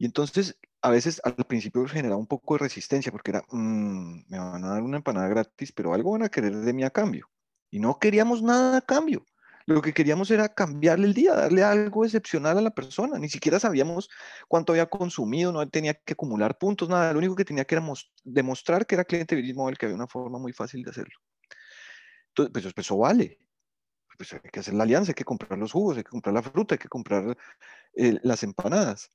Y 0.00 0.06
entonces 0.06 0.58
a 0.80 0.88
veces 0.88 1.20
al 1.24 1.34
principio 1.34 1.86
generaba 1.86 2.16
un 2.16 2.26
poco 2.26 2.54
de 2.54 2.60
resistencia 2.60 3.12
porque 3.12 3.32
era, 3.32 3.42
mm, 3.50 4.30
me 4.30 4.38
van 4.38 4.64
a 4.64 4.68
dar 4.70 4.82
una 4.82 4.96
empanada 4.96 5.28
gratis, 5.28 5.72
pero 5.72 5.92
algo 5.92 6.12
van 6.12 6.22
a 6.22 6.30
querer 6.30 6.56
de 6.56 6.72
mí 6.72 6.82
a 6.84 6.88
cambio. 6.88 7.28
Y 7.70 7.80
no 7.80 7.98
queríamos 7.98 8.42
nada 8.42 8.78
a 8.78 8.80
cambio. 8.80 9.26
Lo 9.66 9.82
que 9.82 9.92
queríamos 9.92 10.30
era 10.30 10.48
cambiarle 10.48 11.06
el 11.06 11.12
día, 11.12 11.34
darle 11.34 11.64
algo 11.64 12.06
excepcional 12.06 12.56
a 12.56 12.62
la 12.62 12.70
persona. 12.70 13.18
Ni 13.18 13.28
siquiera 13.28 13.60
sabíamos 13.60 14.08
cuánto 14.48 14.72
había 14.72 14.86
consumido, 14.86 15.52
no 15.52 15.68
tenía 15.68 15.92
que 15.92 16.14
acumular 16.14 16.56
puntos, 16.56 16.88
nada. 16.88 17.12
Lo 17.12 17.18
único 17.18 17.36
que 17.36 17.44
tenía 17.44 17.66
que 17.66 17.74
era 17.74 17.84
demostrar 18.24 18.86
que 18.86 18.94
era 18.94 19.04
cliente 19.04 19.36
Virgin 19.36 19.56
Mobile, 19.56 19.76
que 19.76 19.84
había 19.84 19.96
una 19.96 20.06
forma 20.06 20.38
muy 20.38 20.54
fácil 20.54 20.82
de 20.82 20.92
hacerlo. 20.92 21.14
Entonces, 22.28 22.52
pues, 22.54 22.72
pues 22.72 22.86
eso 22.86 22.96
vale. 22.96 23.38
Pues 24.16 24.32
hay 24.32 24.50
que 24.50 24.60
hacer 24.60 24.72
la 24.72 24.84
alianza, 24.84 25.10
hay 25.10 25.14
que 25.14 25.24
comprar 25.24 25.58
los 25.58 25.72
jugos, 25.72 25.98
hay 25.98 26.04
que 26.04 26.10
comprar 26.10 26.34
la 26.34 26.42
fruta, 26.42 26.74
hay 26.76 26.78
que 26.78 26.88
comprar 26.88 27.36
eh, 27.96 28.18
las 28.22 28.42
empanadas. 28.42 29.10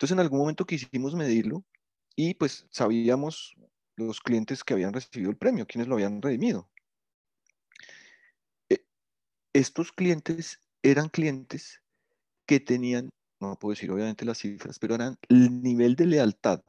Entonces, 0.00 0.14
en 0.14 0.20
algún 0.20 0.38
momento 0.38 0.64
quisimos 0.64 1.14
medirlo 1.14 1.62
y 2.16 2.32
pues 2.32 2.66
sabíamos 2.70 3.54
los 3.96 4.22
clientes 4.22 4.64
que 4.64 4.72
habían 4.72 4.94
recibido 4.94 5.30
el 5.30 5.36
premio, 5.36 5.66
quienes 5.66 5.88
lo 5.88 5.96
habían 5.96 6.22
redimido. 6.22 6.70
E, 8.70 8.86
estos 9.52 9.92
clientes 9.92 10.58
eran 10.82 11.10
clientes 11.10 11.82
que 12.46 12.60
tenían, 12.60 13.10
no 13.40 13.58
puedo 13.58 13.74
decir 13.74 13.90
obviamente 13.90 14.24
las 14.24 14.38
cifras, 14.38 14.78
pero 14.78 14.94
eran 14.94 15.18
el 15.28 15.62
nivel 15.62 15.96
de 15.96 16.06
lealtad, 16.06 16.62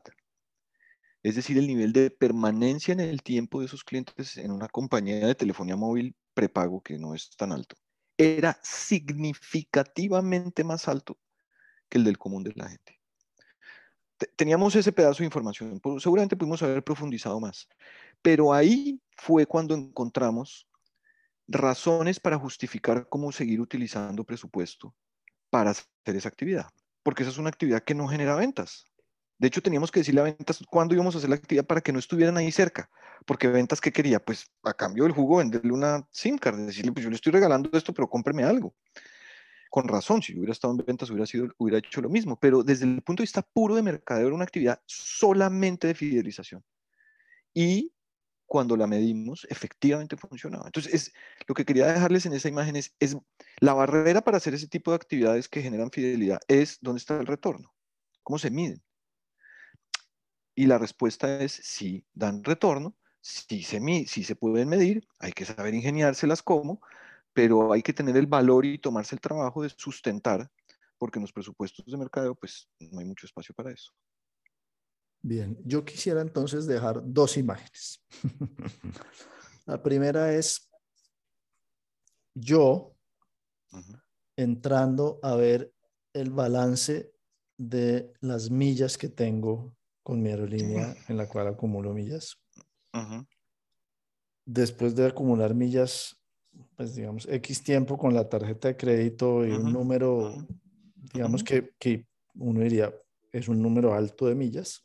es 1.24 1.36
decir, 1.36 1.58
el 1.58 1.68
nivel 1.68 1.94
de 1.94 2.12
permanencia 2.12 2.92
en 2.92 3.00
el 3.00 3.24
tiempo 3.24 3.62
de 3.62 3.68
esos 3.68 3.86
clientes 3.86 4.36
en 4.36 4.52
una 4.52 4.68
compañía 4.68 5.26
de 5.26 5.36
telefonía 5.36 5.78
móvil 5.78 6.18
prepago 6.34 6.84
que 6.84 6.98
no 6.98 7.16
es 7.16 7.30
tan 7.38 7.54
alto, 7.54 7.78
era 8.18 8.60
significativamente 8.62 10.66
más 10.66 10.90
alto 10.90 11.18
que 11.88 11.98
el 11.98 12.04
del 12.04 12.18
común 12.18 12.44
de 12.44 12.52
la 12.58 12.68
gente 12.68 13.01
teníamos 14.36 14.76
ese 14.76 14.92
pedazo 14.92 15.20
de 15.20 15.26
información, 15.26 15.82
seguramente 16.00 16.36
pudimos 16.36 16.62
haber 16.64 16.84
profundizado 16.84 17.40
más, 17.40 17.68
pero 18.22 18.54
ahí 18.54 19.02
fue 19.18 19.46
cuando 19.46 19.74
encontramos 19.74 20.68
razones 21.48 22.20
para 22.20 22.38
justificar 22.38 23.08
cómo 23.10 23.32
seguir 23.32 23.60
utilizando 23.60 24.24
presupuesto 24.24 24.96
para 25.50 25.72
hacer 25.72 26.16
esa 26.16 26.30
actividad, 26.30 26.70
porque 27.04 27.24
esa 27.24 27.32
es 27.32 27.38
una 27.38 27.50
actividad 27.50 27.84
que 27.84 27.96
no 27.96 28.08
genera 28.08 28.36
ventas. 28.36 28.86
De 29.38 29.48
hecho, 29.48 29.62
teníamos 29.62 29.92
que 29.92 30.02
decirle 30.02 30.22
a 30.22 30.26
ventas 30.26 30.64
cuándo 30.70 30.94
íbamos 30.94 31.16
a 31.16 31.18
hacer 31.18 31.30
la 31.30 31.36
actividad 31.36 31.66
para 31.66 31.82
que 31.82 31.92
no 31.92 31.98
estuvieran 31.98 32.38
ahí 32.38 32.52
cerca, 32.52 32.90
porque 33.26 33.48
ventas, 33.48 33.82
¿qué 33.82 33.92
quería? 33.92 34.20
Pues 34.24 34.52
a 34.64 34.74
cambio 34.74 35.04
del 35.04 35.14
jugo 35.14 35.38
venderle 35.38 35.74
una 35.74 36.08
SIM 36.12 36.38
card, 36.38 36.60
decirle, 36.60 36.92
pues 36.92 37.04
yo 37.04 37.10
le 37.10 37.16
estoy 37.16 37.32
regalando 37.32 37.70
esto, 37.74 37.94
pero 37.94 38.08
cómpreme 38.08 38.44
algo 38.44 38.76
con 39.72 39.88
razón, 39.88 40.22
si 40.22 40.38
hubiera 40.38 40.52
estado 40.52 40.74
en 40.74 40.86
ventas 40.86 41.10
hubiera, 41.10 41.26
sido, 41.26 41.48
hubiera 41.58 41.80
hecho 41.80 42.02
lo 42.02 42.10
mismo, 42.10 42.38
pero 42.38 42.62
desde 42.62 42.84
el 42.84 43.02
punto 43.02 43.22
de 43.22 43.24
vista 43.24 43.42
puro 43.42 43.74
de 43.74 43.82
mercadeo 43.82 44.28
era 44.28 44.36
una 44.36 44.44
actividad 44.44 44.82
solamente 44.86 45.88
de 45.88 45.96
fidelización. 45.96 46.62
Y 47.54 47.94
cuando 48.46 48.76
la 48.76 48.86
medimos, 48.86 49.48
efectivamente 49.50 50.18
funcionaba. 50.18 50.66
Entonces, 50.66 50.94
es, 50.94 51.14
lo 51.48 51.56
que 51.56 51.64
quería 51.64 51.88
dejarles 51.88 52.26
en 52.26 52.34
esa 52.34 52.50
imagen 52.50 52.76
es, 52.76 52.94
la 53.62 53.74
barrera 53.74 54.20
para 54.20 54.38
hacer 54.38 54.54
ese 54.54 54.68
tipo 54.68 54.92
de 54.92 54.98
actividades 54.98 55.48
que 55.48 55.62
generan 55.62 55.90
fidelidad 55.90 56.40
es 56.50 56.78
dónde 56.82 57.00
está 57.00 57.18
el 57.18 57.26
retorno, 57.26 57.74
cómo 58.24 58.38
se 58.40 58.52
miden. 58.52 58.84
Y 60.54 60.66
la 60.66 60.80
respuesta 60.80 61.42
es 61.42 61.54
si 61.54 62.06
dan 62.14 62.44
retorno, 62.44 62.98
si 63.22 63.64
se, 63.64 63.80
si 64.06 64.26
se 64.26 64.36
pueden 64.36 64.68
medir, 64.68 65.08
hay 65.18 65.32
que 65.32 65.46
saber 65.46 65.74
ingeniárselas 65.74 66.44
cómo, 66.44 66.82
pero 67.34 67.72
hay 67.74 67.82
que 67.82 67.94
tener 67.94 68.18
el 68.18 68.28
valor 68.28 68.66
y 68.66 68.78
tomarse 68.78 69.16
el 69.16 69.22
trabajo 69.22 69.64
de 69.64 69.70
sustentar, 69.70 70.50
porque 70.98 71.20
en 71.20 71.24
los 71.24 71.34
presupuestos 71.34 71.86
de 71.86 71.98
mercadeo, 71.98 72.36
pues 72.36 72.68
no 72.80 73.00
hay 73.00 73.06
mucho 73.06 73.26
espacio 73.26 73.54
para 73.56 73.72
eso. 73.72 73.92
Bien, 75.24 75.58
yo 75.64 75.86
quisiera 75.86 76.22
entonces 76.22 76.66
dejar 76.66 77.02
dos 77.04 77.38
imágenes. 77.38 78.04
La 79.66 79.82
primera 79.82 80.34
es 80.34 80.70
yo 82.34 82.96
entrando 84.36 85.20
a 85.22 85.36
ver 85.36 85.74
el 86.14 86.32
balance 86.32 87.14
de 87.58 88.12
las 88.20 88.50
millas 88.50 88.98
que 88.98 89.10
tengo 89.10 89.76
con 90.04 90.22
mi 90.22 90.30
aerolínea 90.30 90.96
en 91.08 91.18
la 91.18 91.28
cual 91.28 91.48
acumulo 91.48 91.94
millas. 91.94 92.38
Después 94.46 94.96
de 94.96 95.08
acumular 95.08 95.54
millas, 95.54 96.21
pues 96.76 96.96
digamos, 96.96 97.28
X 97.28 97.64
tiempo 97.64 97.98
con 97.98 98.14
la 98.14 98.28
tarjeta 98.28 98.70
de 98.70 98.78
crédito 98.78 99.46
y 99.46 99.52
un 99.52 99.72
número, 99.72 100.34
digamos 101.14 101.44
que, 101.44 101.72
que, 101.78 102.06
uno 102.36 102.62
diría, 102.62 102.94
es 103.32 103.48
un 103.48 103.62
número 103.62 103.94
alto 103.94 104.28
de 104.28 104.36
millas, 104.36 104.84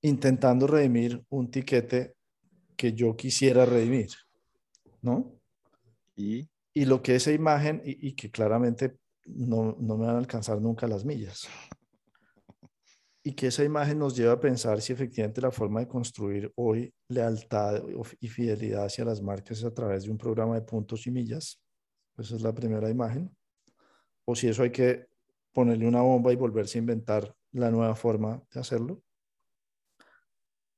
intentando 0.00 0.66
redimir 0.66 1.24
un 1.30 1.50
tiquete 1.50 2.14
que 2.76 2.92
yo 2.92 3.16
quisiera 3.16 3.64
redimir, 3.64 4.10
¿no? 5.00 5.32
Y, 6.14 6.48
y 6.74 6.84
lo 6.84 7.02
que 7.02 7.16
esa 7.16 7.32
imagen, 7.32 7.82
y, 7.84 8.08
y 8.08 8.12
que 8.12 8.30
claramente 8.30 8.96
no, 9.24 9.76
no, 9.78 9.96
me 9.96 10.06
van 10.06 10.16
a 10.16 10.18
alcanzar 10.18 10.60
nunca 10.60 10.86
las 10.86 11.04
millas 11.04 11.48
y 13.24 13.34
que 13.34 13.48
esa 13.48 13.62
imagen 13.62 13.98
nos 13.98 14.16
lleva 14.16 14.32
a 14.32 14.40
pensar 14.40 14.80
si 14.80 14.92
efectivamente 14.92 15.40
la 15.40 15.52
forma 15.52 15.80
de 15.80 15.88
construir 15.88 16.52
hoy 16.56 16.92
lealtad 17.08 17.82
y 18.18 18.28
fidelidad 18.28 18.84
hacia 18.84 19.04
las 19.04 19.22
marcas 19.22 19.58
es 19.58 19.64
a 19.64 19.72
través 19.72 20.04
de 20.04 20.10
un 20.10 20.18
programa 20.18 20.54
de 20.56 20.62
puntos 20.62 21.06
y 21.06 21.12
millas. 21.12 21.62
Esa 22.18 22.34
es 22.34 22.42
la 22.42 22.52
primera 22.52 22.90
imagen. 22.90 23.34
O 24.24 24.34
si 24.34 24.48
eso 24.48 24.64
hay 24.64 24.72
que 24.72 25.06
ponerle 25.52 25.86
una 25.86 26.02
bomba 26.02 26.32
y 26.32 26.36
volverse 26.36 26.78
a 26.78 26.80
inventar 26.80 27.34
la 27.52 27.70
nueva 27.70 27.94
forma 27.94 28.42
de 28.52 28.60
hacerlo. 28.60 29.02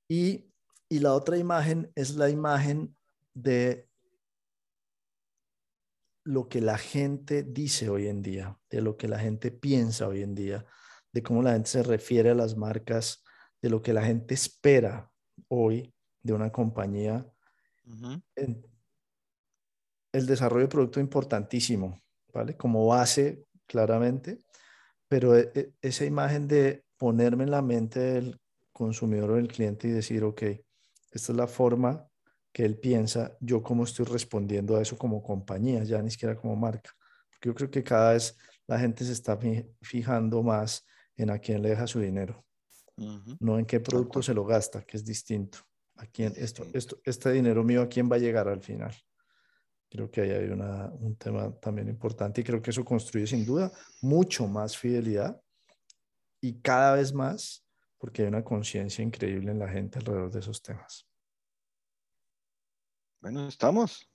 Y, 0.06 0.44
y 0.88 0.98
la 0.98 1.14
otra 1.14 1.38
imagen 1.38 1.90
es 1.94 2.14
la 2.16 2.28
imagen 2.28 2.94
de 3.32 3.88
lo 6.24 6.48
que 6.48 6.60
la 6.60 6.76
gente 6.76 7.42
dice 7.42 7.88
hoy 7.88 8.08
en 8.08 8.20
día, 8.20 8.58
de 8.68 8.82
lo 8.82 8.96
que 8.98 9.08
la 9.08 9.18
gente 9.18 9.50
piensa 9.50 10.08
hoy 10.08 10.22
en 10.22 10.34
día 10.34 10.66
de 11.14 11.22
cómo 11.22 11.42
la 11.42 11.52
gente 11.52 11.70
se 11.70 11.82
refiere 11.84 12.30
a 12.30 12.34
las 12.34 12.56
marcas, 12.56 13.22
de 13.62 13.70
lo 13.70 13.80
que 13.80 13.92
la 13.92 14.02
gente 14.02 14.34
espera 14.34 15.08
hoy 15.48 15.94
de 16.20 16.32
una 16.32 16.50
compañía. 16.50 17.24
el 20.12 20.26
desarrollo 20.26 20.64
de 20.64 20.68
producto 20.68 21.00
importantísimo, 21.00 22.02
¿vale? 22.32 22.56
Como 22.56 22.86
base, 22.86 23.46
claramente, 23.66 24.42
pero 25.08 25.36
e, 25.36 25.52
e, 25.54 25.72
esa 25.80 26.04
imagen 26.04 26.48
de 26.48 26.84
ponerme 26.96 27.44
en 27.44 27.50
la 27.52 27.62
mente 27.62 28.00
del 28.00 28.40
consumidor 28.72 29.30
o 29.30 29.36
del 29.36 29.48
cliente 29.48 29.86
y 29.86 29.92
decir, 29.92 30.24
ok, 30.24 30.42
esta 31.12 31.32
es 31.32 31.36
la 31.36 31.46
forma 31.46 32.08
que 32.52 32.64
él 32.64 32.78
piensa, 32.78 33.36
yo 33.40 33.62
cómo 33.62 33.84
estoy 33.84 34.06
respondiendo 34.06 34.76
a 34.76 34.82
eso 34.82 34.98
como 34.98 35.22
compañía, 35.22 35.84
ya 35.84 36.02
ni 36.02 36.10
siquiera 36.10 36.36
como 36.36 36.56
marca. 36.56 36.90
Porque 37.30 37.48
yo 37.48 37.54
creo 37.54 37.70
que 37.70 37.84
cada 37.84 38.12
vez 38.12 38.36
la 38.66 38.78
gente 38.80 39.04
se 39.04 39.12
está 39.12 39.38
fijando 39.80 40.42
más 40.42 40.84
en 41.16 41.30
a 41.30 41.38
quién 41.38 41.62
le 41.62 41.70
deja 41.70 41.86
su 41.86 42.00
dinero, 42.00 42.44
no 43.40 43.58
en 43.58 43.66
qué 43.66 43.80
producto 43.80 44.22
se 44.22 44.34
lo 44.34 44.44
gasta, 44.44 44.82
que 44.82 44.96
es 44.96 45.04
distinto. 45.04 45.58
A 45.96 46.06
quién, 46.06 46.32
esto, 46.36 46.66
esto, 46.72 46.98
este 47.04 47.30
dinero 47.30 47.62
mío, 47.62 47.82
¿a 47.82 47.88
quién 47.88 48.10
va 48.10 48.16
a 48.16 48.18
llegar 48.18 48.48
al 48.48 48.60
final? 48.60 48.92
Creo 49.88 50.10
que 50.10 50.22
ahí 50.22 50.30
hay 50.30 50.48
una, 50.48 50.90
un 50.92 51.14
tema 51.16 51.54
también 51.60 51.88
importante 51.88 52.40
y 52.40 52.44
creo 52.44 52.60
que 52.60 52.70
eso 52.70 52.84
construye 52.84 53.28
sin 53.28 53.44
duda 53.44 53.70
mucho 54.02 54.48
más 54.48 54.76
fidelidad 54.76 55.40
y 56.40 56.60
cada 56.60 56.96
vez 56.96 57.12
más 57.12 57.64
porque 57.96 58.22
hay 58.22 58.28
una 58.28 58.42
conciencia 58.42 59.04
increíble 59.04 59.52
en 59.52 59.58
la 59.58 59.68
gente 59.68 59.98
alrededor 59.98 60.30
de 60.30 60.40
esos 60.40 60.60
temas. 60.60 61.06
Bueno, 63.20 63.48
estamos. 63.48 64.10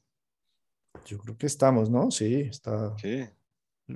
Yo 1.06 1.18
creo 1.18 1.38
que 1.38 1.47
estamos, 1.47 1.89
¿no? 1.89 2.12
Sí, 2.12 2.41
está. 2.41 2.95
Sí, 2.97 3.28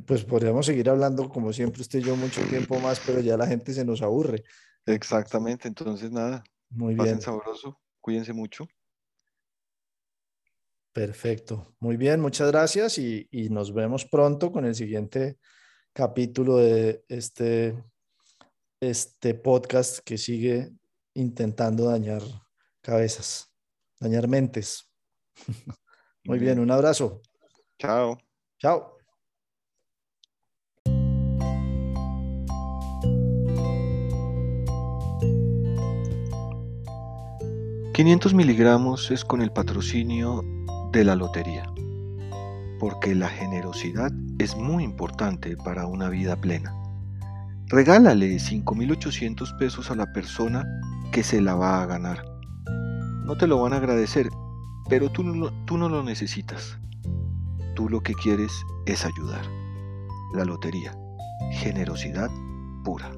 pues 0.05 0.23
podríamos 0.23 0.65
seguir 0.65 0.89
hablando 0.89 1.29
como 1.29 1.53
siempre 1.53 1.81
usted 1.81 1.99
y 1.99 2.03
yo 2.03 2.15
mucho 2.15 2.41
tiempo 2.47 2.79
más, 2.79 3.01
pero 3.05 3.19
ya 3.19 3.37
la 3.37 3.47
gente 3.47 3.73
se 3.73 3.85
nos 3.85 4.01
aburre. 4.01 4.43
Exactamente, 4.85 5.67
entonces 5.67 6.11
nada. 6.11 6.43
Muy 6.69 6.95
bien. 6.95 7.21
sabroso, 7.21 7.79
cuídense 8.01 8.33
mucho. 8.33 8.67
Perfecto, 10.91 11.75
muy 11.79 11.97
bien, 11.97 12.19
muchas 12.19 12.51
gracias 12.51 12.97
y, 12.99 13.27
y 13.31 13.49
nos 13.49 13.73
vemos 13.73 14.05
pronto 14.05 14.51
con 14.51 14.65
el 14.65 14.75
siguiente 14.75 15.39
capítulo 15.91 16.57
de 16.57 17.03
este, 17.07 17.83
este 18.79 19.33
podcast 19.35 19.99
que 19.99 20.17
sigue 20.17 20.71
intentando 21.13 21.85
dañar 21.85 22.21
cabezas, 22.81 23.53
dañar 23.99 24.27
mentes. 24.27 24.91
Muy 26.25 26.39
bien, 26.39 26.59
un 26.59 26.71
abrazo. 26.71 27.21
Chao. 27.77 28.17
Chao. 28.59 29.02
500 37.93 38.33
miligramos 38.33 39.11
es 39.11 39.23
con 39.23 39.43
el 39.43 39.51
patrocinio 39.51 40.43
de 40.91 41.03
la 41.03 41.15
lotería, 41.15 41.71
porque 42.79 43.13
la 43.13 43.29
generosidad 43.29 44.11
es 44.39 44.55
muy 44.55 44.83
importante 44.83 45.55
para 45.57 45.85
una 45.85 46.09
vida 46.09 46.35
plena. 46.35 46.73
Regálale 47.67 48.37
5.800 48.37 49.59
pesos 49.59 49.91
a 49.91 49.95
la 49.95 50.11
persona 50.11 50.65
que 51.11 51.21
se 51.21 51.39
la 51.39 51.53
va 51.53 51.83
a 51.83 51.85
ganar. 51.85 52.25
No 53.25 53.37
te 53.37 53.45
lo 53.45 53.61
van 53.61 53.73
a 53.73 53.77
agradecer, 53.77 54.27
pero 54.89 55.11
tú 55.11 55.21
no, 55.21 55.51
tú 55.65 55.77
no 55.77 55.87
lo 55.87 56.01
necesitas. 56.01 56.79
Tú 57.75 57.89
lo 57.89 58.01
que 58.01 58.15
quieres 58.15 58.51
es 58.87 59.05
ayudar. 59.05 59.45
La 60.33 60.45
lotería. 60.45 60.97
Generosidad 61.51 62.31
pura. 62.83 63.11